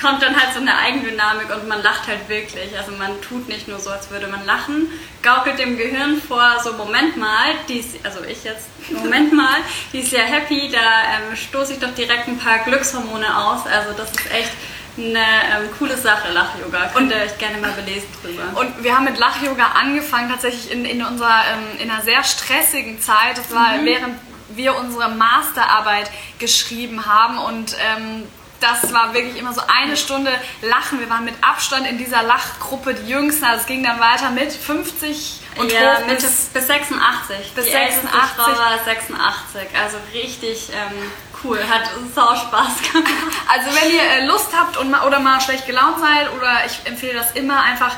kommt 0.00 0.22
dann 0.22 0.40
halt 0.40 0.54
so 0.54 0.60
eine 0.60 0.76
Eigendynamik 0.78 1.54
und 1.54 1.66
man 1.68 1.82
lacht 1.82 2.06
halt 2.06 2.28
wirklich. 2.28 2.76
Also 2.78 2.92
man 2.92 3.20
tut 3.20 3.48
nicht 3.48 3.66
nur 3.66 3.78
so, 3.80 3.90
als 3.90 4.10
würde 4.10 4.28
man 4.28 4.46
lachen, 4.46 4.88
gaukelt 5.22 5.58
dem 5.58 5.76
Gehirn 5.76 6.22
vor, 6.22 6.60
so 6.62 6.72
Moment 6.74 7.16
mal, 7.16 7.54
die 7.68 7.80
ist, 7.80 7.96
also 8.04 8.22
ich 8.24 8.44
jetzt, 8.44 8.68
Moment 8.90 9.32
mal, 9.32 9.56
die 9.92 10.00
ist 10.00 10.12
ja 10.12 10.20
happy, 10.20 10.70
da 10.70 10.78
ähm, 10.78 11.36
stoße 11.36 11.74
ich 11.74 11.78
doch 11.80 11.94
direkt 11.94 12.28
ein 12.28 12.38
paar 12.38 12.58
Glückshormone 12.60 13.36
aus. 13.36 13.66
Also 13.66 13.92
das 13.96 14.10
ist 14.12 14.30
echt 14.32 14.52
eine 14.96 15.18
ähm, 15.18 15.70
coole 15.78 15.96
Sache, 15.96 16.32
Lach-Yoga. 16.32 16.90
Könnt 16.94 17.10
ihr 17.10 17.18
euch 17.18 17.38
gerne 17.38 17.58
mal 17.58 17.72
belesen 17.72 18.08
drüber. 18.22 18.60
Und 18.60 18.82
wir 18.82 18.94
haben 18.94 19.04
mit 19.04 19.18
Lach-Yoga 19.18 19.72
angefangen, 19.74 20.28
tatsächlich 20.28 20.70
in, 20.70 20.84
in, 20.84 21.02
unserer, 21.02 21.42
ähm, 21.52 21.80
in 21.80 21.90
einer 21.90 22.02
sehr 22.02 22.22
stressigen 22.24 23.00
Zeit. 23.00 23.38
Das 23.38 23.50
war 23.52 23.84
während 23.84 24.18
wir 24.54 24.76
unsere 24.76 25.08
Masterarbeit 25.08 26.10
geschrieben 26.38 27.06
haben 27.06 27.38
und 27.38 27.74
ähm, 27.80 28.24
das 28.60 28.92
war 28.92 29.12
wirklich 29.12 29.36
immer 29.36 29.52
so 29.52 29.62
eine 29.66 29.96
Stunde 29.96 30.30
Lachen. 30.62 31.00
Wir 31.00 31.10
waren 31.10 31.24
mit 31.24 31.34
Abstand 31.40 31.86
in 31.86 31.98
dieser 31.98 32.22
Lachgruppe 32.22 32.94
die 32.94 33.10
Jüngsten. 33.10 33.44
Also 33.44 33.62
es 33.62 33.66
ging 33.66 33.82
dann 33.82 33.98
weiter 33.98 34.30
mit 34.30 34.52
50 34.52 35.40
und 35.56 35.72
ja, 35.72 35.98
hoch 35.98 36.06
bis 36.06 36.50
bis 36.54 36.66
86. 36.68 37.52
bis 37.54 37.64
die 37.64 37.72
älteste 37.72 38.02
86. 38.02 38.36
Frau 38.36 38.58
war 38.58 38.78
86. 38.84 39.68
Also 39.82 39.96
richtig 40.14 40.68
ähm, 40.70 41.10
cool. 41.44 41.58
Hat 41.68 41.82
sau 42.14 42.34
Spaß 42.34 42.82
gemacht. 42.92 43.12
Also 43.48 43.68
wenn 43.80 43.90
ihr 43.92 44.02
äh, 44.02 44.26
Lust 44.26 44.48
habt 44.58 44.76
und 44.76 44.90
mal, 44.90 45.06
oder 45.06 45.20
mal 45.20 45.40
schlecht 45.40 45.66
gelaunt 45.66 45.98
seid 46.00 46.32
oder 46.36 46.64
ich 46.66 46.80
empfehle 46.84 47.14
das 47.14 47.32
immer 47.32 47.60
einfach 47.62 47.94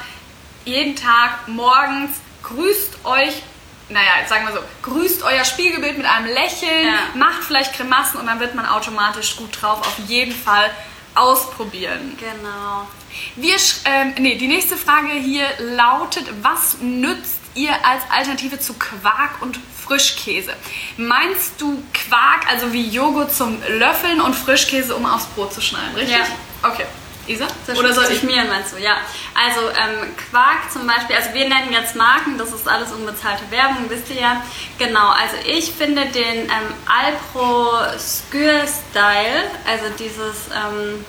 jeden 0.64 0.96
Tag 0.96 1.46
morgens 1.48 2.10
grüßt 2.42 3.04
euch, 3.04 3.42
naja, 3.88 4.08
jetzt 4.20 4.30
sagen 4.30 4.46
wir 4.46 4.54
so, 4.54 4.60
grüßt 4.82 5.22
euer 5.22 5.44
Spiegelbild 5.44 5.98
mit 5.98 6.06
einem 6.06 6.26
Lächeln, 6.26 6.86
Ja. 6.86 6.98
macht 7.14 7.44
vielleicht 7.44 7.76
Grimassen 7.76 8.18
und 8.20 8.26
dann 8.26 8.40
wird 8.40 8.54
man 8.54 8.66
automatisch 8.66 9.36
gut 9.36 9.60
drauf. 9.60 9.80
Auf 9.80 9.98
jeden 10.08 10.34
Fall 10.34 10.70
ausprobieren. 11.14 12.16
Genau. 12.18 12.88
Wir, 13.36 13.56
ähm, 13.84 14.14
nee, 14.18 14.36
die 14.36 14.48
nächste 14.48 14.76
Frage 14.76 15.08
hier 15.10 15.46
lautet, 15.58 16.26
was 16.42 16.78
nützt 16.80 17.38
ihr 17.54 17.72
als 17.86 18.02
Alternative 18.10 18.58
zu 18.58 18.74
Quark 18.74 19.40
und 19.40 19.58
Frischkäse? 19.86 20.52
Meinst 20.96 21.60
du 21.60 21.82
Quark, 21.92 22.50
also 22.50 22.72
wie 22.72 22.88
Joghurt 22.88 23.32
zum 23.32 23.58
Löffeln 23.68 24.20
und 24.20 24.34
Frischkäse, 24.34 24.94
um 24.94 25.06
aufs 25.06 25.26
Brot 25.26 25.52
zu 25.52 25.60
schneiden, 25.60 25.94
richtig? 25.94 26.16
Ja. 26.16 26.70
Okay. 26.70 26.86
Isa? 27.26 27.46
Oder 27.76 27.94
soll 27.94 28.06
ich 28.12 28.22
mir, 28.22 28.44
meinst 28.44 28.74
du? 28.74 28.78
Ja. 28.78 28.96
Also 29.34 29.60
ähm, 29.70 30.14
Quark 30.30 30.70
zum 30.70 30.86
Beispiel, 30.86 31.16
also 31.16 31.32
wir 31.32 31.48
nennen 31.48 31.72
jetzt 31.72 31.96
Marken, 31.96 32.36
das 32.36 32.52
ist 32.52 32.68
alles 32.68 32.92
unbezahlte 32.92 33.50
Werbung, 33.50 33.88
wisst 33.88 34.10
ihr 34.10 34.20
ja. 34.20 34.42
Genau, 34.78 35.08
also 35.08 35.36
ich 35.46 35.72
finde 35.72 36.06
den 36.06 36.42
ähm, 36.42 36.74
Alpro 36.86 37.70
Skyr 37.98 38.66
Style, 38.66 39.50
also 39.66 39.86
dieses, 39.98 40.48
ähm, 40.54 41.04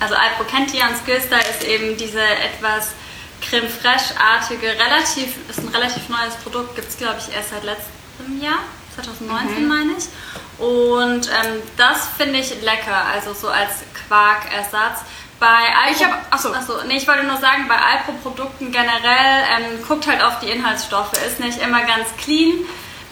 also 0.00 0.14
Alpro 0.14 0.44
kennt 0.44 0.74
ihr 0.74 0.82
und 0.82 0.96
Skyr 0.96 1.20
Style 1.20 1.48
ist 1.50 1.64
eben 1.64 1.96
diese 1.96 2.20
etwas 2.20 2.92
Creme 3.48 3.68
Fraiche-artige, 3.70 4.66
relativ, 4.66 5.34
ist 5.48 5.60
ein 5.60 5.68
relativ 5.68 6.08
neues 6.08 6.34
Produkt, 6.42 6.74
gibt 6.74 6.88
es 6.88 6.98
glaube 6.98 7.16
ich 7.18 7.34
erst 7.34 7.50
seit 7.50 7.64
letztem 7.64 7.99
Jahr. 8.40 8.58
2019 8.96 9.66
meine 9.68 9.92
ich. 9.96 10.04
Und 10.58 11.28
ähm, 11.28 11.62
das 11.76 12.08
finde 12.18 12.38
ich 12.40 12.50
lecker, 12.62 13.04
also 13.12 13.32
so 13.32 13.48
als 13.48 13.70
Quarkersatz. 14.08 15.00
Bei 15.38 15.46
Alpro, 15.46 15.92
Ich 15.92 16.04
hab- 16.04 16.26
achso. 16.34 16.52
achso, 16.52 16.74
nee, 16.86 16.96
ich 16.98 17.08
wollte 17.08 17.24
nur 17.24 17.38
sagen, 17.38 17.66
bei 17.66 17.76
Alpro-Produkten 17.76 18.70
generell 18.72 19.44
ähm, 19.56 19.82
guckt 19.88 20.06
halt 20.06 20.22
auf 20.22 20.38
die 20.40 20.50
Inhaltsstoffe. 20.50 21.12
Ist 21.26 21.40
nicht 21.40 21.58
immer 21.62 21.80
ganz 21.82 22.08
clean, 22.22 22.52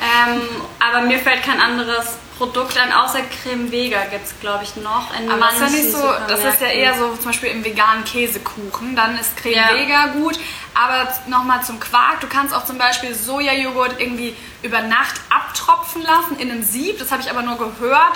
ähm, 0.01 0.41
aber 0.79 1.03
mir 1.07 1.19
fällt 1.21 1.43
kein 1.43 1.61
anderes 1.61 2.17
Produkt 2.39 2.79
an, 2.79 2.93
außer 2.93 3.19
Creme 3.43 3.73
Vega 3.73 4.05
gibt 4.05 4.27
es, 4.27 4.41
glaube 4.41 4.63
ich, 4.63 4.77
noch 4.77 5.13
in 5.19 5.29
Aber 5.29 5.41
das 5.41 5.55
ist 5.55 5.61
ja 5.61 5.69
nicht 5.71 5.93
so, 5.93 6.13
das 6.29 6.45
ist 6.45 6.61
ja 6.61 6.69
eher 6.69 6.97
so 6.97 7.15
zum 7.17 7.27
Beispiel 7.27 7.51
im 7.51 7.65
veganen 7.65 8.05
Käsekuchen. 8.05 8.95
Dann 8.95 9.19
ist 9.19 9.37
Creme 9.37 9.55
Ja. 9.55 9.75
Vega 9.75 10.07
gut. 10.07 10.39
Aber 10.75 11.13
nochmal 11.27 11.65
zum 11.65 11.81
Quark. 11.81 12.21
Du 12.21 12.29
kannst 12.29 12.55
auch 12.55 12.65
zum 12.65 12.79
Beispiel 12.79 13.13
Sojajoghurt 13.13 14.01
irgendwie 14.01 14.37
über 14.63 14.81
Nacht 14.83 15.21
abtropfen 15.29 16.03
lassen 16.03 16.39
in 16.39 16.51
einem 16.51 16.63
Sieb. 16.63 17.01
Das 17.01 17.11
habe 17.11 17.23
ich 17.23 17.31
aber 17.31 17.43
nur 17.43 17.59
gehört, 17.59 18.15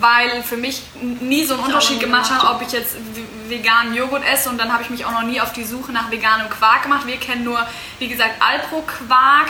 weil 0.00 0.42
für 0.42 0.56
mich 0.56 0.82
nie 1.00 1.44
so 1.44 1.54
einen 1.54 1.64
Unterschied 1.64 2.00
gemacht 2.00 2.28
gemacht. 2.28 2.44
hat, 2.44 2.54
ob 2.56 2.62
ich 2.62 2.72
jetzt 2.72 2.96
veganen 3.48 3.94
Joghurt 3.94 4.24
esse. 4.26 4.50
Und 4.50 4.58
dann 4.58 4.72
habe 4.72 4.82
ich 4.82 4.90
mich 4.90 5.04
auch 5.04 5.12
noch 5.12 5.22
nie 5.22 5.40
auf 5.40 5.52
die 5.52 5.64
Suche 5.64 5.92
nach 5.92 6.10
veganem 6.10 6.50
Quark 6.50 6.82
gemacht. 6.82 7.06
Wir 7.06 7.16
kennen 7.16 7.44
nur, 7.44 7.64
wie 7.98 8.08
gesagt, 8.08 8.34
Alpro-Quark. 8.40 9.48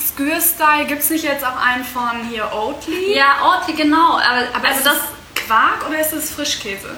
Skyr-Style. 0.00 0.86
Gibt 0.86 1.02
es 1.02 1.10
nicht 1.10 1.24
jetzt 1.24 1.44
auch 1.44 1.56
einen 1.56 1.84
von 1.84 2.28
hier 2.28 2.52
Oatly? 2.52 3.14
Ja, 3.16 3.36
Oatly, 3.42 3.74
genau. 3.74 4.18
Aber, 4.18 4.48
Aber 4.54 4.68
also 4.68 4.78
ist 4.78 4.86
das 4.86 4.94
das 4.94 5.46
Quark 5.46 5.88
oder 5.88 6.00
ist 6.00 6.12
es 6.12 6.30
Frischkäse? 6.30 6.90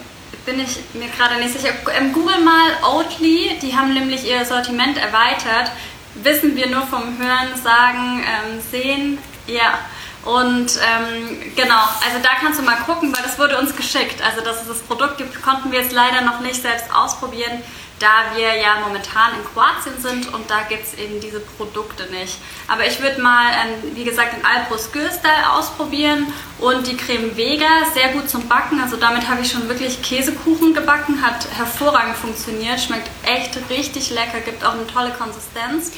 bin 0.46 0.60
ich 0.60 0.78
mir 0.94 1.08
gerade 1.08 1.36
nicht 1.40 1.58
sicher. 1.58 1.74
Ähm, 1.98 2.12
Google 2.12 2.38
mal 2.38 2.70
Oatly, 2.82 3.58
die 3.60 3.76
haben 3.76 3.92
nämlich 3.92 4.24
ihr 4.24 4.44
Sortiment 4.44 4.96
erweitert. 4.96 5.72
Wissen 6.14 6.56
wir 6.56 6.68
nur 6.68 6.82
vom 6.86 7.18
Hören, 7.18 7.48
Sagen, 7.62 8.24
ähm, 8.24 8.60
Sehen. 8.70 9.18
Ja. 9.46 9.78
Und 10.26 10.72
ähm, 10.82 11.54
genau, 11.54 11.82
also 12.04 12.18
da 12.20 12.30
kannst 12.40 12.58
du 12.58 12.64
mal 12.64 12.78
gucken, 12.78 13.14
weil 13.16 13.22
das 13.22 13.38
wurde 13.38 13.56
uns 13.58 13.76
geschickt. 13.76 14.20
Also 14.20 14.44
dass 14.44 14.62
es 14.62 14.68
das 14.68 14.80
Produkt 14.80 15.18
gibt, 15.18 15.40
konnten 15.40 15.70
wir 15.70 15.80
jetzt 15.80 15.92
leider 15.92 16.22
noch 16.22 16.40
nicht 16.40 16.60
selbst 16.60 16.86
ausprobieren, 16.92 17.62
da 18.00 18.34
wir 18.34 18.56
ja 18.56 18.80
momentan 18.84 19.34
in 19.38 19.44
Kroatien 19.44 19.94
sind 19.98 20.34
und 20.34 20.50
da 20.50 20.62
gibt 20.68 20.82
es 20.82 20.94
eben 20.98 21.20
diese 21.20 21.38
Produkte 21.38 22.10
nicht. 22.12 22.38
Aber 22.66 22.84
ich 22.84 23.00
würde 23.00 23.22
mal, 23.22 23.52
ähm, 23.52 23.94
wie 23.94 24.02
gesagt, 24.02 24.36
den 24.36 24.44
Alpro 24.44 24.76
Skyr 24.76 25.10
Style 25.10 25.52
ausprobieren 25.52 26.26
und 26.58 26.86
die 26.88 26.96
Creme 26.96 27.36
Vega, 27.36 27.86
sehr 27.94 28.08
gut 28.08 28.28
zum 28.28 28.48
Backen. 28.48 28.80
Also 28.80 28.96
damit 28.96 29.28
habe 29.28 29.42
ich 29.42 29.50
schon 29.50 29.68
wirklich 29.68 30.02
Käsekuchen 30.02 30.74
gebacken, 30.74 31.22
hat 31.24 31.46
hervorragend 31.56 32.16
funktioniert, 32.16 32.80
schmeckt 32.80 33.08
echt 33.24 33.56
richtig 33.70 34.10
lecker, 34.10 34.40
gibt 34.40 34.64
auch 34.64 34.72
eine 34.72 34.86
tolle 34.88 35.12
Konsistenz. 35.12 35.92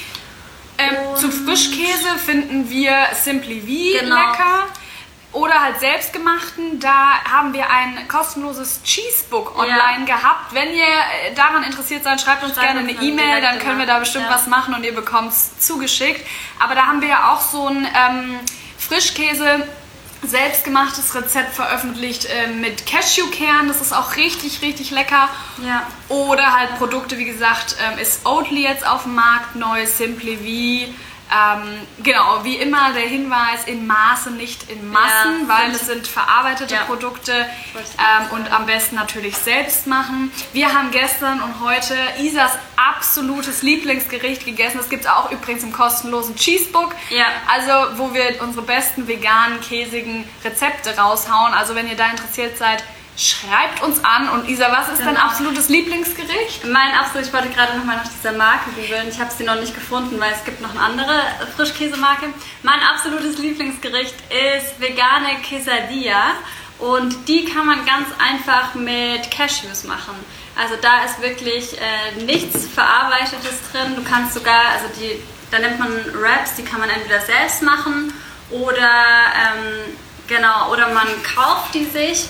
Ähm, 0.78 1.16
zum 1.16 1.32
Frischkäse 1.32 2.16
finden 2.24 2.70
wir 2.70 2.94
Simply 3.12 3.60
V 3.60 4.00
Genau. 4.00 4.16
lecker. 4.16 4.66
Oder 5.32 5.62
halt 5.62 5.78
selbstgemachten. 5.78 6.80
Da 6.80 7.22
haben 7.30 7.52
wir 7.52 7.68
ein 7.68 8.08
kostenloses 8.08 8.82
Cheesebook 8.82 9.58
online 9.58 10.06
gehabt. 10.06 10.54
Wenn 10.54 10.72
ihr 10.72 10.84
äh, 10.84 11.34
daran 11.34 11.64
interessiert 11.64 12.02
seid, 12.02 12.20
schreibt 12.20 12.42
uns 12.44 12.54
Schreibt 12.54 12.72
gerne 12.72 12.88
uns 12.88 12.98
eine 12.98 13.06
E-Mail, 13.06 13.42
dann 13.42 13.58
können 13.58 13.78
wir 13.78 13.86
da 13.86 13.98
bestimmt 13.98 14.24
ja. 14.24 14.34
was 14.34 14.46
machen 14.46 14.72
und 14.74 14.84
ihr 14.84 14.94
bekommt 14.94 15.32
es 15.32 15.58
zugeschickt. 15.58 16.26
Aber 16.58 16.74
da 16.74 16.86
haben 16.86 17.02
wir 17.02 17.08
ja 17.08 17.32
auch 17.32 17.42
so 17.42 17.66
ein 17.68 17.86
ähm, 17.86 18.40
Frischkäse 18.78 19.66
selbstgemachtes 20.22 21.14
Rezept 21.14 21.54
veröffentlicht 21.54 22.26
äh, 22.26 22.48
mit 22.48 22.86
Cashewkern. 22.86 23.68
Das 23.68 23.80
ist 23.80 23.92
auch 23.92 24.16
richtig, 24.16 24.62
richtig 24.62 24.90
lecker. 24.90 25.28
Ja. 25.64 25.86
Oder 26.08 26.54
halt 26.54 26.76
Produkte, 26.78 27.18
wie 27.18 27.24
gesagt, 27.24 27.76
ähm, 27.80 27.98
ist 27.98 28.26
Oatly 28.26 28.62
jetzt 28.62 28.86
auf 28.86 29.04
dem 29.04 29.14
Markt 29.14 29.56
neu, 29.56 29.86
Simply 29.86 30.36
V. 30.36 30.92
Ähm, 31.30 31.86
genau, 32.02 32.42
wie 32.42 32.56
immer 32.56 32.92
der 32.92 33.02
Hinweis 33.02 33.64
in 33.66 33.86
Maße, 33.86 34.30
nicht 34.30 34.70
in 34.70 34.90
Massen, 34.90 35.46
Ja, 35.46 35.48
weil 35.48 35.70
es 35.72 35.86
sind 35.86 36.06
verarbeitete 36.06 36.74
Ja. 36.74 36.82
Produkte 36.84 37.32
ähm, 37.74 38.30
und 38.30 38.50
am 38.52 38.66
besten 38.66 38.96
natürlich 38.96 39.36
selbst 39.36 39.86
machen. 39.86 40.32
Wir 40.52 40.72
haben 40.72 40.90
gestern 40.90 41.40
und 41.42 41.60
heute 41.60 41.94
Isas 42.18 42.52
absolutes 42.76 43.62
Lieblingsgericht 43.62 44.44
gegessen. 44.44 44.78
Das 44.78 44.88
gibt 44.88 45.04
es 45.04 45.10
auch 45.10 45.30
übrigens 45.30 45.62
im 45.62 45.72
kostenlosen 45.72 46.34
Cheesebook. 46.36 46.94
Ja. 47.10 47.26
Also, 47.46 47.98
wo 47.98 48.14
wir 48.14 48.40
unsere 48.42 48.64
besten 48.64 49.06
veganen, 49.06 49.60
käsigen 49.60 50.28
Rezepte 50.44 50.96
raushauen. 50.96 51.52
Also, 51.52 51.74
wenn 51.74 51.88
ihr 51.88 51.96
da 51.96 52.10
interessiert 52.10 52.56
seid, 52.56 52.82
schreibt 53.18 53.82
uns 53.82 54.02
an. 54.04 54.28
Und 54.30 54.48
Isa, 54.48 54.70
was 54.70 54.88
ist 54.88 55.00
dein 55.00 55.14
Genau. 55.14 55.26
absolutes 55.26 55.68
Lieblingsgericht? 55.68 56.64
Mein 56.64 56.94
absolut, 56.94 57.26
ich 57.26 57.32
wollte 57.32 57.48
gerade 57.50 57.76
nochmal 57.76 57.96
nach 57.96 58.08
dieser 58.08 58.32
Marke 58.32 58.70
googeln. 58.70 59.08
Ich 59.08 59.18
habe 59.18 59.30
sie 59.36 59.44
noch 59.44 59.56
nicht 59.56 59.74
gefunden, 59.74 60.18
weil 60.20 60.32
es 60.32 60.44
gibt 60.44 60.60
noch 60.60 60.70
eine 60.70 60.80
andere 60.80 61.20
Frischkäsemarke. 61.56 62.26
Mein 62.62 62.80
absolutes 62.80 63.38
Lieblingsgericht 63.38 64.14
ist 64.56 64.80
vegane 64.80 65.40
Quesadilla. 65.42 66.32
Und 66.78 67.26
die 67.28 67.44
kann 67.44 67.66
man 67.66 67.84
ganz 67.84 68.06
einfach 68.20 68.74
mit 68.74 69.28
Cashews 69.32 69.82
machen. 69.82 70.14
Also 70.56 70.74
da 70.80 71.04
ist 71.04 71.20
wirklich 71.20 71.76
äh, 71.80 72.22
nichts 72.22 72.66
Verarbeitetes 72.68 73.60
drin. 73.72 73.96
Du 73.96 74.04
kannst 74.04 74.34
sogar, 74.34 74.60
also 74.74 74.86
die, 75.00 75.20
da 75.50 75.58
nimmt 75.58 75.80
man 75.80 75.88
Wraps, 76.20 76.54
die 76.54 76.62
kann 76.62 76.78
man 76.78 76.88
entweder 76.88 77.20
selbst 77.20 77.62
machen 77.62 78.12
oder 78.50 78.90
ähm, 79.34 79.96
genau, 80.28 80.70
oder 80.72 80.88
man 80.94 81.06
kauft 81.34 81.74
die 81.74 81.84
sich 81.84 82.26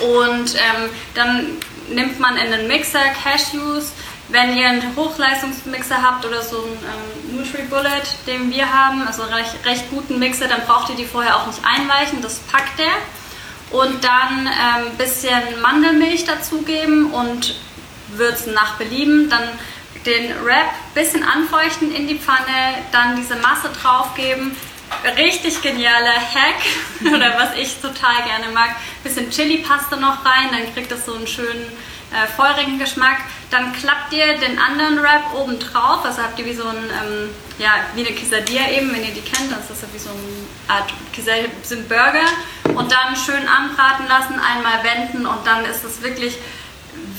und 0.00 0.54
ähm, 0.54 0.90
dann 1.14 1.46
nimmt 1.88 2.18
man 2.20 2.36
in 2.36 2.50
den 2.50 2.68
Mixer 2.68 3.04
Cashews. 3.22 3.92
Wenn 4.28 4.56
ihr 4.56 4.66
einen 4.66 4.96
Hochleistungsmixer 4.96 6.02
habt 6.02 6.24
oder 6.24 6.42
so 6.42 6.62
einen 6.62 7.32
ähm, 7.32 7.36
NutriBullet, 7.36 8.16
den 8.26 8.50
wir 8.50 8.72
haben, 8.72 9.06
also 9.06 9.22
recht, 9.24 9.54
recht 9.66 9.90
guten 9.90 10.18
Mixer, 10.18 10.48
dann 10.48 10.62
braucht 10.66 10.88
ihr 10.90 10.96
die 10.96 11.04
vorher 11.04 11.36
auch 11.36 11.46
nicht 11.46 11.60
einweichen, 11.64 12.22
das 12.22 12.38
packt 12.38 12.78
der. 12.78 13.78
Und 13.78 14.04
dann 14.04 14.46
ein 14.46 14.86
ähm, 14.86 14.96
bisschen 14.96 15.60
Mandelmilch 15.60 16.24
dazugeben 16.24 17.12
und 17.12 17.56
würzen 18.16 18.54
nach 18.54 18.76
Belieben. 18.76 19.28
Dann 19.28 19.42
den 20.06 20.44
Wrap 20.44 20.70
bisschen 20.94 21.22
anfeuchten 21.22 21.94
in 21.94 22.06
die 22.06 22.18
Pfanne, 22.18 22.82
dann 22.90 23.16
diese 23.16 23.36
Masse 23.36 23.70
draufgeben. 23.80 24.56
Richtig 25.16 25.60
genialer 25.62 26.14
Hack 26.14 26.62
oder 27.14 27.38
was 27.38 27.56
ich 27.56 27.80
total 27.80 28.22
gerne 28.24 28.52
mag. 28.52 28.76
Bisschen 29.02 29.30
Chili-Paste 29.30 29.96
noch 29.96 30.24
rein, 30.24 30.50
dann 30.50 30.72
kriegt 30.74 30.90
das 30.92 31.06
so 31.06 31.14
einen 31.14 31.26
schönen 31.26 31.66
äh, 32.12 32.26
feurigen 32.36 32.78
Geschmack. 32.78 33.18
Dann 33.50 33.72
klappt 33.72 34.12
ihr 34.12 34.38
den 34.38 34.58
anderen 34.58 35.02
Wrap 35.02 35.34
oben 35.34 35.58
drauf, 35.58 36.04
also 36.04 36.22
habt 36.22 36.38
ihr 36.38 36.46
wie 36.46 36.54
so 36.54 36.66
ein, 36.66 36.76
ähm, 36.76 37.30
ja, 37.58 37.70
wie 37.94 38.06
eine 38.06 38.14
Quesadilla 38.14 38.70
eben, 38.70 38.92
wenn 38.92 39.04
ihr 39.04 39.14
die 39.14 39.20
kennt, 39.20 39.50
dann 39.50 39.60
ist 39.60 39.70
das 39.70 39.82
ja 39.82 39.88
wie 39.92 39.98
so 39.98 40.10
eine 40.10 40.78
Art 40.78 40.92
Quesadilla, 41.12 41.48
ein 41.70 41.88
Burger. 41.88 42.78
Und 42.78 42.92
dann 42.92 43.16
schön 43.16 43.48
anbraten 43.48 44.06
lassen, 44.08 44.40
einmal 44.40 44.82
wenden 44.84 45.26
und 45.26 45.46
dann 45.46 45.64
ist 45.64 45.84
es 45.84 46.02
wirklich 46.02 46.38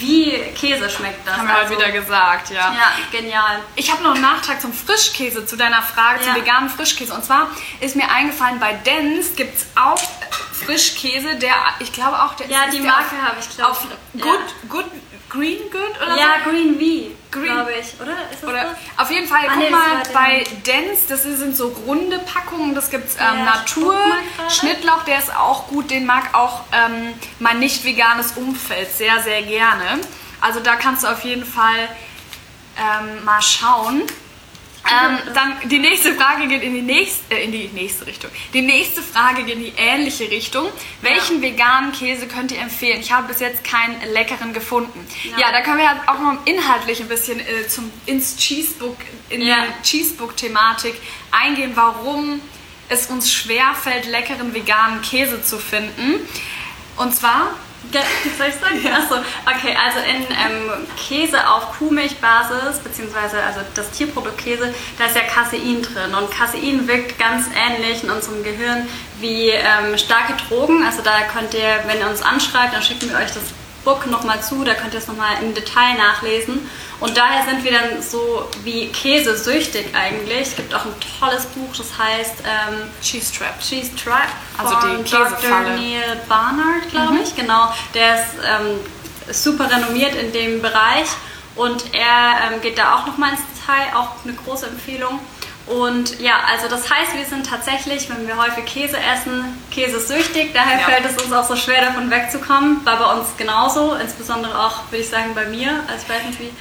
wie 0.04 0.32
Käse 0.60 0.89
schmeckt 0.89 1.26
das. 1.28 1.38
Haben 1.38 1.48
wir 1.48 1.56
Also, 1.56 1.70
halt 1.70 1.80
wieder 1.80 1.92
gesagt, 1.92 2.50
ja. 2.50 2.74
Ja, 2.74 2.92
genial. 3.12 3.60
Ich 3.76 3.92
habe 3.92 4.04
noch 4.04 4.12
einen 4.13 4.22
Nachtrag 4.22 4.60
zum 4.62 4.74
Frischkäse, 4.74 5.46
zu 5.46 5.56
deiner 5.56 5.82
Frage, 5.82 6.20
zum 6.22 6.30
Ja. 6.36 6.42
veganen 6.42 6.70
Frischkäse. 6.70 7.13
Und 7.13 7.24
zwar 7.24 7.48
ist 7.80 7.96
mir 7.96 8.10
eingefallen, 8.12 8.60
bei 8.60 8.74
Dens 8.74 9.36
gibt 9.36 9.58
es 9.58 9.66
auch 9.76 9.98
Frischkäse, 10.66 11.36
der, 11.36 11.56
ich 11.80 11.92
glaube 11.92 12.22
auch, 12.22 12.34
der 12.36 12.48
Ja, 12.48 12.68
die 12.72 12.80
Marke 12.80 13.16
auf- 13.16 13.28
habe 13.30 13.38
ich, 13.39 13.56
glaub 13.56 13.72
Auf 13.72 13.86
ich. 14.13 14.22
Good, 14.22 14.32
Ja. 14.39 14.70
Good, 14.70 14.86
Green 15.30 15.60
Good 15.72 16.02
oder 16.02 16.16
Ja, 16.18 16.36
so? 16.44 16.50
Green 16.52 16.76
V, 16.80 17.12
Green- 17.34 17.46
glaube 17.46 17.74
ich, 17.74 18.00
oder? 18.02 18.15
Oder 18.50 18.63
das? 18.63 18.78
auf 18.98 19.12
jeden 19.12 19.28
Fall, 19.28 19.41
Ah, 19.48 19.52
guck 19.54 19.58
nee, 19.63 19.69
mal, 19.69 20.04
bei 20.13 20.43
Dens, 20.65 21.08
das 21.08 21.24
sind 21.24 21.56
so 21.58 21.67
runde 21.88 22.19
Packungen, 22.19 22.74
das 22.76 22.89
gibt's 22.89 23.15
ähm, 23.15 23.39
Ja, 23.39 23.46
Natur. 23.46 23.96
Schnittlauch, 24.50 25.04
der 25.04 25.19
ist 25.19 25.36
auch 25.36 25.67
gut, 25.67 25.89
den 25.91 26.06
mag 26.06 26.34
auch 26.34 26.62
ähm, 26.72 27.13
mein 27.39 27.60
nicht 27.60 27.84
veganes 27.84 28.34
Umfeld 28.34 28.91
sehr, 28.96 29.22
sehr 29.22 29.41
gerne. 29.43 30.00
Also 30.41 30.60
da 30.60 30.76
kannst 30.76 31.04
du 31.04 31.08
auf 31.08 31.24
jeden 31.24 31.46
Fall 31.46 31.89
ähm, 32.78 33.24
mal 33.26 33.41
schauen. 33.41 34.04
Ähm, 34.86 35.17
dann 35.34 35.69
die 35.69 35.80
nächste 35.80 36.13
Frage 36.13 36.48
geht 36.48 36.62
in 36.62 36.74
die 36.74 36.82
nächste, 36.82 37.34
äh, 37.36 37.43
in 37.46 37.52
die 37.54 37.69
nächste 37.69 38.06
Richtung. 38.06 38.30
Die 38.54 38.62
nächste 38.62 39.02
Frage 39.02 39.43
geht 39.43 39.56
in 39.56 39.63
die 39.63 39.74
ähnliche 39.78 40.30
Richtung. 40.30 40.67
Welchen 41.02 41.41
veganen 41.41 41.93
Käse 41.93 42.28
könnt 42.28 42.52
ihr 42.52 42.60
empfehlen? 42.60 43.00
Ich 43.00 43.12
habe 43.12 43.28
bis 43.30 43.39
jetzt 43.39 43.63
keinen 43.63 43.96
leckeren 44.12 44.52
gefunden. 44.54 45.08
Ja, 45.32 45.39
Ja. 45.39 45.52
da 45.54 45.62
können 45.62 45.78
wir 45.78 45.89
halt 45.89 46.02
auch 46.08 46.19
mal 46.19 46.38
inhaltlich 46.46 47.00
ein 47.02 47.08
bisschen 47.08 47.39
äh, 47.39 47.67
zum, 47.67 47.89
ins 48.06 48.36
Cheesebook, 48.36 48.98
in 49.30 49.41
Ja. 49.41 49.58
die 49.65 49.88
Cheesebook-Thematik 49.89 50.96
eingehen, 51.32 51.72
warum 51.76 52.41
es 52.89 53.08
uns 53.08 53.32
schwerfällt, 53.32 54.06
leckeren 54.08 54.54
veganen 54.54 55.02
Käse 55.02 55.41
zu 55.41 55.60
finden. 55.60 56.19
Und 56.98 57.15
zwar 57.15 57.54
Soll 57.91 58.48
ich 58.48 58.56
sagen? 58.56 58.93
Achso, 58.93 59.15
okay, 59.46 59.76
also 59.76 60.00
in 60.00 60.24
ähm, 60.24 60.88
Käse 60.98 61.48
auf 61.48 61.78
Kuhmilchbasis, 61.78 62.80
beziehungsweise 62.84 63.41
also 63.43 63.60
das 63.76 63.91
Tierprodukt 63.91 64.38
Käse, 64.38 64.74
da 64.98 65.06
ist 65.06 65.15
ja 65.15 65.22
Casein 65.24 65.82
drin. 65.82 66.15
Und 66.15 66.32
Casein 66.32 66.88
wirkt 66.88 67.19
ganz 67.19 67.48
ähnlich 67.56 68.04
in 68.04 68.10
unserem 68.10 68.43
Gehirn 68.43 68.88
wie 69.19 69.50
ähm, 69.50 69.98
starke 69.98 70.34
Drogen. 70.48 70.84
Also 70.84 71.02
da 71.02 71.12
könnt 71.32 71.54
ihr, 71.54 71.84
wenn 71.88 72.00
ihr 72.00 72.08
uns 72.08 72.22
anschreibt, 72.22 72.74
dann 72.74 72.82
schicken 72.82 73.10
wir 73.10 73.17
euch 73.17 73.32
das 73.32 73.43
Book 73.84 74.08
nochmal 74.08 74.41
zu, 74.41 74.63
da 74.63 74.74
könnt 74.74 74.93
ihr 74.93 75.00
es 75.00 75.08
nochmal 75.08 75.36
im 75.41 75.54
Detail 75.54 75.96
nachlesen. 75.98 76.69
Und 77.00 77.17
daher 77.17 77.43
sind 77.46 77.63
wir 77.63 77.72
dann 77.72 78.02
so 78.02 78.48
wie 78.63 78.88
Käse 78.88 79.38
süchtig 79.38 79.93
eigentlich. 79.93 80.41
Es 80.41 80.56
gibt 80.56 80.74
auch 80.74 80.86
ein 80.86 80.93
tolles 81.19 81.46
Buch, 81.48 81.76
das 81.78 81.98
heißt 81.98 82.36
ähm, 82.46 82.89
Cheese 83.02 83.34
Trap. 83.34 83.60
Cheese 83.60 83.96
Trap 83.96 84.28
Also 84.58 84.76
von 84.78 84.98
die 84.98 85.04
Käsefalle. 85.04 85.69
Dr. 85.72 85.76
Neil 85.76 86.22
Barnard, 86.30 86.89
glaube 86.91 87.17
ich, 87.24 87.36
genau. 87.36 87.74
Der 87.93 88.15
ist 88.15 88.36
ähm, 88.46 89.34
super 89.34 89.69
renommiert 89.69 90.15
in 90.15 90.32
dem 90.32 90.62
Bereich 90.62 91.08
und 91.56 91.93
er 91.93 92.54
ähm, 92.54 92.62
geht 92.62 92.78
da 92.78 92.96
auch 92.96 93.06
nochmal 93.06 93.32
ins 93.32 93.41
Detail, 93.56 93.98
auch 93.98 94.10
eine 94.24 94.34
große 94.34 94.67
Empfehlung. 94.67 95.19
Und 95.65 96.19
ja, 96.19 96.41
also 96.52 96.67
das 96.67 96.89
heißt, 96.91 97.15
wir 97.15 97.26
sind 97.26 97.47
tatsächlich, 97.47 98.10
wenn 98.10 98.28
wir 98.28 98.38
häufig 98.38 98.65
Käse 98.65 98.97
essen, 98.97 99.45
Käse 99.71 99.97
ist 99.97 100.10
süchtig. 100.10 100.54
Daher 100.54 100.80
ja. 100.80 100.86
fällt 100.86 101.06
es 101.06 101.23
uns 101.23 101.32
auch 101.32 101.47
so 101.47 101.56
schwer, 101.56 101.86
davon 101.86 102.10
wegzukommen. 102.12 102.86
War 102.86 102.97
bei 102.97 103.13
uns 103.17 103.30
genauso, 103.38 103.93
insbesondere 103.95 104.60
auch, 104.60 104.91
würde 104.91 105.04
ich 105.04 105.10
sagen, 105.10 105.34
bei 105.34 105.45
mir. 105.45 105.71
Also 105.88 106.04
ich 106.04 106.10
weiß 106.10 106.23
nicht, 106.26 106.39
wie 106.39 106.52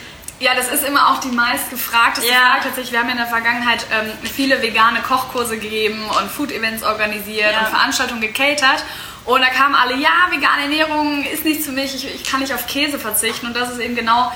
ja, 0.43 0.57
das 0.57 0.73
ist 0.73 0.85
immer 0.85 1.13
auch 1.13 1.21
die 1.21 1.31
meistgefragteste 1.31 2.29
ja. 2.29 2.51
Frage 2.51 2.65
tatsächlich. 2.65 2.93
Wir 2.93 2.99
haben 2.99 3.07
ja 3.07 3.13
in 3.13 3.19
der 3.19 3.29
Vergangenheit 3.29 3.87
ähm, 3.93 4.11
viele 4.25 4.61
vegane 4.61 5.01
Kochkurse 5.01 5.57
gegeben 5.57 6.03
und 6.21 6.29
Food-Events 6.29 6.83
organisiert 6.83 7.53
ja. 7.53 7.61
und 7.61 7.69
Veranstaltungen 7.69 8.21
gecatert. 8.21 8.85
Und 9.25 9.41
da 9.41 9.51
kamen 9.51 9.77
alle, 9.77 9.95
ja, 9.95 10.11
vegane 10.31 10.63
Ernährung 10.63 11.25
ist 11.25 11.45
nichts 11.45 11.65
für 11.65 11.71
mich, 11.71 11.95
ich, 11.95 12.13
ich 12.13 12.25
kann 12.25 12.41
nicht 12.41 12.53
auf 12.53 12.67
Käse 12.67 12.99
verzichten. 12.99 13.47
Und 13.47 13.55
das 13.55 13.71
ist 13.71 13.79
eben 13.79 13.95
genau 13.95 14.33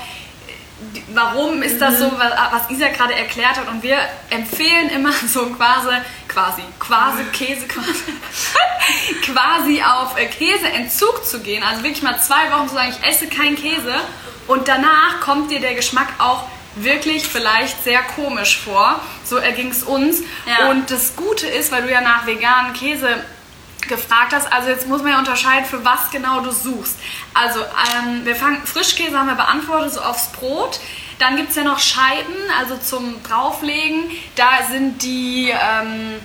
warum 1.13 1.61
ist 1.63 1.81
das 1.81 1.99
so, 1.99 2.05
mhm. 2.05 2.19
was 2.51 2.69
Isa 2.69 2.87
gerade 2.89 3.15
erklärt 3.15 3.57
hat. 3.57 3.67
Und 3.67 3.83
wir 3.83 3.97
empfehlen 4.29 4.89
immer 4.89 5.11
so 5.27 5.47
quasi, 5.47 5.89
quasi, 6.27 6.61
quasi 6.79 7.23
Käse, 7.33 7.67
quasi, 7.67 8.13
quasi 9.31 9.83
auf 9.83 10.17
äh, 10.17 10.25
Käseentzug 10.27 11.25
zu 11.25 11.39
gehen. 11.39 11.63
Also 11.63 11.83
wirklich 11.83 12.03
mal 12.03 12.19
zwei 12.19 12.51
Wochen 12.51 12.67
zu 12.69 12.75
sagen, 12.75 12.95
ich 12.99 13.07
esse 13.07 13.27
keinen 13.27 13.55
Käse. 13.55 13.95
Und 14.47 14.67
danach 14.67 15.19
kommt 15.21 15.51
dir 15.51 15.59
der 15.59 15.75
Geschmack 15.75 16.07
auch 16.19 16.43
wirklich 16.75 17.27
vielleicht 17.27 17.83
sehr 17.83 18.01
komisch 18.03 18.57
vor. 18.57 19.01
So 19.23 19.37
erging 19.37 19.71
es 19.71 19.83
uns. 19.83 20.21
Ja. 20.45 20.69
Und 20.69 20.91
das 20.91 21.15
Gute 21.15 21.47
ist, 21.47 21.71
weil 21.71 21.83
du 21.83 21.91
ja 21.91 22.01
nach 22.01 22.25
veganen 22.25 22.73
Käse 22.73 23.23
gefragt 23.87 24.33
hast, 24.33 24.51
also 24.51 24.69
jetzt 24.69 24.87
muss 24.87 25.01
man 25.01 25.13
ja 25.13 25.19
unterscheiden, 25.19 25.65
für 25.65 25.83
was 25.83 26.09
genau 26.11 26.41
du 26.41 26.51
suchst. 26.51 26.97
Also 27.33 27.59
ähm, 27.59 28.25
wir 28.25 28.35
fangen, 28.35 28.65
Frischkäse 28.65 29.17
haben 29.17 29.27
wir 29.27 29.35
beantwortet, 29.35 29.93
so 29.93 30.01
aufs 30.01 30.31
Brot. 30.31 30.79
Dann 31.19 31.35
gibt 31.35 31.49
es 31.49 31.55
ja 31.55 31.63
noch 31.63 31.79
Scheiben, 31.79 32.35
also 32.59 32.77
zum 32.77 33.21
drauflegen. 33.23 34.11
Da 34.35 34.63
sind 34.69 35.01
die, 35.01 35.49
ähm, 35.49 36.19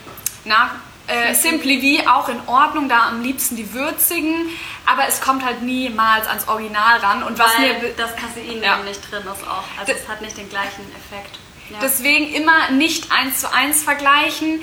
na, 0.45 0.71
äh, 1.07 1.35
Simply 1.35 2.03
V 2.05 2.11
auch 2.11 2.29
in 2.29 2.41
Ordnung, 2.47 2.89
da 2.89 3.09
am 3.09 3.23
liebsten 3.23 3.57
die 3.57 3.73
würzigen, 3.73 4.49
aber 4.87 5.07
es 5.09 5.21
kommt 5.21 5.45
halt 5.45 5.63
niemals 5.63 6.27
ans 6.27 6.49
Original 6.49 6.99
ran. 6.99 7.23
Und 7.23 7.39
was 7.39 7.57
Weil 7.59 7.81
mir 7.81 7.93
das 7.97 8.15
Casein 8.17 8.63
ja. 8.63 8.77
nicht 8.79 9.11
drin 9.11 9.23
ist 9.23 9.49
auch, 9.49 9.65
also 9.79 9.93
es 9.93 10.09
hat 10.09 10.21
nicht 10.23 10.37
den 10.37 10.49
gleichen 10.49 10.85
Effekt. 10.97 11.39
Ja. 11.71 11.79
Deswegen 11.81 12.33
immer 12.33 12.71
nicht 12.71 13.11
eins 13.13 13.41
zu 13.41 13.53
eins 13.53 13.83
vergleichen. 13.83 14.63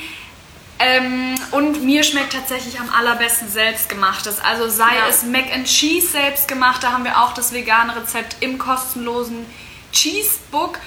Ähm, 0.79 1.35
und 1.51 1.83
mir 1.83 2.03
schmeckt 2.03 2.33
tatsächlich 2.33 2.79
am 2.79 2.89
allerbesten 2.89 3.49
selbstgemachtes. 3.49 4.39
Also 4.39 4.69
sei 4.69 4.95
ja. 4.95 5.07
es 5.09 5.23
Mac 5.23 5.53
and 5.53 5.67
Cheese 5.67 6.07
selbstgemacht, 6.07 6.81
da 6.81 6.93
haben 6.93 7.03
wir 7.03 7.21
auch 7.21 7.33
das 7.33 7.51
vegane 7.51 7.95
Rezept 7.95 8.37
im 8.39 8.57
kostenlosen 8.57 9.45
Cheesebook. 9.91 10.79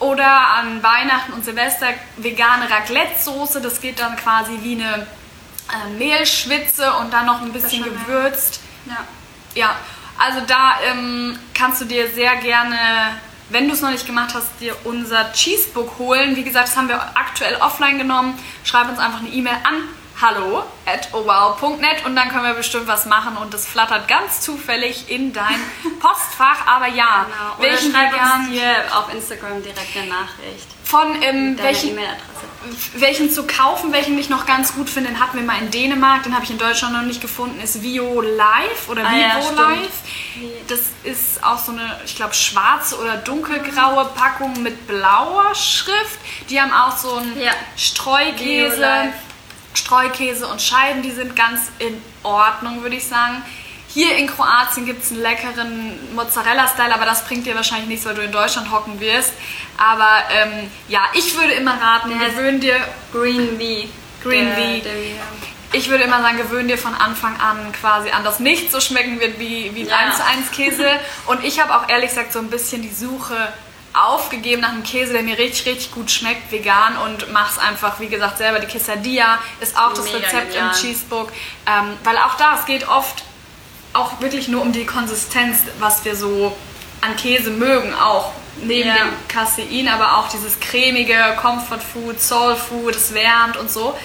Oder 0.00 0.54
an 0.54 0.80
Weihnachten 0.80 1.32
und 1.32 1.44
Silvester 1.44 1.88
vegane 2.18 2.70
Raclette-Soße. 2.70 3.60
Das 3.60 3.80
geht 3.80 3.98
dann 3.98 4.14
quasi 4.14 4.52
wie 4.62 4.80
eine 4.80 5.08
äh, 5.72 5.98
Mehlschwitze 5.98 6.92
und 6.94 7.12
dann 7.12 7.26
noch 7.26 7.42
ein 7.42 7.52
bisschen 7.52 7.82
gewürzt. 7.82 8.60
Ja. 8.86 9.04
Ja, 9.54 9.76
also 10.18 10.40
da 10.46 10.74
ähm, 10.84 11.36
kannst 11.52 11.80
du 11.80 11.84
dir 11.84 12.08
sehr 12.10 12.36
gerne 12.36 12.76
wenn 13.50 13.68
du 13.68 13.74
es 13.74 13.80
noch 13.80 13.90
nicht 13.90 14.06
gemacht 14.06 14.34
hast, 14.34 14.48
dir 14.60 14.76
unser 14.84 15.32
Cheesebook 15.32 15.98
holen. 15.98 16.36
Wie 16.36 16.44
gesagt, 16.44 16.68
das 16.68 16.76
haben 16.76 16.88
wir 16.88 17.00
aktuell 17.16 17.56
offline 17.56 17.98
genommen. 17.98 18.38
Schreib 18.64 18.88
uns 18.88 18.98
einfach 18.98 19.20
eine 19.20 19.28
E-Mail 19.28 19.56
an 19.64 19.88
hallo 20.20 20.64
at 20.84 21.14
owow.net 21.14 22.04
und 22.04 22.16
dann 22.16 22.28
können 22.28 22.44
wir 22.44 22.54
bestimmt 22.54 22.88
was 22.88 23.06
machen 23.06 23.36
und 23.36 23.54
das 23.54 23.66
flattert 23.66 24.08
ganz 24.08 24.40
zufällig 24.40 25.10
in 25.10 25.32
dein 25.32 25.60
Postfach. 26.00 26.66
Aber 26.66 26.88
ja, 26.88 27.26
genau. 27.26 27.70
welchen 27.70 27.92
schreib 27.92 28.12
uns 28.12 28.48
hier 28.50 28.84
auf 28.94 29.12
Instagram 29.12 29.62
direkt 29.62 29.96
eine 29.96 30.08
Nachricht. 30.08 30.77
Von 30.88 31.20
ähm, 31.20 31.58
welchen, 31.60 31.98
welchen 32.94 33.30
zu 33.30 33.46
kaufen, 33.46 33.92
welchen 33.92 34.18
ich 34.18 34.30
noch 34.30 34.46
ganz 34.46 34.74
gut 34.74 34.88
finde, 34.88 35.10
den 35.10 35.20
hatten 35.20 35.36
wir 35.36 35.44
mal 35.44 35.58
in 35.60 35.70
Dänemark, 35.70 36.22
den 36.22 36.32
habe 36.32 36.46
ich 36.46 36.50
in 36.50 36.56
Deutschland 36.56 36.94
noch 36.94 37.02
nicht 37.02 37.20
gefunden, 37.20 37.60
ist 37.60 37.82
Vio 37.82 38.22
Live 38.22 38.88
oder 38.88 39.04
ah, 39.04 39.10
Vivo 39.10 39.54
ja, 39.54 39.68
Live. 39.68 39.90
Das 40.66 40.80
ist 41.04 41.44
auch 41.44 41.58
so 41.58 41.72
eine, 41.72 42.00
ich 42.06 42.16
glaube, 42.16 42.32
schwarze 42.32 42.98
oder 42.98 43.18
dunkelgraue 43.18 44.06
Packung 44.14 44.62
mit 44.62 44.86
blauer 44.86 45.54
Schrift. 45.54 46.18
Die 46.48 46.58
haben 46.58 46.72
auch 46.72 46.96
so 46.96 47.16
einen 47.16 47.38
ja. 47.38 47.52
Streukäse, 47.76 49.12
Streukäse 49.74 50.46
und 50.46 50.62
Scheiben, 50.62 51.02
die 51.02 51.10
sind 51.10 51.36
ganz 51.36 51.70
in 51.80 52.02
Ordnung, 52.22 52.80
würde 52.82 52.96
ich 52.96 53.06
sagen. 53.06 53.42
Hier 53.88 54.16
in 54.16 54.26
Kroatien 54.26 54.84
gibt 54.84 55.02
es 55.02 55.10
einen 55.10 55.22
leckeren 55.22 56.14
Mozzarella-Style, 56.14 56.94
aber 56.94 57.06
das 57.06 57.24
bringt 57.24 57.46
dir 57.46 57.54
wahrscheinlich 57.54 57.88
nichts, 57.88 58.04
weil 58.04 58.14
du 58.14 58.22
in 58.22 58.32
Deutschland 58.32 58.70
hocken 58.70 59.00
wirst. 59.00 59.32
Aber 59.78 60.22
ähm, 60.30 60.70
ja, 60.88 61.00
ich 61.14 61.34
würde 61.36 61.52
immer 61.52 61.80
raten, 61.80 62.10
der 62.10 62.28
gewöhn 62.28 62.60
dir 62.60 62.76
Green 63.12 63.58
V. 63.58 63.88
Green 64.22 64.52
V. 64.52 64.88
Ich 65.72 65.88
würde 65.88 66.04
immer 66.04 66.20
sagen, 66.22 66.36
gewöhn 66.36 66.68
dir 66.68 66.78
von 66.78 66.94
Anfang 66.94 67.38
an 67.40 67.72
quasi 67.72 68.10
an, 68.10 68.24
dass 68.24 68.40
nicht 68.40 68.70
so 68.70 68.80
schmecken 68.80 69.20
wird 69.20 69.38
wie, 69.38 69.74
wie 69.74 69.84
ja. 69.84 69.96
1 69.96 70.16
zu 70.16 70.24
1 70.24 70.50
Käse. 70.50 70.88
Und 71.26 71.42
ich 71.44 71.60
habe 71.60 71.74
auch 71.74 71.88
ehrlich 71.88 72.10
gesagt 72.10 72.32
so 72.32 72.38
ein 72.38 72.50
bisschen 72.50 72.82
die 72.82 72.92
Suche 72.92 73.52
aufgegeben 73.94 74.62
nach 74.62 74.72
einem 74.72 74.82
Käse, 74.82 75.12
der 75.12 75.22
mir 75.22 75.38
richtig, 75.38 75.66
richtig 75.66 75.92
gut 75.92 76.10
schmeckt, 76.10 76.52
vegan 76.52 76.96
und 76.98 77.32
mach's 77.32 77.58
einfach, 77.58 78.00
wie 78.00 78.08
gesagt, 78.08 78.38
selber. 78.38 78.60
Die 78.60 78.66
Quesadilla 78.66 79.38
ist 79.60 79.78
auch 79.78 79.92
das 79.92 80.04
Mega 80.04 80.18
Rezept 80.18 80.52
genial. 80.52 80.68
im 80.68 80.80
Cheesebook, 80.80 81.32
ähm, 81.66 81.96
weil 82.04 82.16
auch 82.18 82.36
da, 82.36 82.56
es 82.58 82.66
geht 82.66 82.86
oft 82.88 83.24
auch 83.98 84.20
wirklich 84.20 84.48
nur 84.48 84.62
um 84.62 84.72
die 84.72 84.86
Konsistenz, 84.86 85.58
was 85.78 86.04
wir 86.04 86.16
so 86.16 86.56
an 87.00 87.16
Käse 87.16 87.50
mögen, 87.50 87.94
auch 87.94 88.32
neben 88.62 88.88
ja. 88.88 88.96
dem 88.96 89.12
Casein, 89.28 89.88
aber 89.88 90.18
auch 90.18 90.28
dieses 90.28 90.58
cremige 90.58 91.36
Comfort 91.40 91.80
Food, 91.80 92.20
Soul 92.20 92.56
Food, 92.56 92.96
es 92.96 93.14
wärmt 93.14 93.56
und 93.56 93.70
so. 93.70 93.96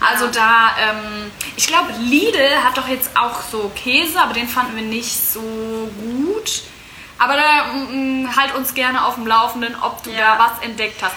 Also 0.00 0.28
da, 0.28 0.70
ähm, 0.80 1.30
ich 1.56 1.66
glaube, 1.66 1.92
Lidl 1.98 2.64
hat 2.64 2.76
doch 2.76 2.88
jetzt 2.88 3.10
auch 3.16 3.42
so 3.42 3.70
Käse, 3.74 4.18
aber 4.18 4.32
den 4.32 4.48
fanden 4.48 4.74
wir 4.74 4.82
nicht 4.82 5.14
so 5.14 5.40
gut. 6.00 6.62
Aber 7.18 7.34
da 7.34 7.74
mm, 7.74 8.34
halt 8.34 8.54
uns 8.54 8.72
gerne 8.72 9.04
auf 9.04 9.16
dem 9.16 9.26
Laufenden, 9.26 9.76
ob 9.82 10.02
du 10.02 10.10
ja. 10.10 10.36
da 10.36 10.38
was 10.38 10.64
entdeckt 10.66 11.02
hast 11.02 11.14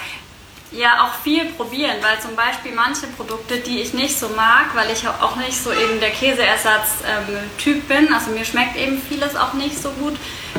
ja 0.74 1.04
auch 1.04 1.22
viel 1.24 1.46
probieren, 1.54 1.98
weil 2.02 2.20
zum 2.20 2.36
Beispiel 2.36 2.74
manche 2.74 3.08
Produkte, 3.08 3.58
die 3.58 3.80
ich 3.82 3.94
nicht 3.94 4.18
so 4.18 4.30
mag, 4.30 4.74
weil 4.74 4.92
ich 4.92 5.08
auch 5.08 5.36
nicht 5.36 5.56
so 5.56 5.72
eben 5.72 6.00
der 6.00 6.10
Käseersatz-Typ 6.10 7.88
bin, 7.88 8.14
also 8.14 8.32
mir 8.32 8.44
schmeckt 8.44 8.76
eben 8.76 9.02
vieles 9.02 9.36
auch 9.36 9.54
nicht 9.54 9.80
so 9.80 9.92
gut, 9.92 10.16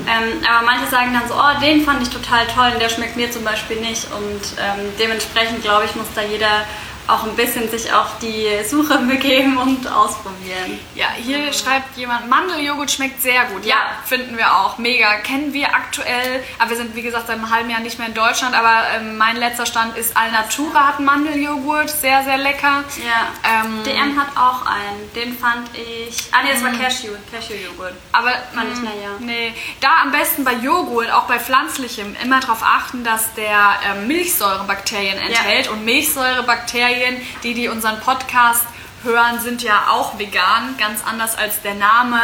ähm, 0.07 0.45
aber 0.49 0.67
manche 0.67 0.87
sagen 0.87 1.13
dann 1.13 1.29
so, 1.29 1.35
oh, 1.35 1.61
den 1.61 1.85
fand 1.85 2.03
ich 2.03 2.11
total 2.11 2.47
toll 2.47 2.71
und 2.75 2.81
der 2.81 2.89
schmeckt 2.89 3.17
mir 3.17 3.31
zum 3.31 3.45
Beispiel 3.45 3.81
nicht 3.81 4.07
und 4.13 4.41
ähm, 4.59 4.93
dementsprechend 4.99 5.63
glaube 5.63 5.87
ich, 5.87 5.95
muss 5.97 6.07
da 6.15 6.23
jeder 6.23 6.65
auch 7.07 7.25
ein 7.25 7.37
bisschen 7.37 7.71
sich 7.71 7.93
auf 7.93 8.19
die 8.21 8.47
Suche 8.67 8.99
begeben 8.99 9.57
und 9.59 9.87
ausprobieren. 9.87 10.79
Ja, 10.95 11.09
hier 11.17 11.53
schreibt 11.53 11.97
jemand, 11.97 12.29
Mandeljoghurt 12.29 12.91
schmeckt 12.91 13.21
sehr 13.21 13.45
gut. 13.47 13.65
Ja, 13.65 13.77
finden 14.05 14.37
wir 14.37 14.57
auch. 14.57 14.79
Mega. 14.79 15.15
Kennen 15.17 15.53
wir 15.53 15.75
aktuell, 15.75 16.43
aber 16.59 16.71
wir 16.71 16.77
sind 16.77 16.95
wie 16.97 17.03
gesagt 17.03 17.27
seit 17.27 17.37
einem 17.37 17.51
halben 17.51 17.71
Jahr 17.71 17.81
nicht 17.81 17.99
mehr 17.99 18.09
in 18.09 18.15
Deutschland, 18.15 18.55
aber 18.55 18.85
ähm, 18.97 19.19
mein 19.19 19.37
letzter 19.37 19.67
Stand 19.67 19.97
ist 19.97 20.17
Alnatura 20.17 20.89
hat 20.89 21.01
Mandeljoghurt, 21.01 21.91
sehr, 21.91 22.23
sehr 22.25 22.39
lecker. 22.39 22.85
Ja. 23.05 23.65
Ähm, 23.65 23.83
DM 23.85 24.19
hat 24.19 24.29
auch 24.37 24.65
einen. 24.67 25.13
Den 25.15 25.37
fand 25.37 25.69
ich. 25.75 26.17
Ah, 26.33 26.43
nee, 26.43 26.53
das 26.53 26.63
war 26.63 26.71
mm. 26.71 26.81
Cashew. 26.81 27.13
Cashew-Joghurt. 27.31 27.95
Aber, 28.13 28.31
fand 28.55 28.73
ich, 28.73 28.81
naja. 28.81 29.11
Nee. 29.19 29.53
Da 29.81 30.03
am 30.03 30.13
besten 30.13 30.45
bei 30.45 30.55
Joghurt, 30.55 31.11
auch 31.13 31.25
bei 31.25 31.39
pflanzlichem, 31.39 32.17
immer 32.23 32.41
darauf 32.41 32.63
achten, 32.63 33.05
dass 33.05 33.35
der 33.35 33.75
ähm, 33.91 34.07
Milchsäurebakterien 34.07 35.19
enthält. 35.19 35.67
Ja. 35.67 35.73
Und 35.73 35.85
Milchsäurebakterien 35.85 36.94
Serien. 36.95 37.17
Die, 37.43 37.55
die 37.55 37.69
unseren 37.69 38.01
Podcast 38.01 38.65
hören, 39.03 39.41
sind 39.41 39.63
ja 39.63 39.89
auch 39.91 40.19
vegan, 40.19 40.77
ganz 40.79 41.01
anders 41.05 41.37
als 41.37 41.61
der 41.63 41.75
Name. 41.75 42.21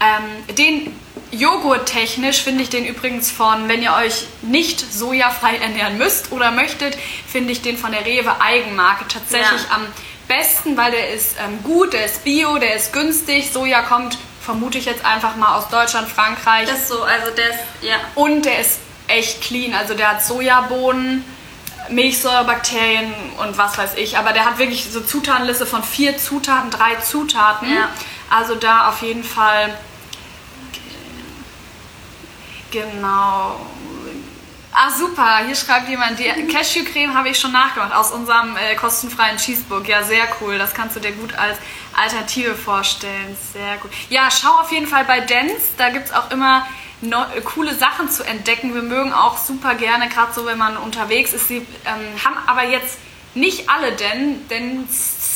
Ähm, 0.00 0.54
den 0.56 0.96
Joghurt 1.30 1.86
technisch 1.86 2.42
finde 2.42 2.62
ich 2.62 2.70
den 2.70 2.84
übrigens 2.84 3.30
von, 3.30 3.68
wenn 3.68 3.82
ihr 3.82 3.94
euch 3.94 4.26
nicht 4.42 4.80
sojafrei 4.80 5.56
ernähren 5.56 5.98
müsst 5.98 6.32
oder 6.32 6.50
möchtet, 6.50 6.96
finde 7.26 7.52
ich 7.52 7.62
den 7.62 7.76
von 7.76 7.92
der 7.92 8.04
Rewe 8.04 8.40
Eigenmarke 8.40 9.06
tatsächlich 9.08 9.62
ja. 9.68 9.76
am 9.76 9.86
besten, 10.28 10.76
weil 10.76 10.92
der 10.92 11.10
ist 11.10 11.36
ähm, 11.44 11.62
gut, 11.62 11.92
der 11.92 12.06
ist 12.06 12.24
bio, 12.24 12.58
der 12.58 12.76
ist 12.76 12.92
günstig. 12.92 13.50
Soja 13.52 13.82
kommt, 13.82 14.18
vermute 14.40 14.78
ich 14.78 14.86
jetzt 14.86 15.04
einfach 15.04 15.36
mal 15.36 15.56
aus 15.56 15.68
Deutschland, 15.68 16.08
Frankreich. 16.08 16.68
Das 16.68 16.80
ist 16.80 16.88
so, 16.88 17.02
also 17.02 17.30
der 17.36 17.50
ist, 17.50 17.60
ja. 17.82 17.96
Und 18.14 18.44
der 18.44 18.60
ist 18.60 18.78
echt 19.08 19.42
clean, 19.42 19.74
also 19.74 19.94
der 19.94 20.12
hat 20.12 20.24
Sojabohnen 20.24 21.24
Milchsäurebakterien 21.92 23.12
und 23.38 23.56
was 23.58 23.78
weiß 23.78 23.94
ich. 23.96 24.18
Aber 24.18 24.32
der 24.32 24.44
hat 24.44 24.58
wirklich 24.58 24.90
so 24.90 25.00
Zutatenliste 25.00 25.66
von 25.66 25.82
vier 25.82 26.18
Zutaten, 26.18 26.70
drei 26.70 26.96
Zutaten. 26.96 27.72
Ja. 27.72 27.88
Also 28.30 28.54
da 28.54 28.88
auf 28.88 29.02
jeden 29.02 29.24
Fall. 29.24 29.76
Genau. 32.70 33.60
Ah, 34.74 34.90
super. 34.90 35.40
Hier 35.44 35.54
schreibt 35.54 35.88
jemand, 35.90 36.18
die 36.18 36.24
Cashewcreme 36.46 37.14
habe 37.14 37.28
ich 37.28 37.38
schon 37.38 37.52
nachgemacht 37.52 37.92
aus 37.92 38.10
unserem 38.10 38.56
äh, 38.56 38.74
kostenfreien 38.74 39.36
Cheesebook. 39.36 39.86
Ja, 39.86 40.02
sehr 40.02 40.24
cool. 40.40 40.56
Das 40.56 40.72
kannst 40.72 40.96
du 40.96 41.00
dir 41.00 41.12
gut 41.12 41.34
als 41.36 41.58
Alternative 41.94 42.54
vorstellen. 42.54 43.36
Sehr 43.52 43.76
gut. 43.76 43.90
Ja, 44.08 44.30
schau 44.30 44.60
auf 44.60 44.72
jeden 44.72 44.86
Fall 44.86 45.04
bei 45.04 45.20
Dance. 45.20 45.60
Da 45.76 45.90
gibt 45.90 46.06
es 46.06 46.12
auch 46.12 46.30
immer 46.30 46.66
äh, 47.02 47.40
coole 47.42 47.74
Sachen 47.74 48.08
zu 48.08 48.24
entdecken. 48.24 48.74
Wir 48.74 48.82
mögen 48.82 49.12
auch 49.12 49.38
super 49.38 49.74
gerne, 49.74 50.08
gerade 50.08 50.32
so, 50.32 50.46
wenn 50.46 50.58
man 50.58 50.76
unterwegs 50.76 51.32
ist. 51.32 51.48
Sie 51.48 51.58
ähm, 51.58 52.24
haben 52.24 52.36
aber 52.46 52.64
jetzt 52.64 52.98
nicht 53.34 53.68
alle 53.68 53.92
denn, 53.92 54.46
denn 54.48 54.86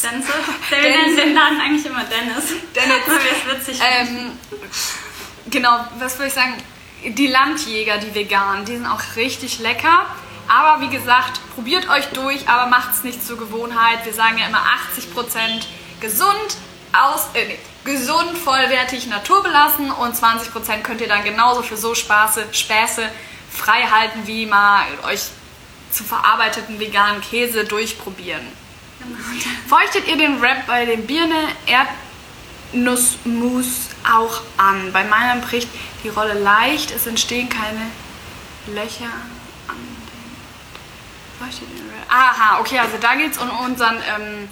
Dennis. 0.03 0.27
Wir 0.69 0.79
nennen 0.79 1.17
den 1.17 1.35
Laden 1.35 1.61
eigentlich 1.61 1.87
immer 1.87 2.05
Dennis. 2.05 2.53
Dennis. 2.75 3.07
Weil 3.07 3.57
witzig 3.57 3.81
Ähm, 3.81 4.33
genau, 5.51 5.87
was 5.99 6.19
würde 6.19 6.29
ich 6.29 6.35
sagen? 6.35 6.55
Die 7.05 7.27
Landjäger, 7.27 7.99
die 7.99 8.15
veganen, 8.15 8.65
die 8.65 8.77
sind 8.77 8.87
auch 8.87 9.01
richtig 9.17 9.59
lecker. 9.61 10.07
Aber 10.49 10.81
wie 10.81 10.89
gesagt, 10.89 11.41
probiert 11.55 11.89
euch 11.89 12.07
durch, 12.09 12.49
aber 12.49 12.67
macht 12.67 12.93
es 12.93 13.05
nicht 13.05 13.25
zur 13.25 13.37
Gewohnheit. 13.39 14.05
Wir 14.05 14.13
sagen 14.13 14.39
ja 14.39 14.47
immer 14.47 14.63
80% 14.95 15.65
gesund, 16.01 16.57
aus, 16.93 17.29
äh, 17.35 17.47
nee, 17.47 17.59
gesund, 17.87 18.37
vollwertig, 18.37 19.07
naturbelassen 19.07 19.91
und 19.91 20.15
20% 20.15 20.83
könnt 20.83 21.01
ihr 21.01 21.09
dann 21.09 21.25
genauso 21.25 21.63
für 21.63 21.79
so 21.79 21.95
Spaße, 21.95 22.45
Späße 22.53 23.09
frei 23.51 23.85
halten, 23.85 24.27
wie 24.27 24.45
mal 24.45 24.85
euch 25.09 25.23
zu 25.91 26.05
verarbeiteten 26.05 26.79
veganen 26.79 27.23
Käse 27.23 27.65
durchprobieren. 27.65 28.47
Feuchtet 29.69 30.07
ihr 30.09 30.19
den 30.19 30.43
Wrap 30.43 30.67
bei 30.67 30.85
den 30.85 31.07
Birne 31.07 31.49
Erdnussmus 32.73 33.89
auch 34.05 34.43
an? 34.57 34.93
Bei 34.93 35.05
meinem 35.05 35.41
bricht 35.41 35.69
die 36.05 36.09
Rolle 36.09 36.35
leicht, 36.35 36.91
es 36.91 37.07
entstehen 37.07 37.49
keine 37.49 37.91
Löcher 38.75 39.11
an 39.69 39.77
den. 39.77 40.27
Feuchtet 41.39 41.69
den 41.71 41.89
Wrap? 41.89 42.07
Aha, 42.09 42.61
okay, 42.61 42.79
also 42.79 42.97
da 43.01 43.15
geht 43.15 43.33
es 43.33 43.39
um 43.39 43.51
unseren 43.51 43.97
ähm, 43.97 44.49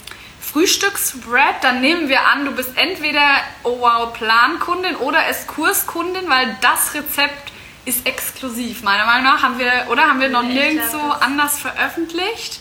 Frühstückswrap. 0.52 1.60
Dann 1.62 1.80
nehmen 1.80 2.08
wir 2.08 2.26
an, 2.26 2.44
du 2.44 2.52
bist 2.52 2.70
entweder 2.76 3.26
Oh 3.62 3.80
Wow 3.80 4.12
Plankundin 4.12 4.96
oder 4.96 5.26
Eskurskundin, 5.26 6.28
weil 6.28 6.56
das 6.60 6.94
Rezept 6.94 7.52
ist 7.84 8.06
exklusiv, 8.06 8.82
meiner 8.82 9.04
Meinung 9.06 9.24
nach. 9.24 9.42
Haben 9.42 9.58
wir, 9.58 9.86
oder 9.90 10.02
haben 10.02 10.20
wir 10.20 10.28
noch 10.28 10.42
Nee, 10.42 10.72
nirgendwo 10.72 11.10
anders 11.20 11.58
veröffentlicht? 11.58 12.60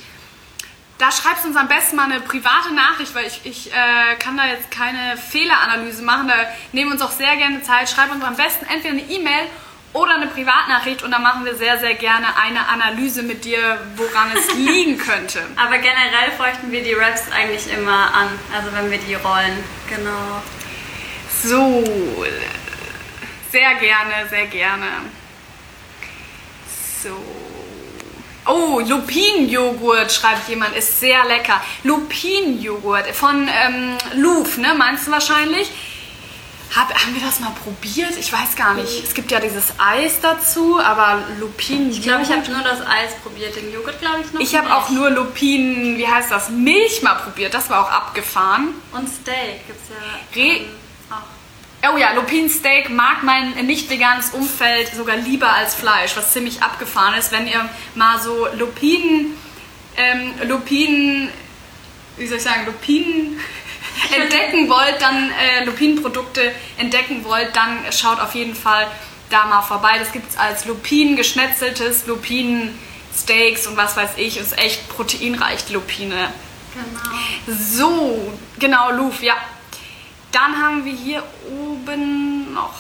Da 0.98 1.12
schreibst 1.12 1.44
du 1.44 1.50
uns 1.50 1.58
am 1.58 1.68
besten 1.68 1.96
mal 1.96 2.06
eine 2.06 2.22
private 2.22 2.74
Nachricht, 2.74 3.16
weil 3.16 3.26
ich, 3.26 3.42
ich 3.46 3.74
äh, 3.74 4.16
kann 4.20 4.38
da 4.38 4.46
jetzt 4.46 4.70
keine 4.72 5.18
Fehleranalyse 5.18 6.04
machen. 6.04 6.28
Da 6.28 6.36
nehmen 6.72 6.90
wir 6.90 6.94
uns 6.94 7.02
auch 7.02 7.12
sehr 7.12 7.36
gerne 7.36 7.62
Zeit. 7.64 7.90
Schreib 7.90 8.12
uns 8.12 8.24
am 8.24 8.36
besten 8.36 8.66
entweder 8.66 8.94
eine 8.94 9.02
E-Mail 9.02 9.48
oder 9.94 10.16
eine 10.16 10.28
Privatnachricht 10.28 11.04
und 11.04 11.12
dann 11.12 11.22
machen 11.22 11.46
wir 11.46 11.56
sehr, 11.56 11.80
sehr 11.80 11.94
gerne 11.94 12.36
eine 12.36 12.68
Analyse 12.68 13.24
mit 13.24 13.46
dir, 13.46 13.80
woran 13.96 14.32
es 14.36 14.54
liegen 14.58 14.98
könnte. 14.98 15.40
Aber 15.56 15.78
generell 15.78 16.32
feuchten 16.36 16.72
wir 16.72 16.84
die 16.84 16.98
Wraps 16.98 17.32
eigentlich 17.32 17.72
immer 17.72 18.14
an. 18.14 18.28
Also 18.56 18.74
wenn 18.74 18.90
wir 18.90 18.98
die 18.98 19.14
rollen. 19.14 19.64
Genau. 19.88 20.42
So, 21.44 21.84
sehr 23.52 23.76
gerne, 23.76 24.28
sehr 24.30 24.48
gerne. 24.48 24.86
So. 27.04 27.18
Oh, 28.46 28.80
Lupinenjoghurt, 28.80 30.12
schreibt 30.12 30.50
jemand, 30.50 30.76
ist 30.76 31.00
sehr 31.00 31.24
lecker. 31.26 31.62
Lupinenjoghurt 31.84 33.08
von 33.10 33.48
ähm, 33.48 33.98
Louvre, 34.16 34.60
ne, 34.60 34.74
meinst 34.74 35.08
du 35.08 35.12
wahrscheinlich? 35.12 35.72
Hab, 36.76 36.92
haben 36.94 37.14
wir 37.14 37.22
das 37.22 37.40
mal 37.40 37.52
probiert? 37.64 38.18
Ich 38.18 38.34
weiß 38.34 38.56
gar 38.56 38.74
nicht. 38.74 39.04
Es 39.04 39.14
gibt 39.14 39.30
ja 39.32 39.40
dieses 39.40 39.74
Eis 39.78 40.20
dazu, 40.22 40.80
aber 40.80 41.24
Lupinenjoghurt. 41.40 41.98
Ich 41.98 42.02
glaube, 42.04 42.24
ich 42.24 42.32
habe 42.32 42.52
nur 42.52 42.64
das 42.64 42.82
Eis 42.82 43.14
probiert. 43.22 43.56
Den 43.56 43.72
Joghurt 43.72 44.00
glaube 44.00 44.22
ich 44.26 44.34
noch 44.34 44.40
Ich 44.42 44.56
habe 44.56 44.76
auch 44.76 44.90
nur 44.90 45.10
Lupinen, 45.12 45.98
wie 46.00 46.08
heißt 46.08 46.32
das, 46.32 46.50
Milch 46.50 47.04
mal 47.04 47.16
probiert. 47.16 47.54
Das 47.54 47.70
war 47.70 47.86
auch 47.86 47.92
abgefahren. 47.92 48.70
Und 48.92 49.08
Steak 49.08 49.68
gibt 49.68 49.80
es 49.84 49.90
ja 49.90 50.42
Re- 50.42 50.58
ähm, 50.62 50.66
auch. 51.12 51.94
Oh 51.94 51.98
ja, 51.98 52.14
Lupinensteak 52.14 52.90
mag 52.90 53.24
mein 53.24 53.52
nicht 53.68 53.90
veganes 53.90 54.30
Umfeld 54.32 54.88
sogar 54.96 55.18
lieber 55.18 55.52
als 55.54 55.76
Fleisch, 55.76 56.16
was 56.16 56.32
ziemlich 56.32 56.64
abgefahren 56.64 57.14
ist. 57.16 57.32
Wenn 57.32 57.46
ihr 57.46 57.70
mal 57.94 58.20
so 58.20 58.48
Lupinen, 58.58 59.38
ähm, 59.98 60.34
Lupinen, 60.48 61.30
wie 62.18 62.26
soll 62.26 62.38
ich 62.38 62.44
sagen, 62.44 62.66
Lupinen 62.66 63.40
entdecken 64.16 64.70
wollt, 64.70 65.02
dann 65.02 65.32
äh, 65.32 65.66
Lupinenprodukte 65.66 66.52
entdecken 66.78 67.24
wollt, 67.24 67.56
dann 67.56 67.80
schaut 67.92 68.20
auf 68.20 68.36
jeden 68.36 68.56
Fall 68.56 68.88
da 69.30 69.46
mal 69.46 69.62
vorbei. 69.62 69.98
Das 70.00 70.12
gibt 70.12 70.32
es 70.32 70.38
als 70.38 70.66
Lupinen 70.66 71.16
geschnetzeltes, 71.16 72.06
Lupinensteaks 72.08 73.68
und 73.68 73.78
was 73.78 73.98
weiß 73.98 74.12
ich. 74.18 74.38
Ist 74.38 74.58
echt 74.58 74.90
proteinreich, 74.90 75.66
die 75.66 75.74
Lupine. 75.74 76.32
Genau. 76.74 77.58
So, 77.60 78.34
genau, 78.60 78.92
Louvre, 78.92 79.26
ja. 79.26 79.36
Dann 80.32 80.62
haben 80.62 80.86
wir 80.86 80.94
hier 80.94 81.24
oben 81.48 82.54
noch. 82.54 82.74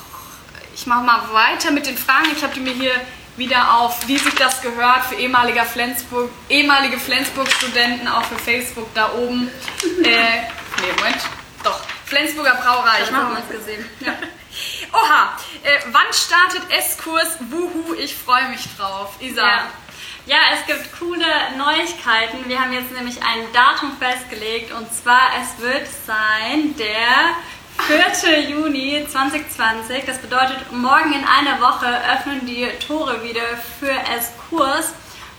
Ich 0.76 0.88
mache 0.88 1.04
mal 1.04 1.22
weiter 1.32 1.72
mit 1.72 1.86
den 1.86 1.98
Fragen. 1.98 2.30
Ich 2.36 2.44
habe 2.44 2.54
die 2.56 2.60
mir 2.60 2.74
hier 2.74 2.94
wieder 3.38 3.80
auf, 3.80 4.08
wie 4.08 4.18
sich 4.18 4.34
das 4.36 4.62
gehört, 4.62 5.06
für 5.06 5.16
ehemalige 5.16 5.64
Flensburg, 5.64 6.30
ehemalige 6.50 7.00
Flensburg-Studenten, 7.00 8.08
auch 8.08 8.24
für 8.26 8.38
Facebook 8.38 8.94
da 8.94 9.12
oben. 9.14 9.50
äh, 10.04 10.63
nee, 10.82 10.92
Moment. 10.98 11.22
Doch, 11.64 11.80
Flensburger 12.06 12.56
Brauerei. 12.56 13.04
Ich 13.04 13.12
mal 13.12 13.36
uns 13.36 13.50
gesehen. 13.50 13.90
ja. 14.00 14.14
Oha, 14.94 15.38
äh, 15.64 15.80
wann 15.92 16.14
startet 16.14 16.62
S-Kurs? 16.70 17.38
Wuhu, 17.50 17.94
ich 17.96 18.16
freue 18.16 18.50
mich 18.50 18.62
drauf. 18.78 19.16
Isa. 19.20 19.42
Ja. 19.42 19.68
ja, 20.28 20.38
es 20.54 20.66
gibt 20.68 21.00
coole 21.00 21.26
Neuigkeiten. 21.58 22.48
Wir 22.48 22.60
haben 22.60 22.74
jetzt 22.74 22.92
nämlich 22.92 23.18
ein 23.24 23.52
Datum 23.54 23.98
festgelegt 23.98 24.72
und 24.72 24.94
zwar 24.94 25.32
es 25.42 25.60
wird 25.62 25.88
sein 26.06 26.76
der 26.78 27.36
4. 27.88 28.50
Juni 28.50 29.06
2020. 29.10 30.06
Das 30.06 30.20
bedeutet, 30.20 30.72
morgen 30.72 31.14
in 31.14 31.26
einer 31.26 31.60
Woche 31.60 31.88
öffnen 32.14 32.46
die 32.46 32.68
Tore 32.86 33.24
wieder 33.24 33.42
für 33.80 33.92
S-Kurs. 33.92 34.94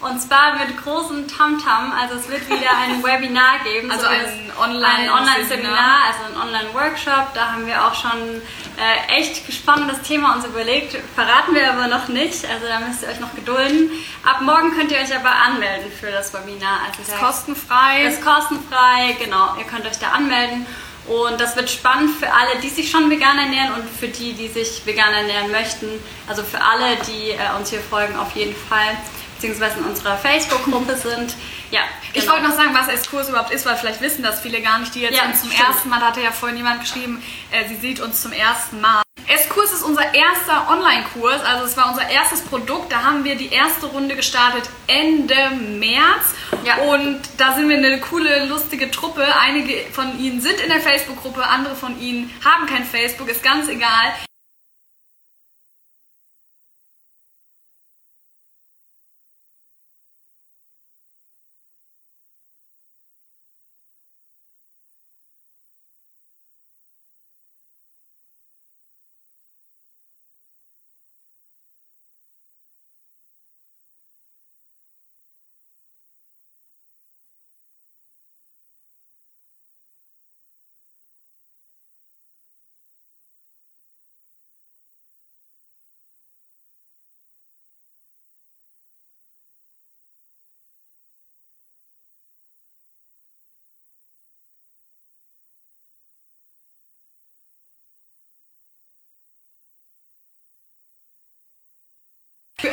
Und 0.05 0.21
zwar 0.21 0.57
mit 0.57 0.83
großem 0.83 1.27
Tamtam. 1.29 1.93
Also 1.93 2.17
es 2.17 2.29
wird 2.29 2.47
wieder 2.49 2.71
ein 2.83 3.03
Webinar 3.05 3.59
geben. 3.65 3.91
Also 3.91 4.03
so 4.05 4.09
ein 4.09 4.21
es- 4.21 4.59
Online- 4.59 4.87
ein 4.87 5.11
Online-Seminar, 5.11 5.49
Seminar. 5.49 6.01
also 6.07 6.21
ein 6.41 6.49
Online-Workshop. 6.49 7.35
Da 7.35 7.53
haben 7.53 7.67
wir 7.67 7.85
auch 7.85 7.95
schon 7.95 8.43
äh, 8.77 9.19
echt 9.21 9.53
spannendes 9.53 10.01
Thema 10.03 10.35
uns 10.35 10.45
überlegt. 10.45 10.97
Verraten 11.15 11.55
wir 11.55 11.73
aber 11.73 11.87
noch 11.89 12.09
nicht. 12.09 12.45
Also 12.45 12.67
da 12.69 12.81
müsst 12.81 13.03
ihr 13.03 13.09
euch 13.09 13.21
noch 13.21 13.35
gedulden. 13.35 13.91
Ab 14.25 14.41
morgen 14.43 14.77
könnt 14.77 14.93
ihr 14.93 14.99
euch 14.99 15.15
aber 15.15 15.31
anmelden 15.35 15.91
für 15.99 16.11
das 16.11 16.33
Webinar. 16.35 16.81
Also 16.87 17.03
Ist 17.03 17.19
kostenfrei. 17.21 18.05
ist 18.05 18.23
kostenfrei, 18.25 19.17
genau. 19.19 19.55
Ihr 19.59 19.65
könnt 19.65 19.87
euch 19.87 19.99
da 19.99 20.11
anmelden. 20.11 20.67
Und 21.07 21.39
das 21.39 21.55
wird 21.55 21.69
spannend 21.71 22.17
für 22.19 22.33
alle, 22.33 22.59
die 22.63 22.71
sich 22.71 22.91
schon 22.91 23.11
vegan 23.11 23.39
ernähren 23.39 23.75
und 23.75 23.85
für 23.91 24.09
die, 24.09 24.33
die 24.33 24.49
sich 24.49 24.87
vegan 24.87 25.13
ernähren 25.13 25.51
möchten. 25.51 25.87
Also 26.27 26.43
für 26.43 26.63
alle, 26.63 26.97
die 27.07 27.31
äh, 27.33 27.39
uns 27.59 27.69
hier 27.71 27.81
folgen, 27.81 28.17
auf 28.17 28.35
jeden 28.35 28.55
Fall. 28.57 28.97
Beziehungsweise 29.45 29.79
in 29.81 29.85
unserer 29.85 30.17
Facebook-Gruppe 30.17 30.97
sind. 30.97 31.35
Ja, 31.71 31.81
Ich 32.15 32.21
genau. 32.23 32.33
wollte 32.33 32.49
noch 32.49 32.57
sagen, 32.57 32.71
was 32.73 32.89
S-Kurs 32.89 33.29
überhaupt 33.29 33.51
ist, 33.51 33.67
weil 33.67 33.77
vielleicht 33.77 34.01
wissen 34.01 34.23
das 34.23 34.41
viele 34.41 34.63
gar 34.63 34.79
nicht, 34.79 34.95
die 34.95 35.01
jetzt 35.01 35.15
Ja, 35.15 35.25
zum 35.39 35.51
stimmt. 35.51 35.69
ersten 35.69 35.89
Mal, 35.91 36.01
da 36.01 36.07
hatte 36.07 36.23
ja 36.23 36.33
vorhin 36.33 36.57
jemand 36.57 36.81
geschrieben, 36.81 37.23
äh, 37.51 37.69
sie 37.69 37.75
sieht 37.77 38.01
uns 38.01 38.23
zum 38.23 38.33
ersten 38.33 38.81
Mal. 38.81 39.03
S-Kurs 39.27 39.71
ist 39.75 39.83
unser 39.83 40.15
erster 40.15 40.67
Online-Kurs, 40.71 41.43
also 41.45 41.67
es 41.67 41.77
war 41.77 41.91
unser 41.91 42.09
erstes 42.09 42.41
Produkt, 42.41 42.91
da 42.91 43.03
haben 43.03 43.25
wir 43.25 43.37
die 43.37 43.51
erste 43.51 43.85
Runde 43.87 44.17
gestartet 44.17 44.65
Ende 44.87 45.35
März 45.79 46.35
Ja. 46.65 46.77
und 46.77 47.21
da 47.37 47.53
sind 47.55 47.69
wir 47.69 47.77
eine 47.77 48.01
coole, 48.01 48.47
lustige 48.47 48.91
Truppe. 48.91 49.27
Einige 49.43 49.75
von 49.93 50.19
ihnen 50.19 50.41
sind 50.41 50.59
in 50.61 50.71
der 50.71 50.81
Facebook-Gruppe, 50.81 51.45
andere 51.47 51.77
von 51.77 52.01
ihnen 52.01 52.31
haben 52.43 52.65
kein 52.67 52.85
Facebook, 52.87 53.29
ist 53.29 53.43
ganz 53.43 53.69
egal. 53.69 54.15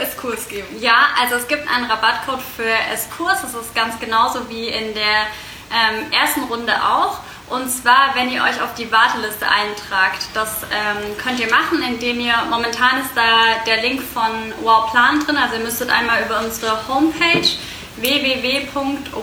Für 0.02 0.08
S-Kurs 0.08 0.48
geben. 0.48 0.68
Ja, 0.80 1.10
also 1.22 1.36
es 1.36 1.48
gibt 1.48 1.68
einen 1.68 1.86
Rabattcode 1.86 2.42
für 2.56 2.72
S-Kurs. 2.94 3.42
Das 3.42 3.54
ist 3.54 3.76
ganz 3.76 4.00
genauso 4.00 4.50
wie 4.50 4.68
in 4.68 4.96
der 4.96 5.28
ähm, 5.72 6.12
ersten 6.12 6.44
Runde 6.46 6.74
auch. 6.74 7.20
Und 7.50 7.70
zwar, 7.70 8.16
wenn 8.16 8.32
ihr 8.32 8.42
euch 8.44 8.62
auf 8.62 8.74
die 8.76 8.92
Warteliste 8.92 9.46
eintragt. 9.48 10.28
Das 10.34 10.64
ähm, 10.72 11.18
könnt 11.22 11.40
ihr 11.40 11.50
machen, 11.52 11.84
indem 11.84 12.20
ihr, 12.20 12.34
momentan 12.50 13.02
ist 13.02 13.12
da 13.14 13.60
der 13.68 13.82
Link 13.82 14.02
von 14.02 14.54
Wow 14.62 14.90
Plan 14.92 15.20
drin. 15.20 15.38
Also 15.38 15.58
ihr 15.58 15.64
müsstet 15.64 15.92
einmal 15.92 16.24
über 16.24 16.40
unsere 16.40 16.88
Homepage 16.88 17.48
www.wow.net 17.98 19.14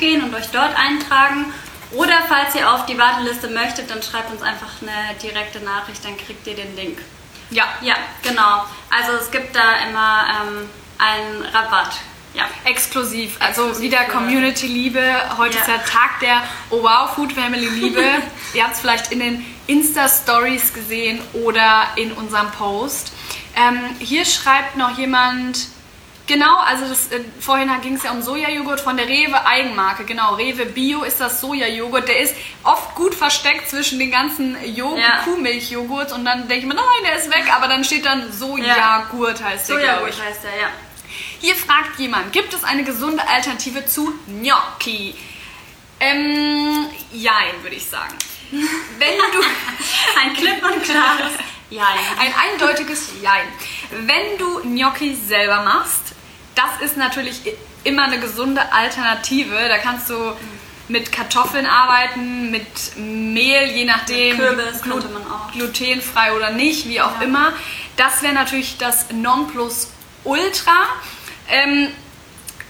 gehen 0.00 0.22
und 0.24 0.34
euch 0.34 0.48
dort 0.52 0.76
eintragen. 0.76 1.52
Oder 1.92 2.22
falls 2.28 2.54
ihr 2.56 2.70
auf 2.70 2.84
die 2.86 2.98
Warteliste 2.98 3.48
möchtet, 3.48 3.88
dann 3.90 4.02
schreibt 4.02 4.32
uns 4.32 4.42
einfach 4.42 4.82
eine 4.82 5.14
direkte 5.22 5.60
Nachricht, 5.60 6.04
dann 6.04 6.16
kriegt 6.18 6.44
ihr 6.46 6.56
den 6.56 6.74
Link. 6.74 6.98
Ja. 7.50 7.64
Ja, 7.80 7.94
genau. 8.22 8.64
Also 8.90 9.12
es 9.20 9.30
gibt 9.30 9.54
da 9.54 9.76
immer 9.88 10.26
ähm, 10.28 10.68
einen 10.98 11.42
Rabatt. 11.54 11.96
Ja. 12.34 12.44
Exklusiv, 12.64 13.36
also 13.40 13.62
Exklusiv 13.68 13.82
wieder 13.82 14.04
Community-Liebe. 14.04 15.00
Heute 15.38 15.54
Ja. 15.54 15.60
ist 15.60 15.68
der 15.68 15.84
Tag 15.84 16.20
der 16.20 16.42
Oh 16.68 16.82
Wow 16.82 17.14
Food 17.14 17.32
Family 17.32 17.66
Liebe. 17.66 18.02
Ihr 18.54 18.62
habt 18.62 18.74
es 18.74 18.80
vielleicht 18.80 19.10
in 19.10 19.20
den 19.20 19.46
Insta-Stories 19.66 20.74
gesehen 20.74 21.20
oder 21.32 21.84
in 21.96 22.12
unserem 22.12 22.50
Post. 22.50 23.12
Ähm, 23.54 23.80
hier 24.00 24.26
schreibt 24.26 24.76
noch 24.76 24.98
jemand, 24.98 25.68
genau, 26.26 26.58
also 26.58 26.86
das, 26.88 27.10
äh, 27.12 27.20
vorhin 27.40 27.70
ging 27.82 27.94
es 27.94 28.02
ja 28.02 28.10
um 28.12 28.22
Sojajoghurt 28.22 28.80
von 28.80 28.96
der 28.96 29.06
Rewe 29.08 29.44
Eigenmarke. 29.46 30.04
Genau, 30.04 30.34
Rewe 30.34 30.66
Bio 30.66 31.02
ist 31.02 31.20
das 31.20 31.40
Sojajoghurt. 31.40 32.08
Der 32.08 32.20
ist 32.20 32.34
oft 32.64 32.94
gut 32.94 33.14
versteckt 33.14 33.68
zwischen 33.70 33.98
den 33.98 34.10
ganzen 34.10 34.56
Jo- 34.74 34.96
Ja. 34.96 35.18
Kuhmilchjoghurts 35.24 36.12
und 36.12 36.24
dann 36.24 36.48
denke 36.48 36.66
ich 36.66 36.66
mir, 36.66 36.74
nein, 36.74 36.84
der 37.04 37.16
ist 37.18 37.30
weg, 37.30 37.44
aber 37.54 37.68
dann 37.68 37.84
steht 37.84 38.04
dann 38.06 38.32
Sojagurt 38.32 39.42
heißt 39.42 39.68
der, 39.70 39.78
glaube 39.78 40.10
ich. 40.10 40.20
Heißt 40.20 40.44
der, 40.44 40.50
ja. 40.60 40.68
Hier 41.40 41.54
fragt 41.54 41.98
jemand, 41.98 42.32
gibt 42.32 42.52
es 42.54 42.64
eine 42.64 42.82
gesunde 42.84 43.22
Alternative 43.28 43.86
zu 43.86 44.12
Gnocchi? 44.26 45.14
Ähm, 46.00 46.86
jein, 47.12 47.62
würde 47.62 47.76
ich 47.76 47.86
sagen. 47.86 48.14
Wenn 48.50 49.16
du 49.32 49.40
Ein 50.20 50.34
klipp 50.34 50.62
und 50.64 50.82
klares 50.82 51.32
Ja. 51.70 51.84
ein 52.20 52.32
eindeutiges 52.34 53.10
Jein. 53.22 53.46
Wenn 53.90 54.38
du 54.38 54.60
Gnocchi 54.62 55.14
selber 55.14 55.62
machst, 55.62 56.14
das 56.56 56.80
ist 56.90 56.96
natürlich 56.96 57.40
immer 57.84 58.02
eine 58.04 58.18
gesunde 58.18 58.72
Alternative. 58.72 59.54
Da 59.68 59.78
kannst 59.78 60.10
du 60.10 60.16
mit 60.88 61.10
Kartoffeln 61.12 61.66
arbeiten, 61.66 62.50
mit 62.50 62.96
Mehl, 62.96 63.66
je 63.74 63.84
nachdem, 63.84 64.36
Kürbis 64.36 64.82
glu- 64.82 64.92
könnte 64.92 65.08
man 65.08 65.22
auch. 65.30 65.52
glutenfrei 65.52 66.32
oder 66.32 66.50
nicht, 66.50 66.88
wie 66.88 67.00
auch 67.00 67.16
Ja. 67.20 67.22
immer. 67.26 67.52
Das 67.96 68.22
wäre 68.22 68.32
natürlich 68.34 68.76
das 68.78 69.06
Nonplusultra. 69.12 70.86
Ähm, 71.48 71.88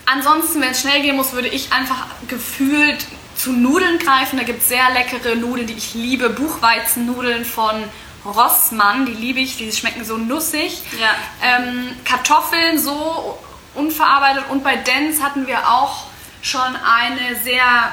ansonsten, 0.07 0.61
wenn 0.61 0.71
es 0.71 0.81
schnell 0.81 1.03
gehen 1.03 1.17
muss, 1.17 1.33
würde 1.33 1.49
ich 1.49 1.73
einfach 1.73 2.07
gefühlt 2.29 3.05
zu 3.37 3.53
Nudeln 3.53 3.99
greifen. 3.99 4.39
Da 4.39 4.45
gibt 4.45 4.63
es 4.63 4.69
sehr 4.69 4.91
leckere 4.93 5.37
Nudeln, 5.37 5.67
die 5.67 5.75
ich 5.75 5.95
liebe. 5.95 6.31
Buchweizennudeln 6.31 7.45
von 7.45 7.85
Rossmann, 8.25 9.05
die 9.07 9.13
liebe 9.13 9.41
ich. 9.41 9.57
Die 9.59 9.71
schmecken 9.73 10.05
so 10.05 10.17
nussig. 10.17 10.79
Ja. 10.99 11.11
Ähm, 11.43 11.91
Kartoffeln 12.05 12.79
so 12.79 13.39
unverarbeitet. 13.77 14.45
Und 14.51 14.65
bei 14.65 14.77
Dens 14.77 15.23
hatten 15.23 15.47
wir 15.47 15.59
auch 15.69 16.05
schon 16.43 16.61
eine 16.77 17.37
sehr 17.43 17.93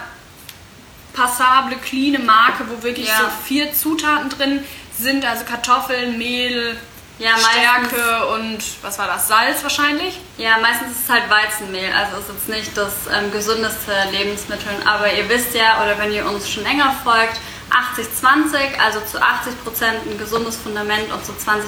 passable, 1.13 1.75
cleane 1.77 2.19
Marke, 2.19 2.65
wo 2.69 2.81
wirklich 2.84 3.07
Ja. 3.07 3.17
so 3.19 3.25
vier 3.45 3.73
Zutaten 3.73 4.29
drin 4.29 4.63
sind. 4.97 5.25
Also 5.25 5.45
Kartoffeln, 5.45 6.17
Mehl, 6.17 6.77
Ja, 7.19 7.38
Stärke 7.38 8.25
und 8.34 8.57
was 8.81 8.97
war 8.97 9.05
das? 9.05 9.27
Salz 9.27 9.61
wahrscheinlich. 9.61 10.19
Ja, 10.39 10.57
meistens 10.57 10.91
ist 10.93 11.03
es 11.03 11.09
halt 11.09 11.29
Weizenmehl, 11.29 11.93
also 11.93 12.17
ist 12.17 12.27
jetzt 12.29 12.49
nicht 12.49 12.75
das 12.75 12.93
ähm, 13.15 13.31
gesündeste 13.31 13.91
Lebensmittel. 14.11 14.71
Aber 14.86 15.13
ihr 15.13 15.29
wisst 15.29 15.53
ja, 15.53 15.84
oder 15.84 15.97
wenn 15.99 16.11
ihr 16.11 16.25
uns 16.25 16.49
schon 16.49 16.63
länger 16.63 16.93
folgt, 17.03 17.39
80-20, 17.95 18.79
also 18.84 18.99
zu 19.01 19.19
80% 19.21 19.21
ein 19.84 20.17
gesundes 20.17 20.57
Fundament 20.57 21.11
und 21.13 21.23
zu 21.23 21.31
20% 21.34 21.61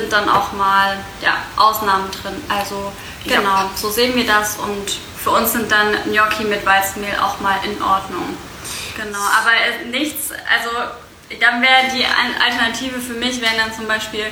sind 0.00 0.12
dann 0.12 0.28
auch 0.28 0.52
mal 0.52 0.96
ja, 1.20 1.36
Ausnahmen 1.56 2.10
drin. 2.10 2.36
Also 2.48 2.92
Ja. 3.24 3.38
genau, 3.38 3.70
so 3.74 3.90
sehen 3.90 4.14
wir 4.14 4.26
das 4.26 4.56
und 4.56 4.90
für 5.22 5.30
uns 5.30 5.52
sind 5.52 5.70
dann 5.72 5.88
Gnocchi 6.04 6.44
mit 6.44 6.64
Weizenmehl 6.64 7.18
auch 7.20 7.40
mal 7.40 7.58
in 7.64 7.82
Ordnung. 7.82 8.36
Genau, 8.96 9.18
aber 9.40 9.52
äh, 9.52 9.84
nichts, 9.86 10.30
also 10.30 10.70
dann 11.40 11.60
wäre 11.60 11.90
die 11.94 12.04
Al- 12.04 12.40
Alternative 12.50 13.00
für 13.00 13.14
mich, 13.14 13.40
wären 13.40 13.56
dann 13.58 13.74
zum 13.74 13.86
Beispiel 13.88 14.26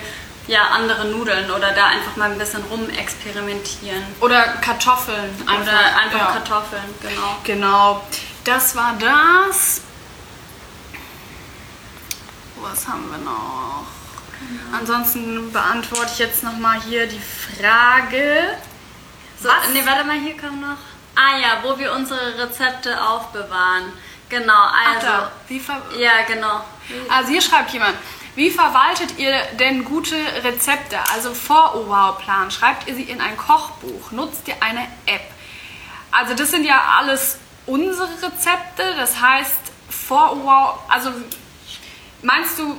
ja, 0.47 0.61
andere 0.73 1.07
Nudeln 1.07 1.51
oder 1.51 1.73
da 1.73 1.87
einfach 1.87 2.17
mal 2.17 2.31
ein 2.31 2.39
bisschen 2.39 2.63
rumexperimentieren. 2.71 4.05
Oder 4.21 4.43
Kartoffeln. 4.61 5.31
Einfach, 5.49 5.63
Oder 5.73 5.97
einfach 6.03 6.19
ja. 6.19 6.33
Kartoffeln, 6.33 6.85
genau. 7.01 7.37
Genau. 7.45 8.03
Das 8.45 8.77
war 8.77 8.95
das. 9.01 9.81
Was 12.63 12.87
haben 12.89 13.11
wir 13.11 13.19
noch? 13.19 13.85
Ansonsten 14.73 15.53
beantworte 15.53 16.11
ich 16.13 16.19
jetzt 16.19 16.43
nochmal 16.43 16.81
hier 16.83 17.07
die 17.07 17.21
Frage. 17.21 18.57
So, 19.41 19.49
Was? 19.49 19.69
Nee, 19.73 19.83
warte 19.85 20.05
mal, 20.05 20.19
hier 20.19 20.37
kommt 20.37 20.61
noch. 20.61 20.77
Ah 21.17 21.39
ja, 21.39 21.59
wo 21.63 21.79
wir 21.79 21.93
unsere 21.93 22.39
Rezepte 22.39 23.01
aufbewahren. 23.03 23.93
Genau, 24.29 24.53
Ach, 24.55 24.95
also. 24.95 25.07
da. 25.07 25.33
Wie 25.49 25.61
ver 25.61 25.81
Ja, 25.97 26.23
genau. 26.27 26.65
also 27.09 27.31
hier 27.31 27.41
schreibt 27.41 27.71
jemand, 27.73 27.97
wie 28.35 28.51
verwaltet 28.51 29.17
ihr 29.19 29.33
denn 29.61 29.85
gute 29.85 30.17
Rezepte, 30.43 30.99
also 31.13 31.33
Vor-Wow-Plan? 31.35 32.51
Schreibt 32.51 32.89
ihr 32.89 32.95
sie 32.97 33.05
in 33.05 33.21
ein 33.21 33.37
Kochbuch? 33.37 34.11
Nutzt 34.11 34.49
ihr 34.49 34.57
eine 34.61 34.89
App? 35.07 35.23
Also 36.11 36.35
das 36.35 36.51
sind 36.51 36.65
ja 36.65 36.83
alles 36.99 37.39
unsere 37.67 38.09
Rezepte, 38.09 38.95
das 38.97 39.21
heißt 39.21 39.61
Vor-Wow, 39.89 40.81
also 40.89 41.13
meinst 42.23 42.59
du, 42.59 42.77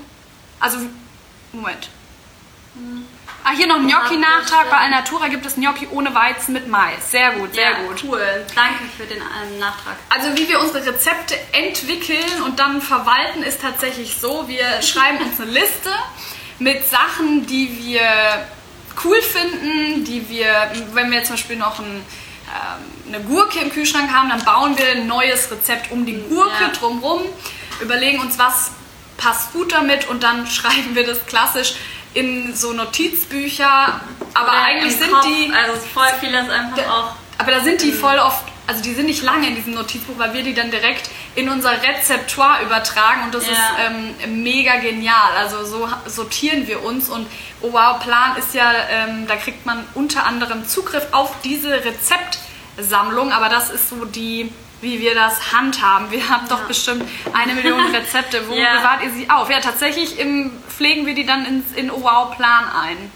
also 0.60 0.78
Moment. 1.58 1.90
Ah, 3.44 3.52
hier 3.56 3.68
noch 3.68 3.78
Gnocchi-Nachtrag. 3.78 4.70
Bei 4.70 4.78
Alnatura 4.78 5.28
gibt 5.28 5.46
es 5.46 5.56
Gnocchi 5.56 5.88
ohne 5.92 6.14
Weizen 6.16 6.54
mit 6.54 6.68
Mais. 6.68 7.12
Sehr 7.12 7.32
gut, 7.34 7.54
sehr 7.54 7.72
ja, 7.72 7.78
gut. 7.84 8.04
Cool. 8.04 8.46
Danke 8.56 8.84
für 8.98 9.06
den 9.06 9.20
ähm, 9.20 9.60
Nachtrag. 9.60 9.96
Also 10.10 10.36
wie 10.36 10.50
wir 10.50 10.60
unsere 10.60 10.86
Rezepte 10.86 11.36
entwickeln 11.52 12.42
und 12.44 12.60
dann 12.60 12.82
verwalten, 12.82 13.44
ist 13.44 13.62
tatsächlich 13.62 14.18
so, 14.20 14.48
wir 14.48 14.66
schreiben 14.82 15.20
uns 15.20 15.40
eine 15.40 15.52
Liste 15.52 15.92
mit 16.60 16.86
Sachen, 16.88 17.46
die 17.46 17.84
wir 17.84 18.48
cool 19.04 19.22
finden, 19.22 20.04
die 20.06 20.28
wir, 20.30 20.72
wenn 20.94 21.12
wir 21.12 21.24
zum 21.24 21.36
Beispiel 21.36 21.58
noch 21.58 21.80
ein, 21.80 21.86
ähm, 21.86 23.14
eine 23.14 23.24
Gurke 23.24 23.60
im 23.60 23.72
Kühlschrank 23.72 24.12
haben, 24.12 24.30
dann 24.30 24.44
bauen 24.44 24.78
wir 24.78 24.88
ein 24.88 25.06
neues 25.08 25.52
Rezept 25.52 25.92
um 25.92 26.06
die 26.06 26.20
Gurke 26.30 26.64
Ja. 26.64 26.70
drumherum, 26.70 27.22
überlegen 27.80 28.20
uns, 28.22 28.40
was 28.40 28.72
passt 29.18 29.54
gut 29.54 29.72
damit 29.74 30.08
und 30.08 30.24
dann 30.24 30.48
schreiben 30.58 30.94
wir 30.96 31.06
das 31.06 31.26
klassisch 31.26 31.76
in 32.14 32.56
so 32.56 32.72
Notizbücher. 32.74 34.00
Aber 34.34 34.48
Oder 34.50 34.64
eigentlich 34.64 34.96
sind 34.98 35.12
Kopf, 35.12 35.26
die... 35.26 35.52
Also 35.54 35.74
voll 35.94 36.08
vieles 36.20 36.50
einfach 36.50 36.78
Da- 36.78 36.92
auch. 36.92 37.16
Aber 37.38 37.52
da 37.52 37.60
sind 37.60 37.82
die 37.82 37.92
voll 37.92 38.18
oft, 38.18 38.46
also 38.66 38.82
die 38.82 38.94
sind 38.94 39.08
nicht 39.08 39.22
lange 39.22 39.48
in 39.48 39.56
diesem 39.56 39.74
Notizbuch, 39.74 40.18
weil 40.18 40.34
wir 40.34 40.42
die 40.44 40.54
dann 40.54 40.72
direkt 40.72 41.10
in 41.36 41.50
unser 41.50 41.74
Rezeptoire 41.84 42.64
übertragen 42.64 43.24
und 43.26 43.36
das 43.36 43.46
Ja. 43.46 43.52
ist 43.52 44.16
ähm, 44.26 44.42
mega 44.44 44.78
genial. 44.78 45.32
Also 45.38 45.66
so 45.66 45.90
sortieren 46.06 46.66
wir 46.66 46.82
uns 46.86 47.10
und 47.10 47.28
Oh 47.62 47.74
Wow 47.74 48.00
Plan 48.00 48.38
ist 48.38 48.54
ja, 48.54 48.72
ähm, 48.90 49.28
da 49.28 49.36
kriegt 49.36 49.66
man 49.66 49.84
unter 49.96 50.26
anderem 50.26 50.66
Zugriff 50.66 51.08
auf 51.12 51.32
diese 51.44 51.72
Rezeptsammlung, 51.84 53.34
aber 53.34 53.50
das 53.50 53.70
ist 53.70 53.90
so 53.90 54.06
die, 54.06 54.52
wie 54.86 55.02
wir 55.02 55.14
das 55.16 55.52
handhaben. 55.52 56.10
Wir 56.12 56.30
haben 56.30 56.48
doch 56.48 56.62
bestimmt 56.62 57.04
eine 57.34 57.54
Million 57.56 57.82
Rezepte. 57.94 58.48
Wo 58.48 58.54
Ja. 58.54 58.78
bewahrt 58.78 59.04
ihr 59.04 59.12
sie 59.12 59.30
auf? 59.30 59.50
Ja, 59.50 59.60
tatsächlich 59.60 60.18
im, 60.20 60.52
pflegen 60.70 61.06
wir 61.06 61.16
die 61.16 61.26
dann 61.26 61.64
in 61.76 61.92
Oh 61.92 62.02
Wow 62.04 62.38
Plan 62.38 62.64
ein. 62.82 63.12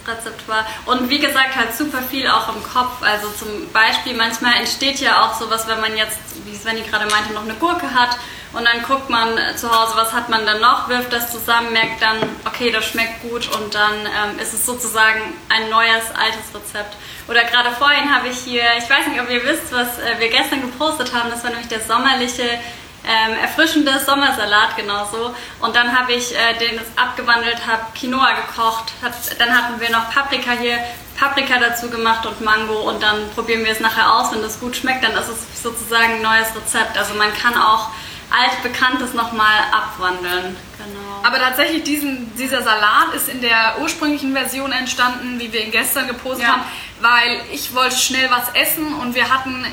Ins 0.00 0.08
Rezeptoire. 0.08 0.64
Und 0.86 1.08
wie 1.08 1.18
gesagt, 1.18 1.56
halt 1.56 1.74
super 1.74 2.02
viel 2.02 2.28
auch 2.28 2.54
im 2.54 2.62
Kopf. 2.62 3.02
Also 3.02 3.28
zum 3.30 3.70
Beispiel, 3.72 4.14
manchmal 4.14 4.54
entsteht 4.56 5.00
ja 5.00 5.24
auch 5.24 5.38
sowas, 5.38 5.66
wenn 5.68 5.80
man 5.80 5.96
jetzt, 5.96 6.18
wie 6.44 6.56
Svenny 6.56 6.82
gerade 6.82 7.06
meinte, 7.10 7.32
noch 7.32 7.44
eine 7.44 7.54
Gurke 7.54 7.94
hat 7.94 8.18
und 8.52 8.64
dann 8.64 8.82
guckt 8.82 9.08
man 9.08 9.28
zu 9.56 9.70
Hause, 9.70 9.92
was 9.94 10.12
hat 10.12 10.28
man 10.28 10.44
dann 10.44 10.60
noch, 10.60 10.88
wirft 10.88 11.12
das 11.12 11.30
zusammen, 11.30 11.72
merkt 11.72 12.02
dann, 12.02 12.16
okay, 12.44 12.72
das 12.72 12.84
schmeckt 12.84 13.22
gut 13.22 13.48
und 13.56 13.74
dann 13.74 13.94
ähm, 14.06 14.38
ist 14.40 14.52
es 14.52 14.66
sozusagen 14.66 15.20
ein 15.48 15.70
neues, 15.70 16.10
altes 16.14 16.52
Rezept. 16.52 16.96
Oder 17.28 17.44
gerade 17.44 17.70
vorhin 17.70 18.12
habe 18.12 18.28
ich 18.28 18.38
hier, 18.38 18.64
ich 18.76 18.90
weiß 18.90 19.06
nicht, 19.06 19.20
ob 19.20 19.30
ihr 19.30 19.44
wisst, 19.44 19.70
was 19.70 19.98
äh, 20.00 20.18
wir 20.18 20.28
gestern 20.28 20.62
gepostet 20.62 21.14
haben, 21.14 21.30
das 21.30 21.44
war 21.44 21.50
nämlich 21.50 21.68
der 21.68 21.80
sommerliche 21.80 22.58
ähm, 23.06 23.36
erfrischende 23.40 23.98
Sommersalat 23.98 24.76
genauso. 24.76 25.34
Und 25.60 25.74
dann 25.74 25.98
habe 25.98 26.12
ich 26.12 26.34
äh, 26.34 26.58
den 26.58 26.78
abgewandelt, 26.96 27.66
habe 27.66 27.82
Quinoa 27.98 28.32
gekocht. 28.32 28.92
Hab, 29.02 29.12
dann 29.38 29.56
hatten 29.56 29.80
wir 29.80 29.90
noch 29.90 30.10
Paprika 30.12 30.52
hier, 30.52 30.78
Paprika 31.18 31.58
dazu 31.58 31.88
gemacht 31.90 32.26
und 32.26 32.40
Mango. 32.42 32.88
Und 32.90 33.02
dann 33.02 33.30
probieren 33.34 33.64
wir 33.64 33.72
es 33.72 33.80
nachher 33.80 34.12
aus. 34.14 34.32
Wenn 34.32 34.42
das 34.42 34.60
gut 34.60 34.76
schmeckt, 34.76 35.02
dann 35.04 35.12
ist 35.12 35.28
es 35.28 35.62
sozusagen 35.62 36.14
ein 36.16 36.22
neues 36.22 36.48
Rezept. 36.54 36.96
Also 36.98 37.14
man 37.14 37.32
kann 37.34 37.56
auch 37.56 37.88
altbekanntes 38.30 39.12
nochmal 39.14 39.58
abwandeln. 39.72 40.56
Genau. 40.78 41.20
Aber 41.22 41.38
tatsächlich, 41.38 41.82
diesen, 41.82 42.34
dieser 42.36 42.62
Salat 42.62 43.12
ist 43.14 43.28
in 43.28 43.40
der 43.40 43.76
ursprünglichen 43.80 44.32
Version 44.32 44.72
entstanden, 44.72 45.40
wie 45.40 45.52
wir 45.52 45.64
ihn 45.64 45.72
gestern 45.72 46.06
gepostet 46.06 46.44
Ja. 46.44 46.52
haben, 46.52 46.62
weil 47.00 47.40
ich 47.52 47.74
wollte 47.74 47.96
schnell 47.96 48.30
was 48.30 48.48
essen 48.54 48.94
und 48.94 49.14
wir 49.14 49.28
hatten 49.28 49.64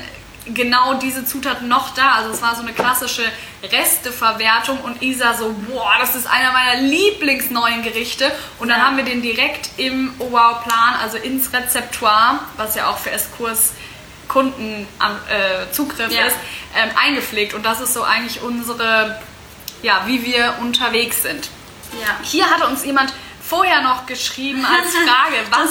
genau 0.54 0.94
diese 0.94 1.24
Zutaten 1.24 1.68
noch 1.68 1.94
da. 1.94 2.12
Also 2.12 2.30
es 2.30 2.42
war 2.42 2.54
so 2.54 2.62
eine 2.62 2.72
klassische 2.72 3.22
Resteverwertung 3.62 4.80
und 4.80 5.02
Isa 5.02 5.34
so, 5.34 5.54
boah, 5.68 5.92
das 6.00 6.14
ist 6.14 6.26
einer 6.26 6.52
meiner 6.52 6.80
Lieblingsneuen 6.82 7.82
Gerichte. 7.82 8.30
Und 8.58 8.68
dann 8.68 8.78
Ja. 8.80 8.86
haben 8.86 8.96
wir 8.96 9.04
den 9.04 9.22
direkt 9.22 9.70
im 9.76 10.12
Wow-Plan, 10.18 10.94
also 11.02 11.16
ins 11.18 11.52
Rezeptoire, 11.52 12.40
was 12.56 12.74
ja 12.74 12.88
auch 12.90 12.98
für 12.98 13.10
S-Kurs 13.10 13.72
Kunden 14.28 14.86
am 14.98 15.12
äh, 15.30 15.70
Zugriff 15.72 16.12
Ja. 16.12 16.26
ist, 16.26 16.36
ähm, 16.76 16.90
eingepflegt. 17.02 17.54
Und 17.54 17.64
das 17.64 17.80
ist 17.80 17.94
so 17.94 18.02
eigentlich 18.02 18.42
unsere, 18.42 19.18
ja, 19.82 20.02
wie 20.06 20.24
wir 20.24 20.54
unterwegs 20.60 21.22
sind. 21.22 21.48
Ja. 21.98 22.08
Hier 22.22 22.50
hatte 22.50 22.66
uns 22.66 22.84
jemand 22.84 23.12
vorher 23.42 23.80
noch 23.80 24.04
geschrieben 24.04 24.66
als 24.66 24.94
Frage, 24.94 25.36
was, 25.50 25.70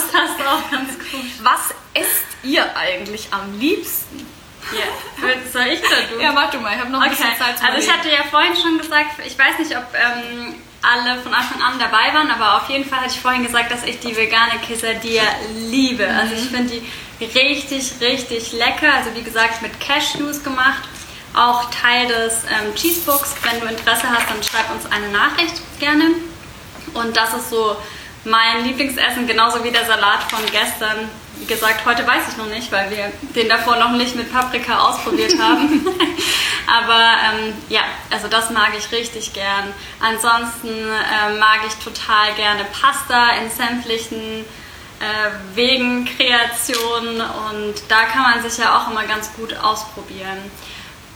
was 1.44 1.74
esst 1.94 2.24
ihr 2.42 2.76
eigentlich 2.76 3.28
am 3.30 3.56
liebsten? 3.60 4.26
Ja. 4.72 5.28
Soll 5.52 5.66
ich 5.72 5.80
oder 5.80 6.02
du? 6.14 6.20
Ja, 6.22 6.32
mach 6.32 6.50
du 6.50 6.58
mal, 6.58 6.74
ich 6.74 6.80
habe 6.80 6.90
noch 6.90 7.00
ein 7.00 7.10
Okay, 7.10 7.22
bisschen 7.22 7.38
Zeit 7.38 7.58
zu 7.58 7.64
also 7.64 7.78
ich 7.78 7.90
hatte 7.92 8.08
ja 8.10 8.22
vorhin 8.30 8.54
schon 8.56 8.78
gesagt, 8.78 9.12
ich 9.24 9.38
weiß 9.38 9.58
nicht, 9.58 9.76
ob 9.76 9.84
ähm, 9.94 10.54
alle 10.82 11.18
von 11.20 11.32
Anfang 11.34 11.60
an 11.62 11.78
dabei 11.78 12.12
waren, 12.14 12.30
aber 12.30 12.56
auf 12.62 12.68
jeden 12.68 12.88
Fall 12.88 13.00
hatte 13.00 13.10
ich 13.14 13.20
vorhin 13.20 13.44
gesagt, 13.44 13.70
dass 13.72 13.82
ich 13.84 13.98
die 14.00 14.14
vegane 14.16 14.58
Quesadilla 14.66 15.22
liebe. 15.70 16.06
Also 16.06 16.34
Mhm. 16.34 16.40
ich 16.42 16.48
finde 16.50 16.74
die 17.20 17.24
richtig, 17.38 17.92
richtig 18.00 18.52
lecker. 18.52 18.92
Also 18.94 19.14
wie 19.14 19.22
gesagt, 19.22 19.60
mit 19.62 19.72
Cashews 19.80 20.42
gemacht. 20.44 20.82
Auch 21.34 21.68
Teil 21.70 22.06
des 22.06 22.44
ähm, 22.44 22.74
Cheesebooks. 22.74 23.34
Wenn 23.42 23.60
du 23.60 23.66
Interesse 23.66 24.08
hast, 24.08 24.30
dann 24.30 24.42
schreib 24.42 24.70
uns 24.70 24.86
eine 24.90 25.08
Nachricht 25.08 25.54
gerne. 25.80 26.10
Und 26.94 27.16
das 27.16 27.34
ist 27.34 27.50
so 27.50 27.76
mein 28.24 28.64
Lieblingsessen, 28.64 29.26
genauso 29.26 29.62
wie 29.64 29.70
der 29.70 29.84
Salat 29.84 30.22
von 30.30 30.40
gestern. 30.50 31.08
Wie 31.38 31.46
gesagt, 31.46 31.86
heute 31.86 32.06
weiß 32.06 32.24
ich 32.30 32.36
noch 32.36 32.46
nicht, 32.46 32.70
weil 32.72 32.90
wir 32.90 33.12
den 33.34 33.48
davor 33.48 33.76
noch 33.76 33.92
nicht 33.92 34.16
mit 34.16 34.32
Paprika 34.32 34.78
ausprobiert 34.88 35.38
haben. 35.38 35.86
Aber 36.66 37.00
ähm, 37.00 37.54
ja, 37.68 37.80
also 38.10 38.28
das 38.28 38.50
mag 38.50 38.72
ich 38.76 38.90
richtig 38.92 39.32
gern. 39.32 39.72
Ansonsten 40.00 40.68
ähm, 40.68 41.38
mag 41.38 41.60
ich 41.66 41.74
total 41.82 42.34
gerne 42.34 42.64
Pasta 42.72 43.30
in 43.36 43.50
sämtlichen 43.50 44.44
äh, 45.00 45.54
Wegen, 45.54 46.04
Kreationen 46.04 47.20
und 47.20 47.74
da 47.88 48.04
kann 48.04 48.22
man 48.22 48.42
sich 48.42 48.58
ja 48.58 48.76
auch 48.76 48.90
immer 48.90 49.04
ganz 49.04 49.32
gut 49.34 49.56
ausprobieren. 49.56 50.38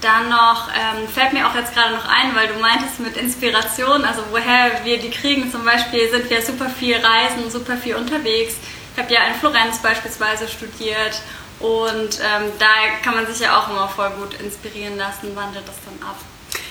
Dann 0.01 0.31
noch, 0.31 0.69
ähm, 0.69 1.09
fällt 1.09 1.33
mir 1.33 1.47
auch 1.47 1.55
jetzt 1.55 1.75
gerade 1.75 1.95
noch 1.95 2.07
ein, 2.07 2.35
weil 2.35 2.49
du 2.49 2.59
meintest 2.59 2.99
mit 3.01 3.17
Inspiration, 3.17 4.05
also 4.05 4.23
woher 4.31 4.85
wir 4.85 4.99
die 4.99 5.11
kriegen. 5.11 5.51
Zum 5.51 5.65
Beispiel 5.65 6.11
sind 6.11 6.29
wir 6.29 6.43
super 6.43 6.69
viel 6.69 6.97
reisen, 6.97 7.51
super 7.51 7.77
viel 7.77 7.95
unterwegs. 7.95 8.57
Ich 8.95 9.03
habe 9.03 9.13
ja 9.13 9.25
in 9.25 9.35
Florenz 9.35 9.79
beispielsweise 9.79 10.49
studiert 10.49 11.21
und 11.61 12.19
ähm, 12.21 12.53
da 12.59 12.67
kann 13.03 13.15
man 13.15 13.27
sich 13.27 13.41
ja 13.41 13.59
auch 13.59 13.69
immer 13.71 13.89
voll 13.89 14.11
gut 14.11 14.35
inspirieren 14.41 14.97
lassen, 14.99 15.35
wandert 15.37 15.67
das 15.67 15.77
dann 15.85 16.09
ab. 16.09 16.17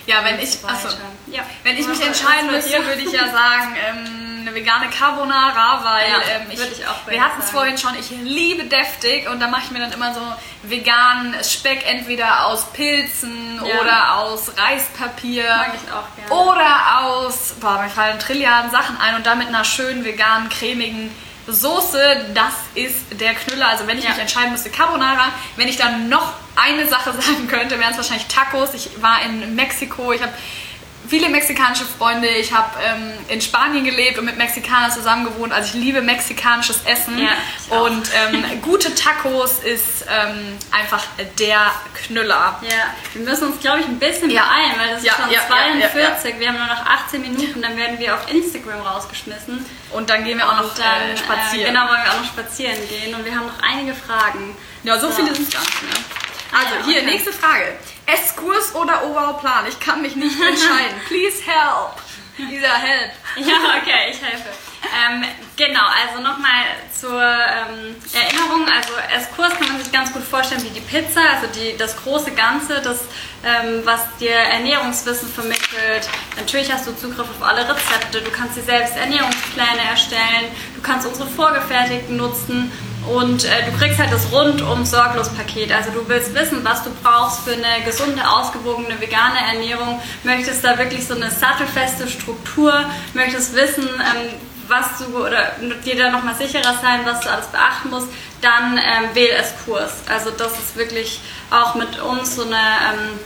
Ja, 0.06 0.24
wenn 0.24 0.40
ich, 0.40 0.60
so 0.60 0.68
achso. 0.68 0.90
Ja. 1.28 1.42
wenn 1.64 1.78
ich 1.78 1.88
mich 1.88 2.02
entscheiden 2.06 2.52
müsste, 2.52 2.86
würde 2.86 3.02
ich 3.02 3.12
ja 3.12 3.26
sagen, 3.32 3.76
ähm, 3.88 4.42
eine 4.42 4.56
vegane 4.56 4.90
Carbonara, 4.90 5.84
weil 5.84 6.10
Ja, 6.10 6.18
ähm, 6.36 6.48
ich, 6.50 6.60
ich 6.60 6.84
wir 7.08 7.24
hatten 7.24 7.40
es 7.40 7.52
vorhin 7.52 7.78
schon, 7.78 7.92
ich 8.00 8.10
liebe 8.10 8.66
deftig 8.66 9.30
und 9.30 9.40
da 9.40 9.48
mache 9.48 9.62
ich 9.66 9.72
mir 9.72 9.80
dann 9.80 9.92
immer 9.92 10.14
so 10.14 10.22
veganen 10.64 11.36
Speck 11.44 11.88
entweder 11.88 12.48
aus 12.48 12.66
Pilzen 12.74 13.62
Ja. 13.64 13.80
oder 13.82 14.16
aus 14.18 14.52
Reispapier 14.58 15.48
Mag 15.56 15.72
ich 15.76 15.92
auch 15.94 16.28
gerne. 16.28 16.50
oder 16.50 17.00
aus, 17.06 17.54
boah, 17.60 17.82
mir 17.82 17.90
fallen 17.90 18.20
Trilliarden 18.20 18.72
Sachen 18.72 18.98
ein 19.00 19.16
und 19.16 19.26
dann 19.26 19.38
mit 19.38 19.48
einer 19.48 19.64
schönen 19.64 20.04
veganen, 20.04 20.50
cremigen 20.50 21.16
Soße, 21.48 22.28
das 22.34 22.54
ist 22.76 23.20
der 23.20 23.34
Knüller. 23.34 23.68
Also 23.70 23.88
wenn 23.88 23.98
ich 23.98 24.04
Ja. 24.04 24.12
mich 24.12 24.20
entscheiden 24.20 24.52
müsste, 24.52 24.70
Carbonara, 24.70 25.32
wenn 25.56 25.68
ich 25.68 25.78
dann 25.78 26.08
noch 26.10 26.34
eine 26.56 26.88
Sache 26.88 27.12
sagen 27.20 27.48
könnte, 27.48 27.80
wären 27.80 27.92
es 27.92 27.98
wahrscheinlich 27.98 28.28
Tacos. 28.28 28.74
Ich 28.74 29.02
war 29.02 29.22
in 29.24 29.56
Mexiko, 29.56 30.12
ich 30.14 30.22
habe 30.22 30.34
viele 31.12 31.28
mexikanische 31.28 31.84
Freunde, 31.84 32.30
ich 32.30 32.54
habe 32.54 32.70
ähm, 32.82 33.12
in 33.28 33.42
Spanien 33.42 33.84
gelebt 33.84 34.18
und 34.18 34.24
mit 34.24 34.38
Mexikanern 34.38 34.90
zusammen 34.90 35.26
gewohnt. 35.26 35.52
Also 35.52 35.68
ich 35.78 35.84
liebe 35.84 36.02
mexikanisches 36.02 36.80
Essen 36.86 37.20
Ja, 37.20 37.32
und 37.82 38.10
ähm, 38.16 38.62
gute 38.62 38.96
Tacos 38.96 39.60
ist 39.60 40.06
ähm, 40.10 40.58
einfach 40.72 41.04
der 41.38 41.70
Knüller. 42.06 42.58
Ja, 42.62 42.96
wir 43.14 43.24
müssen 43.30 43.52
uns, 43.52 43.60
glaube 43.60 43.82
ich, 43.82 43.88
ein 43.88 44.00
bisschen 44.00 44.30
Ja. 44.30 44.44
beeilen, 44.46 44.72
weil 44.80 44.96
das 44.96 45.04
Ja, 45.04 45.12
ist 45.12 45.20
schon 45.22 45.32
ja, 45.32 45.40
ja, 45.42 45.48
42. 45.92 46.34
ja, 46.34 46.40
Wir 46.40 46.48
haben 46.48 46.58
nur 46.60 46.68
noch 46.68 46.86
18 46.86 47.22
Minuten, 47.22 47.62
dann 47.62 47.76
werden 47.76 48.00
wir 48.00 48.16
auf 48.16 48.32
Instagram 48.32 48.80
rausgeschmissen. 48.80 49.66
Und 49.92 50.10
dann 50.10 50.24
gehen 50.24 50.38
wir 50.38 50.48
auch 50.50 50.56
noch 50.62 50.74
dann 50.76 51.10
äh, 51.14 51.18
spazieren. 51.18 51.66
Äh, 51.66 51.68
genau, 51.74 51.90
wollen 51.90 52.04
wir 52.06 52.12
auch 52.14 52.20
noch 52.22 52.26
spazieren 52.26 52.78
gehen. 52.88 53.14
Und 53.14 53.26
wir 53.26 53.36
haben 53.36 53.48
noch 53.48 53.62
einige 53.62 53.94
Fragen. 53.94 54.56
Ja, 54.84 54.98
so 54.98 55.12
viele 55.12 55.36
sind 55.36 55.46
es 55.46 55.54
gar 55.54 55.60
nicht 55.62 55.84
mehr. 55.84 55.92
Also, 56.54 56.76
Ja, 56.80 56.86
hier, 56.86 57.02
okay. 57.02 57.12
nächste 57.12 57.34
Frage. 57.34 57.74
Esskurs 58.14 58.76
oder 58.76 59.06
Oberplan? 59.06 59.66
Ich 59.68 59.80
kann 59.80 60.02
mich 60.02 60.16
nicht 60.16 60.36
entscheiden. 60.40 61.00
Please 61.08 61.42
help. 61.46 62.02
Dieser 62.38 62.74
help. 62.74 63.12
Ja, 63.38 63.78
okay, 63.78 64.12
ich 64.12 64.22
helfe. 64.22 64.50
Ähm, 64.84 65.24
genau, 65.56 65.86
also 65.86 66.24
nochmal 66.24 66.66
zur 66.92 67.22
ähm, 67.22 67.96
Erinnerung. 68.14 68.68
Also 68.68 68.94
Esskurs 69.16 69.54
kann 69.58 69.68
man 69.70 69.84
sich 69.84 69.92
ganz 69.92 70.12
gut 70.12 70.24
vorstellen 70.24 70.64
wie 70.64 70.70
die 70.70 70.82
Pizza, 70.82 71.22
also 71.36 71.48
die, 71.54 71.78
das 71.78 71.96
große 71.98 72.32
Ganze, 72.32 72.82
das, 72.82 73.02
ähm, 73.46 73.82
was 73.84 74.02
dir 74.20 74.32
Ernährungswissen 74.32 75.30
vermittelt. 75.30 76.10
Natürlich 76.36 76.72
hast 76.72 76.88
du 76.88 76.96
Zugriff 76.96 77.28
auf 77.30 77.48
alle 77.48 77.68
Rezepte, 77.70 78.22
du 78.22 78.32
kannst 78.32 78.58
dir 78.58 78.64
selbst 78.64 78.96
Ernährungspläne 78.98 79.82
erstellen, 79.90 80.52
du 80.76 80.82
kannst 80.82 81.08
unsere 81.08 81.30
vorgefertigten 81.30 82.18
nutzen 82.18 82.72
und 83.08 83.44
äh, 83.46 83.66
du 83.66 83.78
kriegst 83.78 84.00
halt 84.00 84.12
das 84.12 84.32
rundum 84.32 84.86
sorglos 84.86 85.30
Paket. 85.30 85.72
Also 85.72 85.92
du 85.92 86.08
willst 86.08 86.34
wissen, 86.34 86.64
was 86.64 86.84
du 86.84 86.90
brauchst 87.04 87.42
für 87.42 87.54
eine 87.54 87.84
gesunde, 87.86 88.22
ausgewogene, 88.30 89.00
vegane 89.00 89.40
Ernährung, 89.54 90.00
möchtest 90.24 90.64
da 90.64 90.78
wirklich 90.78 91.06
so 91.08 91.16
eine 91.16 91.32
sattelfeste 91.32 92.08
Struktur, 92.08 92.74
möchtest 93.14 93.56
wissen, 93.56 93.88
ähm, 93.88 94.34
was 94.68 95.00
du 95.00 95.18
oder 95.18 95.52
dir 95.84 95.98
da 95.98 96.10
nochmal 96.12 96.36
sicherer 96.36 96.76
sein, 96.82 97.02
was 97.04 97.20
du 97.22 97.30
alles 97.30 97.48
beachten 97.48 97.90
musst, 97.90 98.08
dann 98.42 98.78
ähm, 98.78 99.14
wähl 99.14 99.32
es 99.38 99.54
Kurs. 99.66 99.92
Also 100.10 100.32
das 100.32 100.54
ist 100.54 100.76
wirklich 100.76 101.20
auch 101.50 101.76
mit 101.76 102.00
uns 102.00 102.36
so 102.36 102.44
eine 102.44 102.56
ähm, 102.56 103.20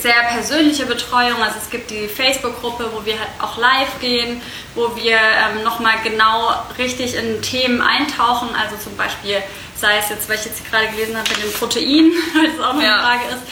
sehr 0.00 0.14
persönliche 0.32 0.86
Betreuung. 0.86 1.42
Also 1.42 1.56
es 1.62 1.70
gibt 1.70 1.90
die 1.90 2.08
Facebook-Gruppe, 2.08 2.90
wo 2.92 3.04
wir 3.04 3.18
halt 3.18 3.28
auch 3.40 3.56
live 3.58 3.98
gehen, 4.00 4.40
wo 4.74 4.94
wir 4.96 5.16
ähm, 5.16 5.62
nochmal 5.64 5.94
genau 6.04 6.52
richtig 6.78 7.14
in 7.14 7.40
Themen 7.42 7.80
eintauchen. 7.82 8.48
Also 8.54 8.76
zum 8.76 8.96
Beispiel, 8.96 9.42
sei 9.76 9.98
es 9.98 10.08
jetzt, 10.10 10.28
weil 10.28 10.36
ich 10.38 10.44
jetzt 10.44 10.68
gerade 10.70 10.88
gelesen 10.88 11.16
habe, 11.16 11.28
mit 11.30 11.42
den 11.42 11.52
Proteinen, 11.52 12.12
weil 12.34 12.50
das 12.56 12.60
auch 12.66 12.74
noch 12.74 12.82
Ja. 12.82 12.94
eine 12.94 13.02
Frage 13.02 13.34
ist. 13.34 13.42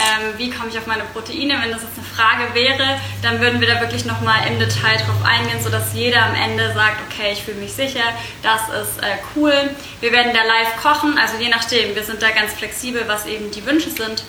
Ähm, 0.00 0.34
wie 0.38 0.48
komme 0.50 0.68
ich 0.70 0.78
auf 0.78 0.86
meine 0.86 1.02
Proteine? 1.12 1.58
Wenn 1.60 1.72
das 1.72 1.82
jetzt 1.82 1.98
eine 1.98 2.06
Frage 2.06 2.54
wäre, 2.54 3.00
dann 3.20 3.40
würden 3.40 3.60
wir 3.60 3.66
da 3.66 3.80
wirklich 3.80 4.04
nochmal 4.04 4.46
im 4.46 4.60
Detail 4.60 4.96
drauf 4.98 5.24
eingehen, 5.24 5.60
sodass 5.60 5.92
jeder 5.92 6.24
am 6.24 6.36
Ende 6.36 6.72
sagt, 6.72 6.98
okay, 7.10 7.30
ich 7.32 7.42
fühle 7.42 7.56
mich 7.56 7.72
sicher, 7.72 8.04
das 8.44 8.60
ist 8.80 9.02
äh, 9.02 9.16
cool. 9.34 9.52
Wir 10.00 10.12
werden 10.12 10.32
da 10.32 10.44
live 10.44 10.76
kochen, 10.80 11.18
also 11.18 11.34
je 11.40 11.48
nachdem, 11.48 11.96
wir 11.96 12.04
sind 12.04 12.22
da 12.22 12.30
ganz 12.30 12.52
flexibel, 12.52 13.02
was 13.08 13.26
eben 13.26 13.50
die 13.50 13.66
Wünsche 13.66 13.90
sind. 13.90 14.22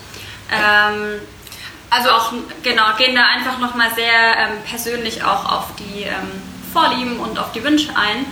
Ähm, 0.52 1.20
also 1.90 2.10
auch, 2.10 2.34
genau, 2.64 2.84
gehen 2.98 3.16
da 3.16 3.26
einfach 3.26 3.60
nochmal 3.60 3.90
sehr 3.96 4.38
ähm, 4.38 4.64
persönlich 4.70 5.24
auch 5.24 5.52
auf 5.52 5.66
die 5.78 6.04
ähm, 6.04 6.42
Vorlieben 6.72 7.20
und 7.20 7.40
auf 7.40 7.52
die 7.52 7.64
Wünsche 7.64 7.90
ein. 7.96 8.26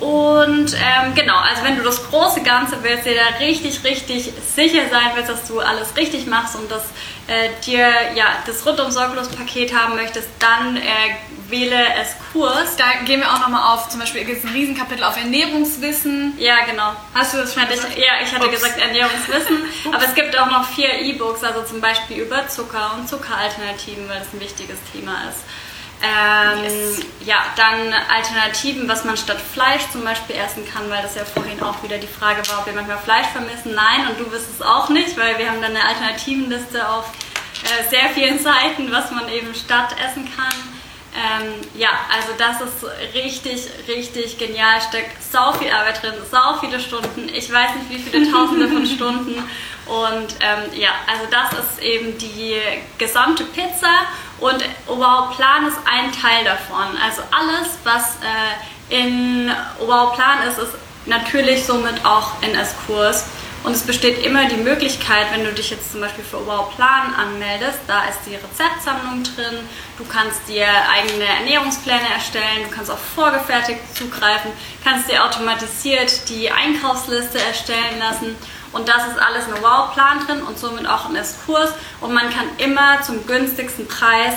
Und 0.00 0.72
ähm, 0.74 1.14
genau, 1.14 1.36
also 1.36 1.62
wenn 1.62 1.76
du 1.76 1.82
das 1.82 2.08
große 2.08 2.42
Ganze 2.42 2.82
willst, 2.82 3.04
dir 3.04 3.16
da 3.16 3.44
richtig, 3.44 3.84
richtig 3.84 4.32
sicher 4.54 4.82
sein 4.90 5.10
willst, 5.14 5.28
dass 5.28 5.46
du 5.46 5.60
alles 5.60 5.94
richtig 5.96 6.26
machst 6.26 6.56
und 6.56 6.70
dass 6.70 6.84
äh, 7.30 7.48
dir 7.64 7.88
ja 8.16 8.26
das 8.44 8.66
rundum 8.66 8.90
sorglos 8.90 9.28
Paket 9.28 9.72
haben 9.72 9.94
möchtest, 9.94 10.28
dann 10.40 10.76
äh, 10.76 10.80
wähle 11.48 11.78
es 12.00 12.16
Kurs. 12.32 12.76
Da 12.76 13.04
gehen 13.04 13.20
wir 13.20 13.32
auch 13.32 13.38
nochmal 13.38 13.72
auf, 13.72 13.88
zum 13.88 14.00
Beispiel 14.00 14.24
gibt 14.24 14.38
es 14.38 14.44
ein 14.44 14.52
Riesenkapitel 14.52 15.04
auf 15.04 15.16
Ernährungswissen. 15.16 16.34
Ja, 16.38 16.64
genau. 16.68 16.92
Hast 17.14 17.34
du 17.34 17.38
das 17.38 17.54
schon 17.54 17.62
Hatte 17.62 17.74
gesagt? 17.74 17.92
ich, 17.96 17.98
ja, 17.98 18.12
ich 18.22 18.32
hatte 18.34 18.46
Ups. 18.46 18.54
gesagt 18.54 18.80
Ernährungswissen, 18.80 19.58
aber 19.92 20.04
es 20.04 20.14
gibt 20.14 20.36
auch 20.36 20.50
noch 20.50 20.68
vier 20.70 20.92
E-Books, 20.92 21.44
also 21.44 21.62
zum 21.62 21.80
Beispiel 21.80 22.18
über 22.18 22.48
Zucker 22.48 22.96
und 22.98 23.08
Zuckeralternativen, 23.08 24.08
weil 24.08 24.18
das 24.18 24.32
ein 24.32 24.40
wichtiges 24.40 24.78
Thema 24.92 25.28
ist. 25.28 25.44
Ähm, 26.02 26.64
Yes. 26.64 27.00
Ja, 27.26 27.44
dann 27.56 27.92
Alternativen, 27.92 28.88
was 28.88 29.04
man 29.04 29.16
statt 29.16 29.38
Fleisch 29.40 29.82
zum 29.92 30.02
Beispiel 30.02 30.36
essen 30.36 30.66
kann, 30.66 30.88
weil 30.88 31.02
das 31.02 31.14
ja 31.14 31.24
vorhin 31.24 31.62
auch 31.62 31.82
wieder 31.82 31.98
die 31.98 32.06
Frage 32.06 32.40
war, 32.48 32.60
ob 32.60 32.66
wir 32.66 32.72
manchmal 32.72 32.98
Fleisch 32.98 33.26
vermissen. 33.26 33.74
Nein, 33.74 34.08
und 34.08 34.18
du 34.18 34.32
wirst 34.32 34.48
es 34.50 34.62
auch 34.62 34.88
nicht, 34.88 35.18
weil 35.18 35.38
wir 35.38 35.50
haben 35.50 35.60
dann 35.60 35.76
eine 35.76 35.84
Alternativenliste 35.84 36.88
auf 36.88 37.12
äh, 37.62 37.90
sehr 37.90 38.08
vielen 38.14 38.38
Seiten, 38.38 38.90
was 38.90 39.10
man 39.10 39.28
eben 39.28 39.54
statt 39.54 39.94
essen 40.02 40.26
kann. 40.34 40.79
Ähm, 41.20 41.52
ja, 41.74 41.90
also 42.10 42.28
das 42.38 42.60
ist 42.62 43.14
richtig, 43.14 43.68
richtig 43.86 44.38
genial. 44.38 44.80
Steckt 44.80 45.22
sau 45.22 45.52
viel 45.52 45.70
Arbeit 45.70 46.02
drin, 46.02 46.14
sau 46.30 46.58
viele 46.60 46.80
Stunden. 46.80 47.28
Ich 47.28 47.52
weiß 47.52 47.70
nicht, 47.76 47.90
wie 47.90 47.98
viele 47.98 48.32
Tausende 48.32 48.68
von 48.68 48.86
Stunden. 48.86 49.34
Und 49.86 50.34
ähm, 50.40 50.80
ja, 50.80 50.90
also 51.06 51.24
das 51.30 51.52
ist 51.52 51.82
eben 51.82 52.16
die 52.16 52.56
gesamte 52.96 53.44
Pizza 53.44 54.06
und 54.38 54.64
Wow 54.86 55.36
Plan 55.36 55.66
ist 55.66 55.78
ein 55.84 56.12
Teil 56.12 56.44
davon. 56.44 56.96
Also 57.04 57.22
alles, 57.30 57.76
was 57.84 58.16
äh, 58.22 59.02
in 59.02 59.50
Wow 59.80 60.14
Plan 60.14 60.46
ist, 60.48 60.58
ist 60.58 60.74
natürlich 61.06 61.64
somit 61.64 62.04
auch 62.04 62.40
in 62.42 62.54
S-Kurs. 62.54 63.26
Und 63.62 63.72
es 63.72 63.82
besteht 63.82 64.24
immer 64.24 64.48
die 64.48 64.56
Möglichkeit, 64.56 65.26
wenn 65.32 65.44
du 65.44 65.52
dich 65.52 65.70
jetzt 65.70 65.92
zum 65.92 66.00
Beispiel 66.00 66.24
für 66.24 66.46
Wow 66.46 66.74
Plan 66.74 67.14
anmeldest, 67.14 67.80
da 67.86 68.04
ist 68.04 68.20
die 68.26 68.34
Rezeptsammlung 68.34 69.22
drin, 69.22 69.68
du 69.98 70.04
kannst 70.06 70.48
dir 70.48 70.66
eigene 70.90 71.24
Ernährungspläne 71.24 72.08
erstellen, 72.14 72.64
du 72.68 72.74
kannst 72.74 72.90
auf 72.90 72.98
vorgefertigt 73.14 73.80
zugreifen, 73.94 74.50
kannst 74.82 75.10
dir 75.10 75.22
automatisiert 75.24 76.28
die 76.30 76.50
Einkaufsliste 76.50 77.38
erstellen 77.38 77.98
lassen 77.98 78.34
und 78.72 78.88
das 78.88 79.08
ist 79.08 79.18
alles 79.18 79.46
ein 79.46 79.62
Wow-Plan 79.62 80.26
drin 80.26 80.42
und 80.42 80.58
somit 80.58 80.86
auch 80.86 81.08
ein 81.08 81.16
S-Kurs. 81.16 81.70
Und 82.00 82.12
man 82.12 82.30
kann 82.30 82.46
immer 82.58 83.02
zum 83.02 83.26
günstigsten 83.26 83.88
Preis, 83.88 84.34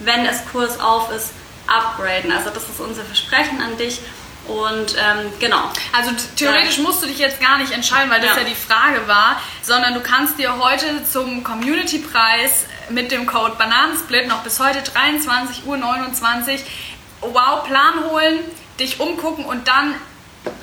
wenn 0.00 0.26
S-Kurs 0.26 0.80
auf 0.80 1.10
ist, 1.12 1.30
upgraden. 1.66 2.32
Also 2.32 2.50
das 2.50 2.64
ist 2.64 2.80
unser 2.80 3.04
Versprechen 3.04 3.60
an 3.60 3.76
dich. 3.76 4.00
Und 4.48 4.94
ähm, 4.94 5.32
genau. 5.40 5.70
Also 5.92 6.12
theoretisch 6.36 6.78
musst 6.78 7.02
du 7.02 7.06
dich 7.06 7.18
jetzt 7.18 7.40
gar 7.40 7.58
nicht 7.58 7.72
entscheiden, 7.72 8.10
weil 8.10 8.20
das 8.20 8.36
ja. 8.36 8.42
ja 8.42 8.48
die 8.48 8.54
Frage 8.54 9.08
war, 9.08 9.40
sondern 9.62 9.94
du 9.94 10.00
kannst 10.00 10.38
dir 10.38 10.58
heute 10.58 11.04
zum 11.10 11.42
Community-Preis 11.42 12.66
mit 12.90 13.10
dem 13.10 13.26
Code 13.26 13.56
Bananensplit 13.56 14.28
noch 14.28 14.42
bis 14.42 14.60
heute 14.60 14.78
23.29 14.78 15.64
Uhr 15.66 15.78
Wow 17.32 17.64
Plan 17.64 18.04
holen, 18.10 18.38
dich 18.78 19.00
umgucken 19.00 19.44
und 19.44 19.66
dann 19.66 19.94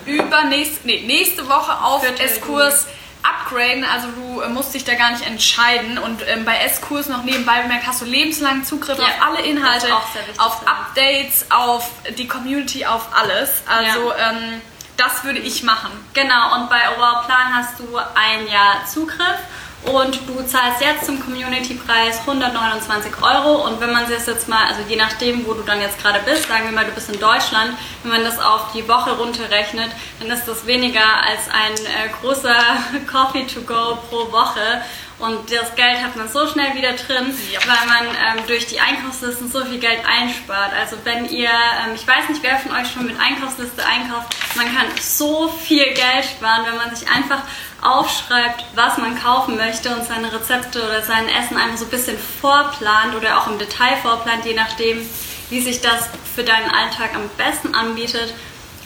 über 0.06 0.44
nächste, 0.44 0.86
nee, 0.86 1.02
nächste 1.06 1.48
Woche 1.48 1.82
auf 1.82 2.02
S-Kurs 2.18 2.86
upgraden, 3.24 3.84
also 3.84 4.08
du 4.08 4.40
äh, 4.40 4.48
musst 4.48 4.74
dich 4.74 4.84
da 4.84 4.94
gar 4.94 5.10
nicht 5.10 5.26
entscheiden. 5.26 5.98
Und 5.98 6.22
ähm, 6.26 6.44
bei 6.44 6.58
S-Kurs 6.58 7.08
noch 7.08 7.24
nebenbei 7.24 7.62
bemerkt, 7.62 7.86
hast 7.86 8.02
du 8.02 8.04
lebenslang 8.04 8.64
Zugriff 8.64 8.98
ja, 8.98 9.04
auf 9.04 9.22
alle 9.22 9.40
Inhalte, 9.42 9.92
auf 10.38 10.66
Updates, 10.66 11.46
auf 11.50 11.90
die 12.16 12.28
Community, 12.28 12.84
auf 12.86 13.08
alles. 13.14 13.62
Also 13.66 14.10
ja. 14.10 14.30
ähm, 14.30 14.60
das 14.96 15.24
würde 15.24 15.40
ich 15.40 15.62
machen. 15.62 15.90
Genau, 16.12 16.54
und 16.54 16.68
bei 16.68 16.80
Overall 16.94 17.24
Plan 17.24 17.54
hast 17.54 17.78
du 17.80 17.96
ein 17.96 18.46
Jahr 18.46 18.86
Zugriff 18.86 19.38
und 19.84 20.18
du 20.26 20.42
zahlst 20.46 20.80
jetzt 20.80 21.06
zum 21.06 21.20
Community-Preis 21.20 22.20
129 22.20 23.12
Euro. 23.22 23.66
Und 23.66 23.80
wenn 23.80 23.92
man 23.92 24.08
das 24.08 24.26
jetzt 24.26 24.48
mal, 24.48 24.66
also 24.66 24.80
je 24.88 24.96
nachdem, 24.96 25.46
wo 25.46 25.52
du 25.52 25.62
dann 25.62 25.80
jetzt 25.80 26.00
gerade 26.00 26.20
bist, 26.24 26.48
sagen 26.48 26.64
wir 26.64 26.72
mal, 26.72 26.84
du 26.84 26.92
bist 26.92 27.10
in 27.10 27.20
Deutschland, 27.20 27.76
wenn 28.02 28.12
man 28.12 28.24
das 28.24 28.38
auf 28.38 28.72
die 28.72 28.86
Woche 28.88 29.12
runterrechnet, 29.12 29.90
dann 30.20 30.30
ist 30.30 30.46
das 30.46 30.66
weniger 30.66 31.22
als 31.22 31.48
ein 31.52 31.74
äh, 31.74 32.08
großer 32.20 32.54
Coffee 33.10 33.46
to 33.46 33.60
go 33.60 33.98
pro 34.08 34.32
Woche 34.32 34.82
und 35.18 35.50
das 35.50 35.74
Geld 35.76 36.02
hat 36.02 36.16
man 36.16 36.28
so 36.28 36.46
schnell 36.48 36.74
wieder 36.74 36.92
drin, 36.92 37.32
ja. 37.52 37.60
weil 37.60 37.86
man 37.86 38.06
ähm, 38.14 38.46
durch 38.48 38.66
die 38.66 38.80
Einkaufslisten 38.80 39.50
so 39.50 39.64
viel 39.64 39.78
Geld 39.78 40.00
einspart. 40.04 40.72
Also 40.72 40.96
wenn 41.04 41.28
ihr, 41.28 41.48
ähm, 41.48 41.94
ich 41.94 42.06
weiß 42.06 42.28
nicht, 42.28 42.42
wer 42.42 42.58
von 42.58 42.72
euch 42.72 42.90
schon 42.90 43.06
mit 43.06 43.18
Einkaufsliste 43.20 43.84
einkauft, 43.86 44.34
man 44.56 44.66
kann 44.66 44.86
so 45.00 45.48
viel 45.48 45.84
Geld 45.84 46.24
sparen, 46.24 46.66
wenn 46.66 46.76
man 46.76 46.94
sich 46.94 47.08
einfach 47.08 47.42
aufschreibt, 47.80 48.64
was 48.74 48.98
man 48.98 49.20
kaufen 49.20 49.56
möchte 49.56 49.94
und 49.94 50.04
seine 50.04 50.32
Rezepte 50.32 50.82
oder 50.82 51.02
sein 51.02 51.28
Essen 51.28 51.56
einfach 51.56 51.78
so 51.78 51.84
ein 51.84 51.90
bisschen 51.90 52.18
vorplant 52.18 53.14
oder 53.14 53.38
auch 53.38 53.46
im 53.46 53.58
Detail 53.58 53.96
vorplant, 54.02 54.44
je 54.44 54.54
nachdem, 54.54 55.08
wie 55.50 55.60
sich 55.60 55.80
das 55.80 56.08
für 56.34 56.42
deinen 56.42 56.70
Alltag 56.70 57.14
am 57.14 57.28
besten 57.36 57.74
anbietet. 57.74 58.34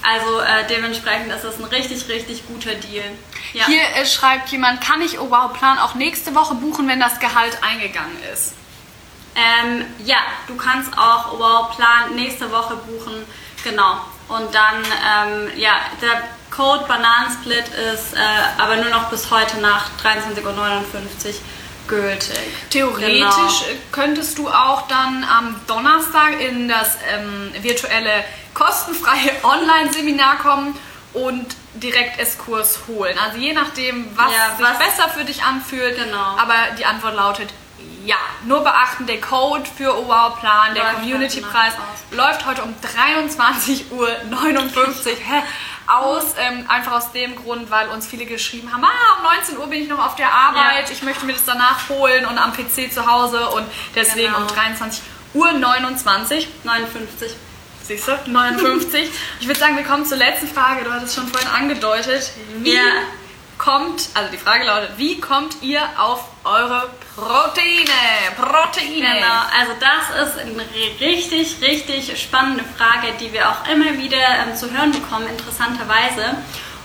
Also 0.02 0.40
äh, 0.40 0.66
dementsprechend 0.68 1.32
ist 1.32 1.44
das 1.44 1.58
ein 1.58 1.64
richtig, 1.64 2.08
richtig 2.08 2.46
guter 2.46 2.74
Deal. 2.74 3.04
Ja. 3.52 3.66
Hier 3.66 3.82
äh, 3.96 4.06
schreibt 4.06 4.48
jemand, 4.50 4.80
kann 4.80 5.02
ich 5.02 5.18
Oh 5.18 5.30
Wow 5.30 5.52
Plan 5.52 5.78
auch 5.78 5.94
nächste 5.94 6.34
Woche 6.34 6.54
buchen, 6.54 6.88
wenn 6.88 7.00
das 7.00 7.18
Gehalt 7.20 7.58
eingegangen 7.62 8.16
ist? 8.32 8.54
Ähm, 9.34 9.84
ja, 10.04 10.18
du 10.46 10.56
kannst 10.56 10.96
auch 10.96 11.32
Oh 11.32 11.38
Wow 11.38 11.76
Plan 11.76 12.14
nächste 12.14 12.50
Woche 12.50 12.76
buchen, 12.76 13.24
genau. 13.64 14.00
Und 14.28 14.54
dann, 14.54 14.84
ähm, 14.84 15.50
ja, 15.56 15.72
der 16.02 16.22
Code 16.50 16.84
Bananensplit 16.86 17.68
ist 17.68 18.14
äh, 18.14 18.18
aber 18.58 18.76
nur 18.76 18.90
noch 18.90 19.10
bis 19.10 19.30
heute 19.30 19.58
nach 19.58 19.90
23.59 20.02 20.44
Uhr 20.44 21.34
gültig. 21.88 22.38
Theoretisch 22.70 23.20
genau. 23.20 23.78
könntest 23.90 24.38
du 24.38 24.48
auch 24.48 24.86
dann 24.88 25.24
am 25.24 25.56
Donnerstag 25.66 26.40
in 26.40 26.68
das 26.68 26.98
ähm, 27.12 27.50
virtuelle 27.62 28.24
kostenfreie 28.58 29.32
Online-Seminar 29.42 30.38
kommen 30.38 30.76
und 31.12 31.46
direkt 31.74 32.18
S-Kurs 32.18 32.80
holen. 32.88 33.16
Also 33.18 33.38
je 33.38 33.52
nachdem, 33.52 34.16
was 34.16 34.32
ja, 34.32 34.56
sich 34.56 34.66
was 34.66 34.78
besser 34.78 35.08
für 35.08 35.24
dich 35.24 35.42
anfühlt. 35.42 35.96
Genau. 35.96 36.36
Aber 36.36 36.54
die 36.76 36.84
Antwort 36.84 37.14
lautet 37.14 37.50
ja. 38.04 38.16
Nur 38.44 38.60
beachten, 38.60 39.06
der 39.06 39.20
Code 39.20 39.64
für 39.76 39.94
OWOW-Plan, 39.96 40.74
der 40.74 40.94
Community-Preis 40.94 41.74
läuft 42.10 42.46
heute 42.46 42.62
um 42.62 42.74
23.59 42.96 43.90
Uhr 43.90 44.08
aus. 45.86 46.34
Ähm, 46.38 46.64
einfach 46.68 46.92
aus 46.92 47.12
dem 47.12 47.36
Grund, 47.36 47.70
weil 47.70 47.88
uns 47.88 48.06
viele 48.06 48.24
geschrieben 48.24 48.72
haben, 48.72 48.82
ah, 48.84 49.18
um 49.18 49.24
19 49.24 49.58
Uhr 49.58 49.66
bin 49.66 49.82
ich 49.82 49.88
noch 49.88 49.98
auf 49.98 50.16
der 50.16 50.32
Arbeit, 50.32 50.86
ja. 50.86 50.92
ich 50.92 51.02
möchte 51.02 51.26
mir 51.26 51.34
das 51.34 51.44
danach 51.44 51.88
holen 51.90 52.24
und 52.24 52.38
am 52.38 52.52
PC 52.52 52.90
zu 52.92 53.06
Hause 53.06 53.46
und 53.50 53.66
deswegen 53.94 54.32
genau. 54.32 54.40
um 54.40 54.46
23 54.46 55.02
Uhr 55.34 55.52
29. 55.52 56.48
59. 56.64 57.34
Siehst 57.88 58.06
du? 58.06 58.12
59. 58.30 59.10
ich 59.40 59.46
würde 59.46 59.58
sagen, 59.58 59.78
wir 59.78 59.82
kommen 59.82 60.04
zur 60.04 60.18
letzten 60.18 60.46
Frage. 60.46 60.84
Du 60.84 60.92
hattest 60.92 61.14
schon 61.14 61.26
vorhin 61.26 61.48
angedeutet. 61.48 62.32
Wie 62.58 62.74
ja. 62.74 62.82
kommt, 63.56 64.10
also 64.12 64.30
die 64.30 64.36
Frage 64.36 64.66
lautet, 64.66 64.90
wie 64.98 65.18
kommt 65.18 65.56
ihr 65.62 65.80
auf 65.96 66.22
eure 66.44 66.90
Proteine? 67.16 67.88
Proteine. 68.36 69.14
Genau, 69.14 69.40
also 69.58 69.72
das 69.80 70.28
ist 70.28 70.38
eine 70.38 70.64
richtig, 71.00 71.56
richtig 71.62 72.20
spannende 72.20 72.62
Frage, 72.76 73.14
die 73.18 73.32
wir 73.32 73.48
auch 73.48 73.66
immer 73.72 73.96
wieder 73.96 74.18
ähm, 74.18 74.54
zu 74.54 74.70
hören 74.70 74.92
bekommen, 74.92 75.26
interessanterweise. 75.26 76.36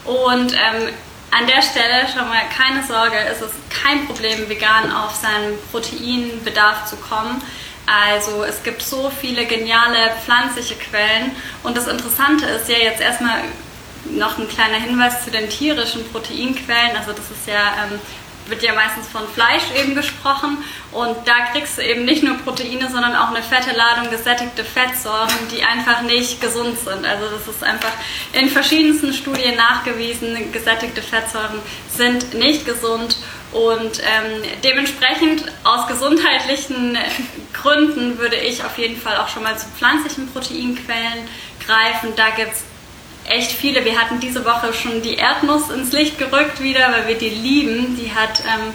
Und 0.06 0.54
ähm, 0.54 0.94
an 1.32 1.48
der 1.48 1.62
Stelle 1.62 2.08
schon 2.08 2.30
mal 2.30 2.44
keine 2.56 2.82
Sorge, 2.82 3.18
es 3.30 3.42
ist 3.42 3.56
kein 3.70 4.08
Problem, 4.08 4.48
vegan 4.48 4.90
auf 4.90 5.16
seinen 5.16 5.60
Proteinbedarf 5.70 6.86
zu 6.86 6.96
kommen. 6.96 7.42
Also 7.86 8.44
es 8.44 8.64
gibt 8.64 8.82
so 8.82 9.12
viele 9.22 9.46
geniale 9.46 10.12
pflanzliche 10.24 10.76
Quellen 10.76 11.32
und 11.64 11.76
das 11.76 11.88
Interessante 11.88 12.46
ist 12.46 12.70
ja 12.70 12.78
jetzt 12.78 13.02
erstmal 13.02 13.42
noch 14.06 14.38
ein 14.38 14.48
kleiner 14.48 14.78
Hinweis 14.78 15.24
zu 15.24 15.32
den 15.32 15.50
tierischen 15.50 16.10
Proteinquellen. 16.12 16.96
Also 16.96 17.12
das 17.12 17.30
ist 17.32 17.48
ja 17.48 17.86
ähm, 17.86 18.00
wird 18.48 18.62
ja 18.62 18.74
meistens 18.74 19.08
von 19.08 19.28
Fleisch 19.28 19.64
eben 19.80 19.96
gesprochen 19.96 20.58
und 20.92 21.16
da 21.26 21.52
kriegst 21.52 21.78
du 21.78 21.82
eben 21.82 22.06
nicht 22.06 22.24
nur 22.24 22.38
Proteine, 22.38 22.90
sondern 22.90 23.16
auch 23.16 23.30
eine 23.30 23.42
fette 23.42 23.76
Ladung 23.76 24.10
gesättigte 24.10 24.64
Fettsäuren, 24.64 25.30
die 25.52 25.64
einfach 25.64 26.02
nicht 26.02 26.42
gesund 26.42 26.78
sind. 26.78 27.06
Also 27.06 27.26
das 27.30 27.56
ist 27.56 27.64
einfach 27.64 27.92
in 28.34 28.50
verschiedensten 28.50 29.14
Studien 29.14 29.56
nachgewiesen, 29.56 30.52
gesättigte 30.52 31.02
Fettsäuren 31.02 31.60
sind 31.90 32.34
nicht 32.34 32.66
gesund 32.66 33.18
und 33.54 34.00
ähm, 34.00 34.44
dementsprechend 34.64 35.46
aus 35.64 35.88
gesundheitlichen 35.88 36.98
Gründen 37.54 38.18
würde 38.18 38.36
ich 38.36 38.64
auf 38.64 38.78
jeden 38.78 39.00
Fall 39.00 39.18
auch 39.18 39.28
schon 39.30 39.44
mal 39.44 39.58
zu 39.58 39.68
pflanzlichen 39.78 40.28
Proteinquellen 40.32 41.28
greifen. 41.66 42.14
Da 42.16 42.32
gibt 42.32 42.54
es 42.54 42.64
echt 43.26 43.52
viele. 43.52 43.86
Wir 43.86 44.00
hatten 44.00 44.20
diese 44.20 44.44
Woche 44.44 44.74
schon 44.74 45.02
die 45.02 45.16
Erdnuss 45.16 45.70
ins 45.70 45.92
Licht 45.92 46.18
gerückt 46.18 46.62
wieder, 46.62 46.92
weil 46.92 47.08
wir 47.08 47.18
die 47.18 47.30
lieben. 47.30 47.96
Die 47.96 48.14
hat, 48.14 48.42
ähm, 48.42 48.74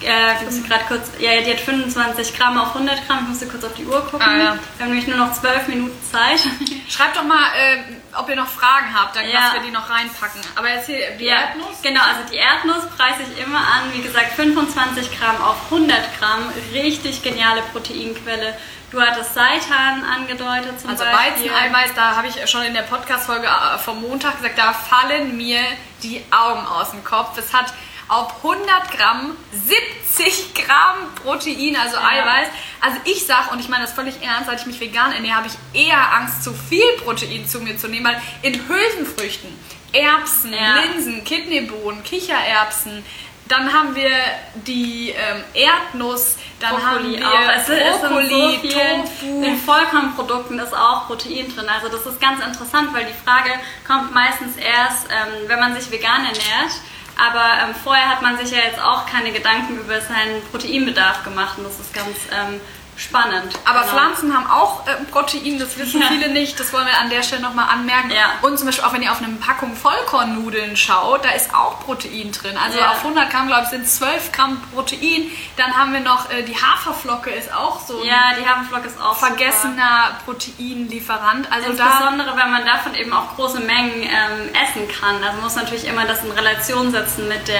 äh, 0.00 0.36
ich 0.38 0.44
muss 0.44 0.68
gerade 0.68 0.84
kurz, 0.86 1.10
ja, 1.18 1.40
die 1.40 1.50
hat 1.50 1.60
25 1.60 2.36
Gramm 2.36 2.58
auf 2.58 2.74
100 2.74 3.06
Gramm. 3.06 3.18
Ich 3.22 3.28
musste 3.30 3.46
kurz 3.46 3.64
auf 3.64 3.74
die 3.74 3.84
Uhr 3.84 4.00
gucken. 4.02 4.22
Ah, 4.22 4.38
ja. 4.38 4.58
Wir 4.76 4.86
haben 4.86 4.92
nämlich 4.92 5.08
nur 5.08 5.18
noch 5.18 5.32
12 5.32 5.68
Minuten 5.68 5.98
Zeit. 6.10 6.40
Schreibt 6.88 7.16
doch 7.16 7.24
mal, 7.24 7.46
äh, 7.56 7.78
ob 8.16 8.28
ihr 8.28 8.36
noch 8.36 8.48
Fragen 8.48 8.94
habt, 8.94 9.16
dann 9.16 9.28
ja. 9.28 9.52
wir 9.54 9.60
die 9.60 9.70
noch 9.70 9.88
reinpacken. 9.88 10.40
Aber 10.54 10.68
erzähl, 10.68 11.16
die 11.18 11.24
ja, 11.24 11.48
Erdnuss? 11.48 11.82
Genau, 11.82 12.00
also 12.00 12.20
die 12.30 12.36
Erdnuss 12.36 12.88
preise 12.96 13.22
ich 13.22 13.42
immer 13.42 13.58
an. 13.58 13.92
Wie 13.92 14.02
gesagt, 14.02 14.32
25 14.34 15.18
Gramm 15.18 15.42
auf 15.42 15.56
100 15.70 16.18
Gramm. 16.18 16.50
Richtig 16.72 17.22
geniale 17.22 17.62
Proteinquelle. 17.72 18.56
Du 18.90 19.00
hattest 19.00 19.34
Seitan 19.34 20.04
angedeutet 20.04 20.80
zum 20.80 20.90
also 20.90 21.04
Beispiel. 21.04 21.50
Also 21.50 21.54
Weizeneiweiß, 21.54 21.94
da 21.96 22.16
habe 22.16 22.28
ich 22.28 22.48
schon 22.48 22.62
in 22.62 22.74
der 22.74 22.82
Podcast-Folge 22.82 23.46
äh, 23.46 23.78
vom 23.78 24.00
Montag 24.00 24.36
gesagt, 24.36 24.56
da 24.56 24.72
fallen 24.72 25.36
mir 25.36 25.60
die 26.02 26.22
Augen 26.30 26.64
aus 26.66 26.92
dem 26.92 27.02
Kopf. 27.02 27.36
Es 27.36 27.52
hat 27.52 27.72
auf 28.08 28.36
100 28.44 28.90
Gramm 28.96 29.36
70 29.52 30.54
Gramm 30.54 31.14
Protein, 31.22 31.76
also 31.76 31.96
ja. 31.96 32.08
Eiweiß. 32.08 32.48
Also 32.80 32.98
ich 33.04 33.26
sage, 33.26 33.50
und 33.52 33.60
ich 33.60 33.68
meine 33.68 33.84
das 33.84 33.92
völlig 33.92 34.22
ernst, 34.22 34.46
seit 34.46 34.60
ich 34.60 34.66
mich 34.66 34.80
vegan 34.80 35.12
ernähre, 35.12 35.36
habe 35.36 35.48
ich 35.48 35.86
eher 35.86 36.14
Angst, 36.14 36.44
zu 36.44 36.52
viel 36.52 36.92
Protein 37.02 37.46
zu 37.46 37.60
mir 37.60 37.76
zu 37.76 37.88
nehmen, 37.88 38.06
weil 38.06 38.20
in 38.42 38.68
Hülsenfrüchten, 38.68 39.50
Erbsen, 39.92 40.52
ja. 40.52 40.80
Linsen, 40.80 41.24
Kidneybohnen, 41.24 42.02
Kichererbsen, 42.02 43.04
dann 43.48 43.72
haben 43.72 43.94
wir 43.94 44.10
die 44.54 45.10
ähm, 45.10 45.44
Erdnuss, 45.52 46.36
dann 46.60 46.76
Brokkoli 46.76 47.20
haben 47.20 47.20
wir 47.20 47.28
auch. 47.28 47.56
Es 47.56 48.00
Brokkoli, 48.00 48.60
so 48.62 48.68
Tofu. 48.68 49.44
In 49.44 49.58
Vollkornprodukten 49.58 50.58
ist 50.58 50.74
auch 50.74 51.06
Protein 51.06 51.54
drin. 51.54 51.68
Also 51.68 51.88
das 51.88 52.06
ist 52.06 52.20
ganz 52.20 52.42
interessant, 52.42 52.94
weil 52.94 53.04
die 53.04 53.24
Frage 53.24 53.50
kommt 53.86 54.14
meistens 54.14 54.56
erst, 54.56 55.08
ähm, 55.10 55.46
wenn 55.46 55.60
man 55.60 55.78
sich 55.78 55.90
vegan 55.90 56.24
ernährt. 56.24 56.72
Aber 57.16 57.44
ähm, 57.62 57.74
vorher 57.74 58.08
hat 58.08 58.22
man 58.22 58.36
sich 58.36 58.50
ja 58.50 58.64
jetzt 58.64 58.80
auch 58.80 59.06
keine 59.06 59.32
Gedanken 59.32 59.78
über 59.78 60.00
seinen 60.00 60.42
Proteinbedarf 60.50 61.22
gemacht 61.22 61.58
und 61.58 61.64
das 61.64 61.78
ist 61.78 61.94
ganz 61.94 62.16
ähm, 62.32 62.60
spannend. 62.96 63.52
Aber 63.64 63.80
Genau. 63.80 63.92
Pflanzen 63.92 64.34
haben 64.36 64.48
auch 64.50 64.86
äh, 64.86 64.94
Protein, 65.10 65.58
das 65.58 65.76
wissen 65.78 66.00
Ja. 66.00 66.06
viele 66.08 66.28
nicht. 66.30 66.58
Das 66.60 66.72
wollen 66.72 66.86
wir 66.86 66.98
an 66.98 67.10
der 67.10 67.22
Stelle 67.22 67.42
nochmal 67.42 67.68
anmerken. 67.68 68.10
Ja. 68.10 68.26
Und 68.42 68.56
zum 68.58 68.66
Beispiel 68.66 68.84
auch, 68.84 68.92
wenn 68.92 69.02
ihr 69.02 69.10
auf 69.12 69.18
eine 69.22 69.32
Packung 69.36 69.74
Vollkornnudeln 69.76 70.76
schaut, 70.76 71.24
da 71.24 71.30
ist 71.30 71.54
auch 71.54 71.80
Protein 71.80 72.30
drin. 72.32 72.56
Also 72.56 72.78
Ja. 72.78 72.92
auf 72.92 73.02
100 73.02 73.30
Gramm, 73.30 73.48
glaube 73.48 73.62
ich, 73.64 73.68
sind 73.70 73.88
12 73.88 74.32
Gramm 74.32 74.60
Protein. 74.72 75.30
Dann 75.56 75.76
haben 75.76 75.92
wir 75.92 76.00
noch 76.00 76.30
äh, 76.30 76.42
die 76.42 76.54
Haferflocke, 76.56 77.30
ist 77.30 77.52
auch 77.52 77.80
so 77.80 78.00
ein 78.00 78.06
Ja, 78.06 78.34
die 78.38 78.46
Haferflocken 78.48 78.86
ist 78.90 79.00
auch 79.00 79.14
super. 79.14 79.26
vergessener 79.28 80.18
Proteinlieferant. 80.24 81.50
Also 81.52 81.72
da 81.72 81.84
Insbesondere, 81.86 82.36
wenn 82.36 82.50
man 82.50 82.64
davon 82.64 82.94
eben 82.94 83.12
auch 83.12 83.34
große 83.36 83.60
Mengen 83.60 84.02
ähm, 84.02 84.50
essen 84.64 84.88
kann. 85.00 85.22
Also 85.22 85.40
muss 85.40 85.54
man 85.54 85.64
natürlich 85.64 85.86
immer 85.86 86.04
das 86.06 86.22
in 86.24 86.30
Relation 86.30 86.90
setzen 86.90 87.28
mit 87.28 87.48
der 87.48 87.56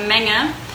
ähm, 0.00 0.08
Menge, 0.08 0.30
äh, 0.30 0.65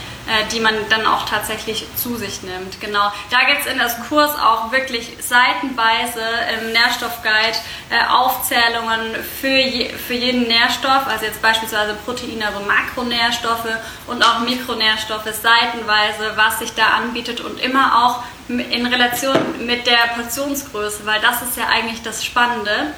die 0.52 0.60
man 0.60 0.74
dann 0.90 1.06
auch 1.06 1.26
tatsächlich 1.26 1.86
zu 1.96 2.16
sich 2.16 2.44
nimmt. 2.44 2.80
Genau. 2.80 3.12
Da 3.30 3.40
gibt 3.48 3.62
es 3.62 3.72
in 3.72 3.80
das 3.80 3.98
Kurs 4.08 4.32
auch 4.36 4.72
wirklich 4.72 5.18
seitenweise 5.20 6.22
im 6.60 6.72
Nährstoffguide 6.72 7.58
äh, 7.90 8.06
Aufzählungen 8.10 9.16
für, 9.40 9.48
je, 9.48 9.90
für 9.90 10.14
jeden 10.14 10.48
Nährstoff, 10.48 11.08
also 11.08 11.26
jetzt 11.26 11.42
beispielsweise 11.42 11.94
Proteine, 12.06 12.48
also 12.48 12.60
Makronährstoffe 12.62 13.70
und 14.08 14.24
auch 14.24 14.40
Mikronährstoffe 14.40 15.26
seitenweise, 15.26 16.34
was 16.36 16.60
sich 16.60 16.74
da 16.74 16.88
anbietet 16.88 17.42
und 17.42 17.60
immer 17.60 18.06
auch 18.06 18.24
in 18.48 18.86
Relation 18.86 19.66
mit 19.66 19.88
der 19.88 20.14
Portionsgröße, 20.16 21.06
weil 21.06 21.22
das 21.22 21.42
ist 21.42 21.58
ja 21.58 21.68
eigentlich 21.68 22.02
das 22.02 22.24
Spannende. 22.24 22.94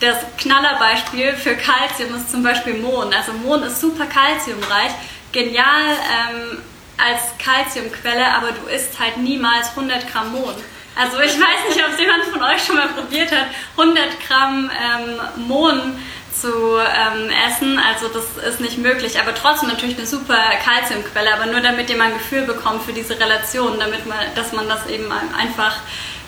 Das 0.00 0.16
Knallerbeispiel 0.38 1.34
für 1.34 1.56
Kalzium 1.56 2.14
ist 2.16 2.30
zum 2.30 2.42
Beispiel 2.42 2.74
Mohn. 2.74 3.12
Also 3.12 3.32
Mohn 3.32 3.62
ist 3.64 3.80
super 3.80 4.06
kalziumreich, 4.06 4.90
genial 5.32 5.96
ähm, 6.30 6.58
als 7.02 7.36
Kalziumquelle, 7.38 8.26
aber 8.34 8.52
du 8.52 8.66
isst 8.66 8.98
halt 8.98 9.16
niemals 9.16 9.70
100 9.70 10.10
Gramm 10.10 10.32
Mohn. 10.32 10.54
Also 10.94 11.18
ich 11.20 11.32
weiß 11.32 11.68
nicht, 11.68 11.84
ob 11.84 11.98
jemand 11.98 12.24
von 12.24 12.42
euch 12.42 12.64
schon 12.64 12.76
mal 12.76 12.88
probiert 12.88 13.32
hat, 13.32 13.46
100 13.76 14.04
Gramm 14.26 14.70
ähm, 14.70 15.46
Mohn 15.48 15.98
zu 16.32 16.48
ähm, 16.48 17.30
essen. 17.48 17.78
Also 17.78 18.08
das 18.08 18.52
ist 18.52 18.60
nicht 18.60 18.78
möglich, 18.78 19.18
aber 19.18 19.34
trotzdem 19.34 19.68
natürlich 19.68 19.96
eine 19.96 20.06
super 20.06 20.38
Kalziumquelle, 20.64 21.32
aber 21.32 21.46
nur 21.46 21.60
damit 21.60 21.88
ihr 21.90 21.96
mal 21.96 22.08
ein 22.08 22.14
Gefühl 22.14 22.42
bekommt 22.42 22.82
für 22.82 22.92
diese 22.92 23.18
Relation, 23.18 23.78
damit 23.78 24.06
man, 24.06 24.18
dass 24.34 24.52
man 24.52 24.68
das 24.68 24.86
eben 24.86 25.10
einfach 25.12 25.76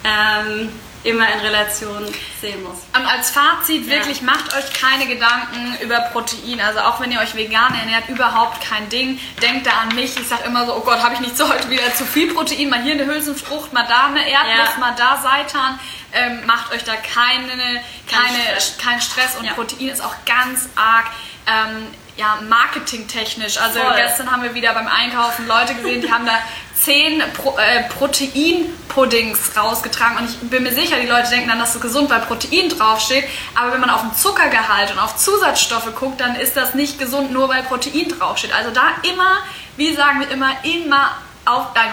ähm, 0.05 0.71
immer 1.05 1.31
in 1.33 1.41
Relation 1.41 2.07
sehen 2.41 2.63
muss. 2.63 2.79
Und 2.97 3.07
als 3.07 3.31
Fazit 3.31 3.87
Ja. 3.87 3.93
wirklich, 3.93 4.23
macht 4.23 4.53
euch 4.57 4.73
keine 4.73 5.07
Gedanken 5.07 5.77
über 5.83 6.01
Protein. 6.01 6.61
Also 6.61 6.81
auch 6.81 7.01
wenn 7.01 7.13
ihr 7.13 7.21
euch 7.21 7.35
vegan 7.37 7.75
ernährt, 7.79 8.09
überhaupt 8.09 8.61
kein 8.67 8.89
Ding. 8.89 9.21
Denkt 9.43 9.67
da 9.67 9.71
an 9.83 9.95
mich. 9.95 10.17
Ich 10.19 10.27
sage 10.27 10.45
immer 10.45 10.67
so, 10.67 10.75
oh 10.75 10.81
Gott, 10.81 11.03
habe 11.03 11.15
ich 11.15 11.21
nicht 11.21 11.37
so 11.37 11.49
heute 11.49 11.69
wieder 11.71 11.95
zu 11.95 12.05
viel 12.05 12.33
Protein? 12.35 12.69
Mal 12.71 12.83
hier 12.83 12.95
eine 12.95 13.07
Hülsenfrucht, 13.07 13.73
mal 13.73 13.87
da 13.87 14.07
eine 14.07 14.29
Erdnuss, 14.29 14.69
Ja. 14.75 14.81
mal 14.81 14.95
da 14.97 15.21
Seitan. 15.23 15.79
Ähm, 16.13 16.47
macht 16.47 16.73
euch 16.73 16.85
da 16.85 16.93
keine, 16.97 17.83
keine, 18.11 18.39
Stress. 18.61 18.79
keinen 18.79 19.01
Stress. 19.01 19.37
Und 19.37 19.45
Ja. 19.45 19.53
Protein 19.53 19.89
ist 19.89 20.03
auch 20.03 20.15
ganz 20.27 20.69
arg... 20.75 21.07
Ähm, 21.47 21.87
ja, 22.17 22.39
marketingtechnisch. 22.49 23.59
Also 23.59 23.81
Voll. 23.81 23.95
gestern 23.97 24.31
haben 24.31 24.45
wir 24.45 24.55
wieder 24.55 24.73
beim 24.73 24.87
Einkaufen 24.87 25.49
Leute 25.49 25.75
gesehen, 25.75 26.01
die 26.01 26.13
haben 26.13 26.25
da 26.25 26.39
zehn 26.77 27.23
Pro, 27.35 27.57
äh, 27.59 27.85
Proteinpuddings 27.89 29.57
rausgetragen 29.57 30.19
und 30.19 30.31
ich 30.31 30.37
bin 30.51 30.63
mir 30.63 30.73
sicher, 30.73 30.97
die 31.01 31.07
Leute 31.07 31.31
denken 31.31 31.49
dann, 31.49 31.59
dass 31.59 31.75
es 31.75 31.81
gesund, 31.81 32.11
weil 32.11 32.21
Protein 32.21 32.69
draufsteht. 32.69 33.25
Aber 33.55 33.73
wenn 33.73 33.81
man 33.81 33.91
auf 33.91 34.01
den 34.03 34.15
Zuckergehalt 34.15 34.91
und 34.93 34.99
auf 34.99 35.17
Zusatzstoffe 35.17 35.95
guckt, 35.95 36.21
dann 36.21 36.35
ist 36.37 36.57
das 36.57 36.75
nicht 36.75 36.99
gesund, 36.99 37.33
nur 37.33 37.49
weil 37.49 37.63
Protein 37.63 38.09
draufsteht. 38.09 38.53
Also 38.53 38.71
da 38.71 38.83
immer, 39.03 39.39
wie 39.77 39.95
sagen 39.95 40.21
wir 40.21 40.31
immer, 40.31 40.51
immer 40.65 41.11
auf, 41.47 41.67
nein, 41.75 41.91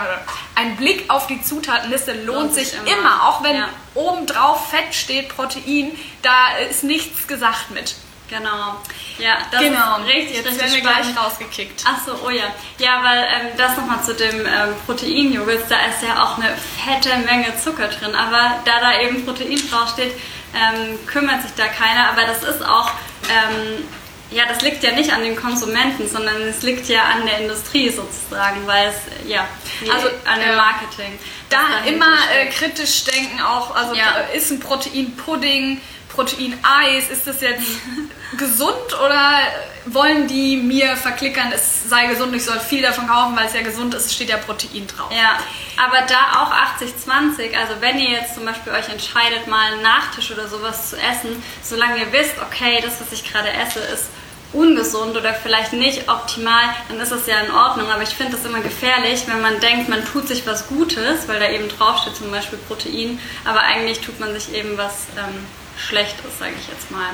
ein 0.56 0.78
Blick 0.78 1.06
auf 1.10 1.28
die 1.28 1.42
Zutatenliste 1.44 2.14
lohnt, 2.14 2.26
Lohnt 2.26 2.54
sich 2.54 2.70
sich 2.70 2.80
immer. 2.80 2.98
immer. 3.00 3.28
Auch 3.30 3.44
wenn 3.44 3.56
Ja. 3.58 3.70
obendrauf 3.96 4.70
Fett 4.70 4.94
steht, 4.96 5.30
Protein, 5.36 5.92
da 6.22 6.58
ist 6.70 6.84
nichts 6.84 7.28
gesagt 7.28 7.72
mit. 7.72 7.96
Genau. 8.32 8.78
Ja, 9.18 9.40
das 9.52 9.60
genau, 9.60 9.98
ist 10.00 10.08
richtig, 10.08 10.38
jetzt 10.38 10.46
richtig 10.48 10.62
werden 10.62 10.74
wir 10.74 10.90
spannend. 10.92 11.14
gleich 11.14 11.26
rausgekickt. 11.26 11.84
Ach 11.86 11.98
so, 12.06 12.18
oh 12.26 12.30
ja. 12.30 12.46
Ja, 12.78 13.04
weil 13.04 13.24
ähm, 13.24 13.48
das 13.58 13.76
nochmal 13.76 14.02
zu 14.04 14.16
dem 14.16 14.40
ähm, 14.46 14.74
Proteinjoghurt, 14.86 15.66
da 15.70 15.76
ist 15.86 16.02
ja 16.02 16.24
auch 16.24 16.38
eine 16.38 16.56
fette 16.56 17.18
Menge 17.26 17.54
Zucker 17.62 17.90
drin. 17.90 18.16
Aber 18.16 18.62
da 18.64 18.80
da 18.80 19.00
eben 19.02 19.26
Protein 19.26 19.62
draufsteht, 19.70 20.14
ähm, 20.56 20.98
kümmert 21.08 21.42
sich 21.42 21.52
da 21.58 21.68
keiner. 21.68 22.08
Aber 22.10 22.22
das 22.26 22.42
ist 22.44 22.64
auch, 22.66 22.90
ähm, 23.30 23.84
ja, 24.32 24.46
das 24.48 24.62
liegt 24.62 24.82
ja 24.82 24.92
nicht 24.94 25.12
an 25.12 25.24
den 25.24 25.36
Konsumenten, 25.36 26.08
sondern 26.10 26.42
es 26.44 26.62
liegt 26.64 26.88
ja 26.88 27.02
an 27.04 27.26
der 27.26 27.40
Industrie 27.40 27.90
sozusagen, 27.90 28.66
weil 28.66 28.88
es, 28.88 29.28
ja, 29.30 29.46
Also, 29.94 30.08
an 30.26 30.40
dem 30.40 30.52
äh, 30.52 30.56
Marketing. 30.56 31.20
Da 31.50 31.60
immer 31.86 32.16
äh, 32.34 32.46
kritisch 32.46 33.04
denken 33.04 33.42
auch, 33.42 33.76
also 33.76 33.94
Ja. 33.94 34.12
ist 34.34 34.50
ein 34.52 34.62
Proteinpudding, 34.62 35.82
Proteineis, 36.14 37.10
ist 37.10 37.28
das 37.28 37.42
jetzt 37.42 37.68
gesund 38.38 39.00
oder 39.04 39.40
wollen 39.86 40.28
die 40.28 40.58
mir 40.58 40.96
verklickern, 40.96 41.52
es 41.54 41.90
sei 41.90 42.08
gesund, 42.08 42.36
ich 42.36 42.46
soll 42.46 42.60
viel 42.60 42.82
davon 42.82 43.08
kaufen, 43.08 43.36
weil 43.36 43.48
es 43.48 43.54
ja 43.54 43.62
gesund 43.62 43.94
ist, 43.94 44.06
es 44.06 44.14
steht 44.14 44.30
ja 44.30 44.38
Protein 44.38 44.86
drauf. 44.88 45.12
Ja, 45.12 45.40
aber 45.84 46.06
da 46.06 46.42
auch 46.42 46.52
80-20, 46.80 47.58
also 47.58 47.74
wenn 47.80 47.98
ihr 47.98 48.12
jetzt 48.12 48.36
zum 48.36 48.46
Beispiel 48.46 48.74
euch 48.74 48.90
entscheidet, 48.90 49.48
mal 49.48 49.72
einen 49.72 49.82
Nachtisch 49.82 50.32
oder 50.32 50.48
sowas 50.48 50.90
zu 50.90 50.98
essen, 50.98 51.42
solange 51.64 52.00
ihr 52.00 52.12
wisst, 52.12 52.36
okay, 52.42 52.80
das, 52.84 53.02
was 53.02 53.12
ich 53.12 53.32
gerade 53.32 53.52
esse, 53.52 53.80
ist 53.80 54.10
ungesund 54.54 55.16
oder 55.16 55.34
vielleicht 55.34 55.74
nicht 55.74 56.10
optimal, 56.10 56.64
dann 56.90 57.00
ist 57.00 57.12
es 57.12 57.26
ja 57.26 57.40
in 57.40 57.52
Ordnung. 57.52 57.90
Aber 57.90 58.04
ich 58.04 58.10
finde 58.10 58.34
das 58.34 58.46
immer 58.46 58.60
gefährlich, 58.60 59.24
wenn 59.28 59.42
man 59.42 59.60
denkt, 59.60 59.90
man 59.90 60.06
tut 60.06 60.28
sich 60.28 60.46
was 60.46 60.68
Gutes, 60.68 61.28
weil 61.28 61.40
da 61.40 61.50
eben 61.50 61.70
draufsteht 61.70 62.16
zum 62.16 62.32
Beispiel 62.32 62.60
Protein, 62.68 63.20
aber 63.46 63.62
eigentlich 63.62 64.02
tut 64.02 64.20
man 64.20 64.34
sich 64.34 64.54
eben 64.54 64.78
was 64.78 65.08
ähm, 65.18 65.46
Schlechtes, 65.82 66.40
sage 66.40 66.54
ich 66.60 66.68
jetzt 66.68 66.92
mal. 66.92 67.10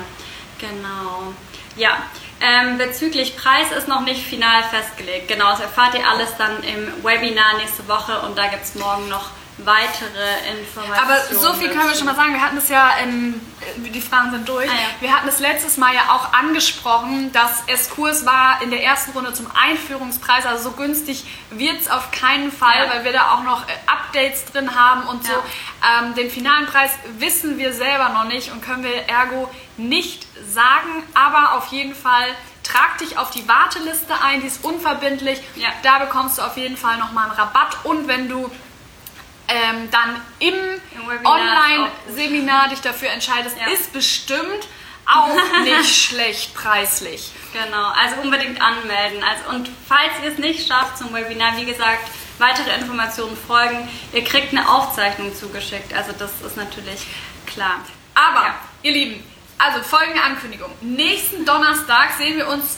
Genau. 0.58 1.32
Ja, 1.76 2.02
ähm, 2.40 2.78
bezüglich 2.78 3.36
Preis 3.36 3.70
ist 3.72 3.88
noch 3.88 4.00
nicht 4.00 4.22
final 4.22 4.62
festgelegt. 4.64 5.28
Genau, 5.28 5.50
das 5.50 5.60
erfahrt 5.60 5.94
ihr 5.94 6.08
alles 6.08 6.36
dann 6.36 6.62
im 6.62 7.04
Webinar 7.04 7.56
nächste 7.58 7.86
Woche 7.88 8.20
und 8.22 8.36
da 8.36 8.48
gibt 8.48 8.64
es 8.64 8.74
morgen 8.74 9.08
noch 9.08 9.30
weitere 9.64 10.50
Informationen. 10.50 10.92
Aber 11.02 11.34
so 11.34 11.52
viel 11.54 11.68
können 11.70 11.88
wir 11.88 11.96
schon 11.96 12.06
mal 12.06 12.14
sagen. 12.14 12.32
Wir 12.32 12.42
hatten 12.42 12.56
es 12.58 12.68
ja, 12.68 12.90
ähm, 13.00 13.40
die 13.76 14.00
Fragen 14.00 14.30
sind 14.30 14.48
durch. 14.48 14.68
Ah, 14.70 14.74
ja. 14.74 14.88
Wir 15.00 15.12
hatten 15.14 15.28
es 15.28 15.40
letztes 15.40 15.76
Mal 15.76 15.94
ja 15.94 16.02
auch 16.10 16.32
angesprochen, 16.32 17.32
dass 17.32 17.64
es 17.66 17.90
Kurs 17.90 18.24
war 18.24 18.62
in 18.62 18.70
der 18.70 18.82
ersten 18.84 19.10
Runde 19.12 19.32
zum 19.32 19.46
Einführungspreis. 19.60 20.46
Also 20.46 20.70
so 20.70 20.76
günstig 20.76 21.24
wird 21.50 21.80
es 21.80 21.90
auf 21.90 22.10
keinen 22.12 22.52
Fall, 22.52 22.86
Ja. 22.86 22.90
weil 22.94 23.04
wir 23.04 23.12
da 23.12 23.32
auch 23.34 23.42
noch 23.42 23.68
äh, 23.68 23.72
Updates 23.86 24.44
drin 24.46 24.74
haben 24.74 25.02
und 25.08 25.26
so. 25.26 25.32
Ähm, 25.32 26.14
den 26.14 26.30
finalen 26.30 26.66
Preis 26.66 26.90
wissen 27.18 27.58
wir 27.58 27.72
selber 27.72 28.10
noch 28.10 28.24
nicht 28.24 28.52
und 28.52 28.62
können 28.62 28.84
wir 28.84 28.94
ergo 29.08 29.50
nicht 29.76 30.26
sagen. 30.48 31.02
Aber 31.14 31.54
auf 31.56 31.68
jeden 31.68 31.94
Fall 31.94 32.26
trag 32.62 32.98
dich 32.98 33.16
auf 33.18 33.30
die 33.30 33.48
Warteliste 33.48 34.14
ein, 34.22 34.40
die 34.40 34.46
ist 34.46 34.62
unverbindlich. 34.64 35.40
Ja. 35.56 35.68
Da 35.82 35.98
bekommst 36.00 36.38
du 36.38 36.42
auf 36.42 36.56
jeden 36.56 36.76
Fall 36.76 36.98
nochmal 36.98 37.24
einen 37.24 37.32
Rabatt 37.32 37.78
und 37.84 38.06
wenn 38.08 38.28
du 38.28 38.50
ähm, 39.48 39.90
dann 39.90 40.20
im, 40.40 40.54
Im 40.54 41.26
Online-Seminar 41.26 42.68
dich 42.68 42.80
dafür 42.80 43.10
entscheidest, 43.10 43.56
Ja. 43.58 43.72
ist 43.72 43.92
bestimmt 43.92 44.66
auch 45.06 45.34
nicht 45.64 45.94
schlecht 46.06 46.54
preislich. 46.54 47.30
Genau, 47.52 47.86
also 47.98 48.16
unbedingt 48.22 48.60
anmelden. 48.60 49.22
Also, 49.24 49.48
und 49.56 49.70
falls 49.88 50.12
ihr 50.22 50.32
es 50.32 50.38
nicht 50.38 50.68
schafft 50.68 50.98
zum 50.98 51.14
Webinar, 51.14 51.56
wie 51.56 51.64
gesagt, 51.64 52.06
weitere 52.38 52.74
Informationen 52.78 53.36
folgen. 53.46 53.88
Ihr 54.12 54.22
kriegt 54.22 54.52
eine 54.52 54.68
Aufzeichnung 54.68 55.34
zugeschickt. 55.34 55.92
Also 55.94 56.12
das 56.12 56.30
ist 56.46 56.56
natürlich 56.56 57.00
klar. 57.46 57.80
Aber, 58.14 58.42
Ja. 58.46 58.54
ihr 58.82 58.92
Lieben, 58.92 59.24
also 59.58 59.82
folgende 59.82 60.22
Ankündigung. 60.22 60.70
Nächsten 60.82 61.44
Donnerstag 61.44 62.12
sehen 62.18 62.36
wir 62.36 62.48
uns 62.48 62.76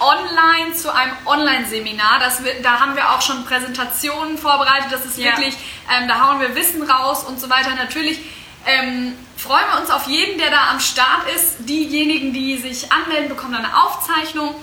online 0.00 0.74
zu 0.74 0.92
einem 0.94 1.12
Online-Seminar. 1.26 2.20
Da 2.62 2.80
haben 2.80 2.96
wir 2.96 3.10
auch 3.10 3.22
schon 3.22 3.44
Präsentationen 3.44 4.38
vorbereitet. 4.38 4.88
Das 4.90 5.04
ist 5.04 5.18
Ja. 5.18 5.36
wirklich, 5.36 5.54
ähm, 5.94 6.08
da 6.08 6.26
hauen 6.26 6.40
wir 6.40 6.54
Wissen 6.54 6.82
raus 6.82 7.24
und 7.24 7.38
so 7.40 7.48
weiter. 7.50 7.70
Natürlich 7.76 8.20
ähm, 8.66 9.16
freuen 9.38 9.64
wir 9.72 9.80
uns 9.80 9.90
auf 9.90 10.06
jeden, 10.06 10.38
der 10.38 10.50
da 10.50 10.68
am 10.70 10.80
Start 10.80 11.26
ist. 11.34 11.56
Diejenigen, 11.60 12.32
die 12.34 12.58
sich 12.58 12.92
anmelden, 12.92 13.28
bekommen 13.30 13.52
dann 13.54 13.64
eine 13.64 13.82
Aufzeichnung. 13.82 14.54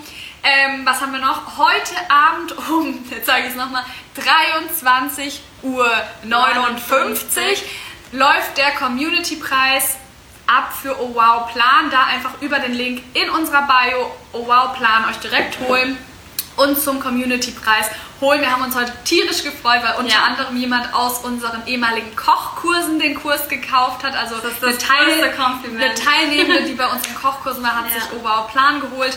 Ähm, 0.43 0.85
was 0.85 1.01
haben 1.01 1.11
wir 1.13 1.19
noch? 1.19 1.57
Heute 1.57 1.95
Abend 2.09 2.55
um, 2.69 3.03
jetzt 3.09 3.25
sage 3.25 3.43
ich 3.45 3.49
es 3.49 3.55
nochmal, 3.55 3.83
23.59 4.15 5.39
Uhr 5.63 5.89
läuft 8.11 8.57
der 8.57 8.71
Community-Preis 8.71 9.97
ab 10.47 10.73
für 10.81 10.99
Oh 11.01 11.13
Wow 11.13 11.51
Plan. 11.51 11.89
Da 11.91 12.03
einfach 12.05 12.41
über 12.41 12.59
den 12.59 12.73
Link 12.73 13.03
in 13.13 13.29
unserer 13.29 13.63
Bio 13.67 14.11
Oh 14.33 14.47
Wow 14.47 14.75
Plan 14.77 15.05
euch 15.09 15.17
direkt 15.17 15.59
holen 15.59 15.97
und 16.55 16.79
zum 16.81 16.99
Community-Preis 16.99 17.87
holen. 18.19 18.41
Wir 18.41 18.51
haben 18.51 18.63
uns 18.63 18.75
heute 18.75 18.91
tierisch 19.05 19.43
gefreut, 19.43 19.81
weil 19.83 19.95
unter 19.99 20.11
Ja. 20.13 20.23
anderem 20.23 20.57
jemand 20.57 20.91
aus 20.93 21.19
unseren 21.19 21.65
ehemaligen 21.67 22.15
Kochkursen 22.15 22.97
den 22.99 23.13
Kurs 23.21 23.47
gekauft 23.47 24.03
hat. 24.03 24.15
Also 24.15 24.35
Das 24.37 24.45
eine, 24.45 24.71
das 24.71 24.87
größte 24.87 25.31
Kompliment. 25.33 25.83
eine 25.83 25.93
Teilnehmende, 25.93 26.63
die 26.63 26.73
bei 26.73 26.87
uns 26.87 27.05
im 27.07 27.13
Kochkursen 27.15 27.61
war, 27.63 27.75
hat 27.75 27.85
Ja. 27.93 28.01
sich 28.01 28.09
Oh 28.13 28.23
Wow 28.23 28.51
Plan 28.51 28.81
geholt. 28.81 29.15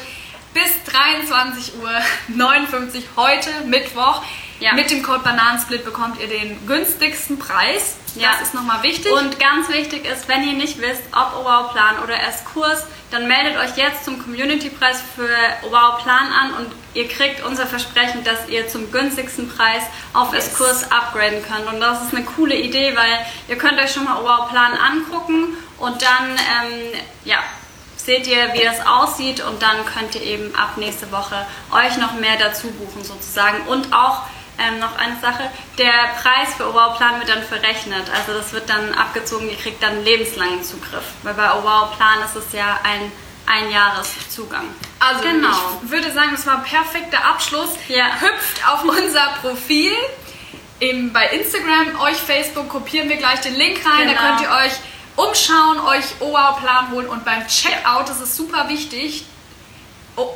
Bis 0.52 0.82
23 0.92 1.76
Uhr 1.80 1.90
59 2.28 3.04
heute 3.16 3.48
Mittwoch. 3.66 4.22
Ja. 4.60 4.74
Mit 4.74 4.90
dem 4.90 5.02
Code 5.02 5.20
Bananensplit 5.20 5.84
bekommt 5.84 6.20
ihr 6.20 6.28
den 6.28 6.66
günstigsten 6.66 7.38
Preis. 7.38 7.96
Das 8.14 8.22
Ja. 8.22 8.30
ist 8.42 8.52
nochmal 8.54 8.82
wichtig. 8.82 9.10
Und 9.12 9.38
ganz 9.40 9.68
wichtig 9.70 10.04
ist, 10.04 10.28
wenn 10.28 10.42
ihr 10.46 10.52
nicht 10.52 10.78
wisst, 10.80 11.02
ob 11.12 11.44
Wow 11.44 11.72
Plan 11.72 11.98
oder 12.04 12.14
erst 12.18 12.44
Kurs, 12.44 12.84
dann 13.10 13.26
meldet 13.26 13.56
euch 13.56 13.76
jetzt 13.76 14.04
zum 14.04 14.22
Community-Preis 14.22 15.02
für 15.16 15.28
Wow 15.70 16.02
Plan 16.02 16.26
an 16.32 16.54
und 16.58 16.72
ihr 16.94 17.08
kriegt 17.08 17.42
unser 17.44 17.66
Versprechen, 17.66 18.22
dass 18.24 18.48
ihr 18.48 18.68
zum 18.68 18.90
günstigsten 18.92 19.48
Preis 19.48 19.82
auf 20.12 20.34
Yes. 20.34 20.46
yes. 20.48 20.58
Kurs 20.58 20.92
upgraden 20.92 21.42
könnt. 21.42 21.66
Und 21.72 21.80
das 21.80 22.02
ist 22.04 22.14
eine 22.14 22.24
coole 22.24 22.54
Idee, 22.56 22.94
weil 22.96 23.26
ihr 23.48 23.56
könnt 23.56 23.80
euch 23.80 23.92
schon 23.92 24.04
mal 24.04 24.22
Wow 24.22 24.50
Plan 24.50 24.72
angucken 24.76 25.56
und 25.78 26.02
dann 26.02 26.28
ähm, 26.32 27.00
ja, 27.24 27.38
seht 27.96 28.26
ihr, 28.26 28.52
wie 28.54 28.64
das 28.64 28.84
aussieht 28.86 29.40
und 29.42 29.62
dann 29.62 29.84
könnt 29.86 30.14
ihr 30.16 30.22
eben 30.22 30.54
ab 30.54 30.76
nächste 30.76 31.10
Woche 31.12 31.46
euch 31.72 31.96
noch 31.96 32.12
mehr 32.14 32.36
dazu 32.38 32.70
buchen 32.72 33.04
sozusagen. 33.04 33.62
Und 33.66 33.92
auch 33.94 34.22
ähm, 34.60 34.78
noch 34.78 34.96
eine 34.98 35.18
Sache, 35.20 35.50
der 35.78 35.92
Preis 36.22 36.54
für 36.56 36.72
Wow 36.74 36.96
Plan 36.96 37.18
wird 37.18 37.28
dann 37.30 37.42
verrechnet. 37.42 38.04
Also 38.14 38.38
das 38.38 38.52
wird 38.52 38.68
dann 38.68 38.92
abgezogen, 38.94 39.48
ihr 39.48 39.56
kriegt 39.56 39.82
dann 39.82 40.04
lebenslangen 40.04 40.62
Zugriff. 40.62 41.04
Weil 41.22 41.34
bei 41.34 41.48
Wow 41.62 41.96
Plan 41.96 42.18
ist 42.24 42.36
es 42.36 42.52
ja 42.52 42.78
ein 42.84 43.10
Einjahreszugang. 43.46 44.64
Also 45.00 45.22
genau. 45.22 45.48
ich 45.84 45.90
würde 45.90 46.12
sagen, 46.12 46.30
das 46.32 46.46
war 46.46 46.58
ein 46.58 46.64
perfekter 46.64 47.24
Abschluss. 47.24 47.70
Ja. 47.88 48.06
Hüpft 48.20 48.68
auf 48.68 48.84
unser 48.84 49.28
Profil 49.40 49.92
im, 50.78 51.12
bei 51.12 51.26
Instagram, 51.28 52.00
euch 52.00 52.16
Facebook, 52.16 52.68
kopieren 52.68 53.08
wir 53.08 53.16
gleich 53.16 53.40
den 53.40 53.54
Link 53.54 53.80
rein. 53.84 54.08
Da 54.08 54.14
Genau. 54.14 54.20
könnt 54.20 54.40
ihr 54.42 54.50
euch 54.50 54.72
umschauen, 55.16 55.80
euch 55.80 56.04
OWOW-Plan 56.20 56.90
holen 56.92 57.08
und 57.08 57.24
beim 57.24 57.46
Checkout, 57.46 58.08
das 58.08 58.20
ist 58.20 58.36
super 58.36 58.68
wichtig, 58.68 59.24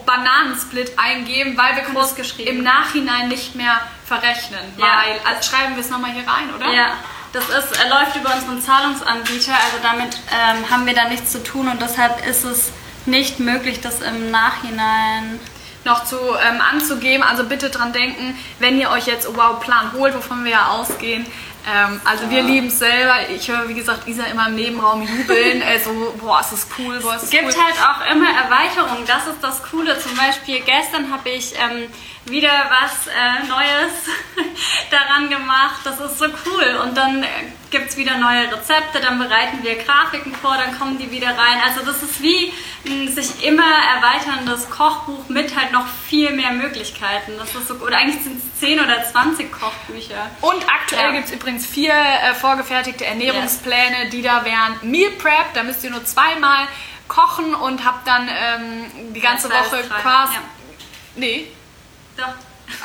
Bananensplit 0.06 0.98
eingeben, 0.98 1.56
weil 1.56 1.76
wir 1.76 1.82
können 1.82 1.96
Groß 1.96 2.14
das 2.14 2.32
im 2.38 2.62
Nachhinein 2.62 3.28
nicht 3.28 3.54
mehr 3.54 3.80
verrechnen. 4.06 4.60
Ja. 4.76 4.84
Weil, 4.84 5.20
also 5.24 5.50
schreiben 5.50 5.74
wir 5.74 5.80
es 5.80 5.90
nochmal 5.90 6.12
hier 6.12 6.26
rein, 6.26 6.54
oder? 6.54 6.70
Ja, 6.72 6.92
das 7.32 7.48
ist, 7.48 7.84
äh, 7.84 7.88
läuft 7.88 8.16
über 8.16 8.32
unseren 8.34 8.62
Zahlungsanbieter, 8.62 9.52
also 9.52 9.78
damit 9.82 10.16
ähm, 10.32 10.70
haben 10.70 10.86
wir 10.86 10.94
da 10.94 11.08
nichts 11.08 11.32
zu 11.32 11.42
tun 11.42 11.68
und 11.68 11.80
deshalb 11.80 12.24
ist 12.26 12.44
es 12.44 12.72
nicht 13.06 13.40
möglich, 13.40 13.80
das 13.80 14.00
im 14.00 14.30
Nachhinein 14.30 15.40
noch 15.84 16.04
zu 16.04 16.16
ähm, 16.16 16.60
anzugeben. 16.60 17.22
Also 17.22 17.44
bitte 17.44 17.70
dran 17.70 17.92
denken, 17.92 18.38
wenn 18.58 18.78
ihr 18.78 18.90
euch 18.90 19.06
jetzt 19.06 19.26
Wow 19.36 19.60
Plan 19.60 19.92
holt, 19.92 20.14
wovon 20.14 20.44
wir 20.44 20.52
ja 20.52 20.68
ausgehen. 20.68 21.26
Ähm, 21.66 22.00
also 22.04 22.30
wir 22.30 22.42
lieben 22.42 22.66
es 22.66 22.78
selber. 22.78 23.28
Ich 23.30 23.48
höre, 23.48 23.68
wie 23.68 23.74
gesagt, 23.74 24.06
Isa 24.06 24.24
immer 24.24 24.48
im 24.48 24.54
Nebenraum 24.54 25.02
jubeln. 25.02 25.62
also, 25.66 26.14
boah, 26.18 26.40
ist 26.40 26.52
das 26.52 26.66
cool, 26.78 27.00
boah, 27.00 27.14
Es 27.14 27.22
das 27.22 27.30
gibt 27.30 27.44
cool. 27.44 27.54
halt 27.54 27.76
auch 27.80 28.14
immer 28.14 28.28
Erweiterungen, 28.28 29.06
das 29.06 29.26
ist 29.26 29.42
das 29.42 29.62
Coole. 29.62 29.98
Zum 29.98 30.14
Beispiel 30.16 30.60
gestern 30.60 31.10
habe 31.10 31.30
ich 31.30 31.54
ähm, 31.54 31.88
wieder 32.26 32.50
was 32.70 33.06
äh, 33.06 33.46
Neues 33.48 33.92
daran 34.90 35.30
gemacht. 35.30 35.80
Das 35.84 36.00
ist 36.00 36.18
so 36.18 36.26
cool. 36.26 36.80
Und 36.82 36.96
dann 36.96 37.22
äh, 37.22 37.26
gibt 37.74 37.90
es 37.90 37.96
wieder 37.96 38.16
neue 38.18 38.44
Rezepte, 38.52 39.00
dann 39.00 39.18
bereiten 39.18 39.58
wir 39.62 39.74
Grafiken 39.74 40.32
vor, 40.36 40.56
dann 40.56 40.78
kommen 40.78 40.96
die 40.96 41.10
wieder 41.10 41.26
rein. 41.28 41.58
Also 41.66 41.84
das 41.84 42.02
ist 42.04 42.22
wie 42.22 42.52
ein 42.86 43.12
sich 43.12 43.42
immer 43.44 43.64
erweiterndes 43.96 44.70
Kochbuch 44.70 45.28
mit 45.28 45.56
halt 45.56 45.72
noch 45.72 45.84
viel 46.08 46.30
mehr 46.30 46.52
Möglichkeiten. 46.52 47.32
Das 47.36 47.52
ist 47.52 47.66
so, 47.66 47.74
oder 47.74 47.96
eigentlich 47.96 48.22
sind 48.22 48.38
es 48.38 48.60
10 48.60 48.78
oder 48.78 49.02
20 49.04 49.50
Kochbücher. 49.50 50.30
Und 50.40 50.62
aktuell 50.68 51.06
Ja. 51.06 51.10
gibt 51.10 51.26
es 51.26 51.32
übrigens 51.32 51.66
vier 51.66 51.92
äh, 51.92 52.34
vorgefertigte 52.34 53.04
Ernährungspläne, 53.04 54.08
die 54.10 54.22
da 54.22 54.44
wären 54.44 54.78
Meal 54.82 55.10
Prep. 55.12 55.52
Da 55.54 55.64
müsst 55.64 55.82
ihr 55.82 55.90
nur 55.90 56.04
zweimal 56.04 56.68
kochen 57.08 57.54
und 57.56 57.84
habt 57.84 58.06
dann 58.06 58.28
ähm, 58.28 59.12
die 59.14 59.20
ganze 59.20 59.48
Ja, 59.48 59.58
Woche 59.58 59.82
quasi... 60.00 60.34
Ja. 60.34 60.40
Nee. 61.16 61.46
Doch. 62.16 62.34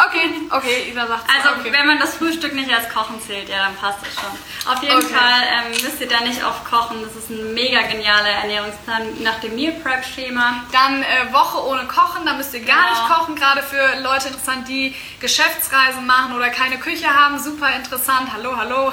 Okay, 0.08 0.32
okay, 0.52 0.90
Isa 0.92 1.08
sagt 1.08 1.24
Also 1.30 1.60
okay. 1.60 1.72
wenn 1.72 1.86
man 1.88 2.00
das 2.00 2.16
Frühstück 2.16 2.54
nicht 2.54 2.72
als 2.72 2.90
Kochen 2.90 3.20
zählt, 3.22 3.50
ja, 3.50 3.58
dann 3.66 3.76
passt 3.76 4.00
das 4.02 4.14
schon. 4.14 4.72
Auf 4.74 4.82
jeden 4.84 4.96
Okay. 4.98 5.14
Fall 5.14 5.42
ähm, 5.52 5.72
müsst 5.72 6.00
ihr 6.02 6.08
da 6.08 6.22
nicht 6.22 6.44
oft 6.44 6.64
kochen. 6.70 6.98
Das 7.04 7.16
ist 7.16 7.30
ein 7.30 7.54
mega 7.54 7.82
genialer 7.84 8.30
Ernährungsplan 8.30 9.22
nach 9.24 9.40
dem 9.40 9.56
Meal 9.56 9.74
Prep 9.74 10.06
Schema. 10.06 10.64
Dann 10.72 11.02
äh, 11.04 11.32
Woche 11.34 11.64
ohne 11.66 11.86
Kochen, 11.88 12.26
da 12.26 12.34
müsst 12.34 12.54
ihr 12.54 12.62
gar 12.66 12.76
Genau. 12.78 12.90
nicht 12.90 13.08
kochen, 13.14 13.36
gerade 13.36 13.64
für 13.64 14.02
Leute 14.02 14.28
interessant, 14.28 14.68
die 14.68 14.96
Geschäftsreisen 15.20 16.06
machen 16.06 16.36
oder 16.36 16.50
keine 16.50 16.78
Küche 16.80 17.08
haben, 17.14 17.40
super 17.40 17.74
interessant, 17.76 18.30
hallo, 18.34 18.56
hallo. 18.58 18.92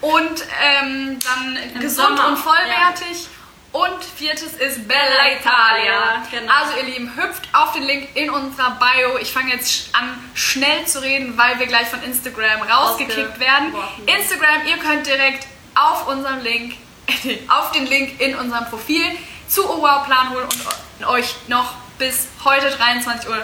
Und 0.00 0.44
ähm, 0.62 1.18
dann 1.20 1.80
gesund 1.80 2.08
Sommer, 2.18 2.28
und 2.28 2.38
vollwertig. 2.38 3.28
Und 3.72 4.04
viertes 4.04 4.52
ist 4.52 4.86
Bella 4.86 5.32
Italia. 5.40 6.22
Genau. 6.30 6.52
Also 6.52 6.76
ihr 6.76 6.92
Lieben, 6.92 7.16
hüpft 7.16 7.48
auf 7.54 7.72
den 7.72 7.84
Link 7.84 8.08
in 8.14 8.28
unserer 8.28 8.78
Bio. 8.78 9.16
Ich 9.18 9.32
fange 9.32 9.54
jetzt 9.54 9.88
an 9.94 10.22
schnell 10.34 10.84
zu 10.86 11.00
reden, 11.00 11.38
weil 11.38 11.58
wir 11.58 11.66
gleich 11.66 11.88
von 11.88 12.02
Instagram 12.02 12.62
rausgekickt 12.62 13.40
werden. 13.40 13.74
Instagram, 14.04 14.66
ihr 14.66 14.76
könnt 14.76 15.06
direkt 15.06 15.46
auf 15.74 16.06
unserem 16.06 16.40
Link, 16.42 16.74
auf 17.48 17.72
den 17.72 17.86
Link 17.86 18.20
in 18.20 18.36
unserem 18.36 18.66
Profil 18.66 19.06
zu 19.48 19.68
OWOW 19.68 20.04
Plan 20.04 20.30
holen 20.30 20.48
und 20.98 21.06
euch 21.06 21.34
noch 21.48 21.74
bis 22.02 22.26
heute 22.44 22.66
23.59 22.66 23.28
Uhr 23.28 23.38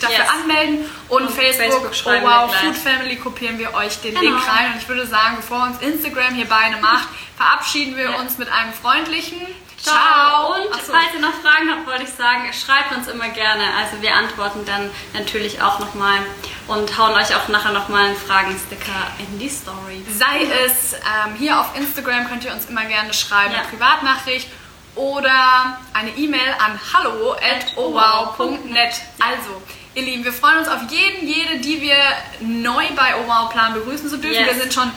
dafür 0.00 0.10
Yes. 0.10 0.28
anmelden. 0.28 0.84
Und, 1.08 1.22
Und 1.22 1.30
Facebook, 1.30 1.94
Facebook 1.94 2.22
OWOW 2.22 2.50
gleich. 2.50 2.60
Food 2.62 2.76
Family 2.76 3.16
kopieren 3.16 3.58
wir 3.58 3.72
euch 3.72 3.96
den 4.02 4.10
Genau. 4.14 4.22
Link 4.36 4.48
rein. 4.48 4.72
Und 4.74 4.82
ich 4.82 4.88
würde 4.88 5.06
sagen, 5.06 5.36
bevor 5.36 5.62
uns 5.62 5.80
Instagram 5.80 6.34
hier 6.34 6.44
Beine 6.46 6.76
macht, 6.76 7.08
verabschieden 7.38 7.96
wir 7.96 8.10
Ja. 8.10 8.18
uns 8.18 8.36
mit 8.36 8.50
einem 8.52 8.72
freundlichen 8.74 9.40
Ciao. 9.82 10.56
Und 10.56 10.68
Ach 10.74 10.80
so. 10.84 10.92
falls 10.92 11.14
ihr 11.14 11.20
noch 11.20 11.32
Fragen 11.40 11.70
habt, 11.70 11.86
wollte 11.86 12.02
ich 12.02 12.10
sagen, 12.10 12.42
schreibt 12.52 12.92
uns 12.94 13.08
immer 13.08 13.28
gerne. 13.30 13.62
Also 13.78 14.02
wir 14.02 14.14
antworten 14.14 14.66
dann 14.66 14.90
natürlich 15.14 15.62
auch 15.62 15.78
nochmal 15.78 16.18
und 16.66 16.98
hauen 16.98 17.14
euch 17.14 17.34
auch 17.34 17.48
nachher 17.48 17.72
nochmal 17.72 18.08
einen 18.08 18.16
Fragensticker 18.16 18.92
in 19.18 19.38
die 19.38 19.48
Story. 19.48 20.04
Sei 20.12 20.42
es 20.66 20.92
ähm, 20.92 21.34
hier 21.38 21.58
auf 21.58 21.74
Instagram 21.74 22.28
könnt 22.28 22.44
ihr 22.44 22.52
uns 22.52 22.66
immer 22.66 22.84
gerne 22.84 23.14
schreiben, 23.14 23.54
Ja. 23.54 23.62
Privatnachricht 23.70 24.48
oder 24.94 25.78
eine 25.94 26.10
E-Mail 26.10 26.54
an 26.58 26.78
hallo@owow.net. 26.92 28.94
Also, 29.20 29.62
ihr 29.94 30.02
Lieben, 30.02 30.24
wir 30.24 30.32
freuen 30.32 30.58
uns 30.58 30.68
auf 30.68 30.80
jeden, 30.90 31.26
jede, 31.26 31.58
die 31.58 31.80
wir 31.82 31.96
neu 32.40 32.84
bei 32.96 33.14
Owow 33.16 33.50
Plan 33.50 33.74
begrüßen 33.74 34.08
zu 34.08 34.16
dürfen. 34.18 34.44
Yes. 34.44 34.54
Wir 34.54 34.62
sind 34.62 34.72
schon 34.74 34.90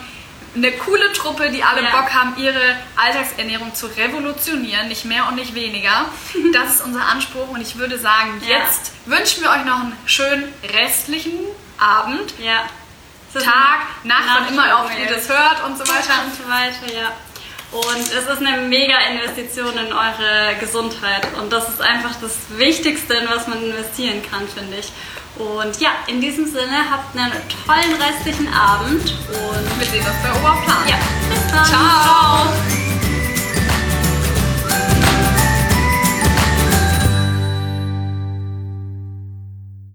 eine 0.56 0.70
coole 0.72 1.12
Truppe, 1.12 1.50
die 1.50 1.62
alle 1.64 1.82
Ja. 1.82 1.90
Bock 1.90 2.12
haben, 2.14 2.34
ihre 2.36 2.76
Alltagsernährung 2.96 3.74
zu 3.74 3.86
revolutionieren, 3.86 4.86
nicht 4.88 5.04
mehr 5.04 5.26
und 5.28 5.34
nicht 5.36 5.54
weniger. 5.54 6.06
Das 6.52 6.74
ist 6.76 6.84
unser 6.84 7.04
Anspruch 7.06 7.48
und 7.48 7.60
ich 7.60 7.76
würde 7.76 7.98
sagen, 7.98 8.40
Ja. 8.46 8.58
jetzt 8.58 8.92
wünschen 9.06 9.42
wir 9.42 9.50
euch 9.50 9.64
noch 9.64 9.80
einen 9.80 9.96
schönen 10.06 10.52
restlichen 10.72 11.32
Abend. 11.78 12.34
Ja. 12.38 12.62
Tag, 13.34 13.80
Nacht, 14.04 14.22
wann 14.32 14.46
immer 14.48 14.78
auch 14.78 14.88
ihr 14.96 15.08
das 15.12 15.28
hört 15.28 15.64
und 15.66 15.76
so 15.76 15.82
weiter. 15.88 16.22
und 16.24 16.36
so 16.36 16.48
weiter, 16.48 16.86
ja. 16.94 17.10
Und 17.74 18.02
es 18.02 18.30
ist 18.30 18.40
eine 18.40 18.62
mega 18.68 18.94
Investition 19.10 19.76
in 19.76 19.92
eure 19.92 20.54
Gesundheit. 20.60 21.26
Und 21.40 21.52
das 21.52 21.68
ist 21.68 21.80
einfach 21.80 22.14
das 22.22 22.36
Wichtigste, 22.50 23.14
in 23.14 23.28
was 23.28 23.48
man 23.48 23.60
investieren 23.64 24.22
kann, 24.30 24.46
finde 24.46 24.78
ich. 24.78 24.92
Und 25.36 25.80
ja, 25.80 25.90
in 26.06 26.20
diesem 26.20 26.46
Sinne, 26.46 26.88
habt 26.88 27.16
einen 27.18 27.32
tollen 27.66 28.00
restlichen 28.00 28.46
Abend 28.54 29.12
und 29.28 29.80
Wir 29.80 29.86
sehen 29.86 30.06
uns 30.06 30.22
bei 30.22 30.30
Oberplan. 30.30 30.88
ja, 30.88 30.96
bis 31.28 31.50
dann. 31.50 31.64
Ciao. 31.64 32.93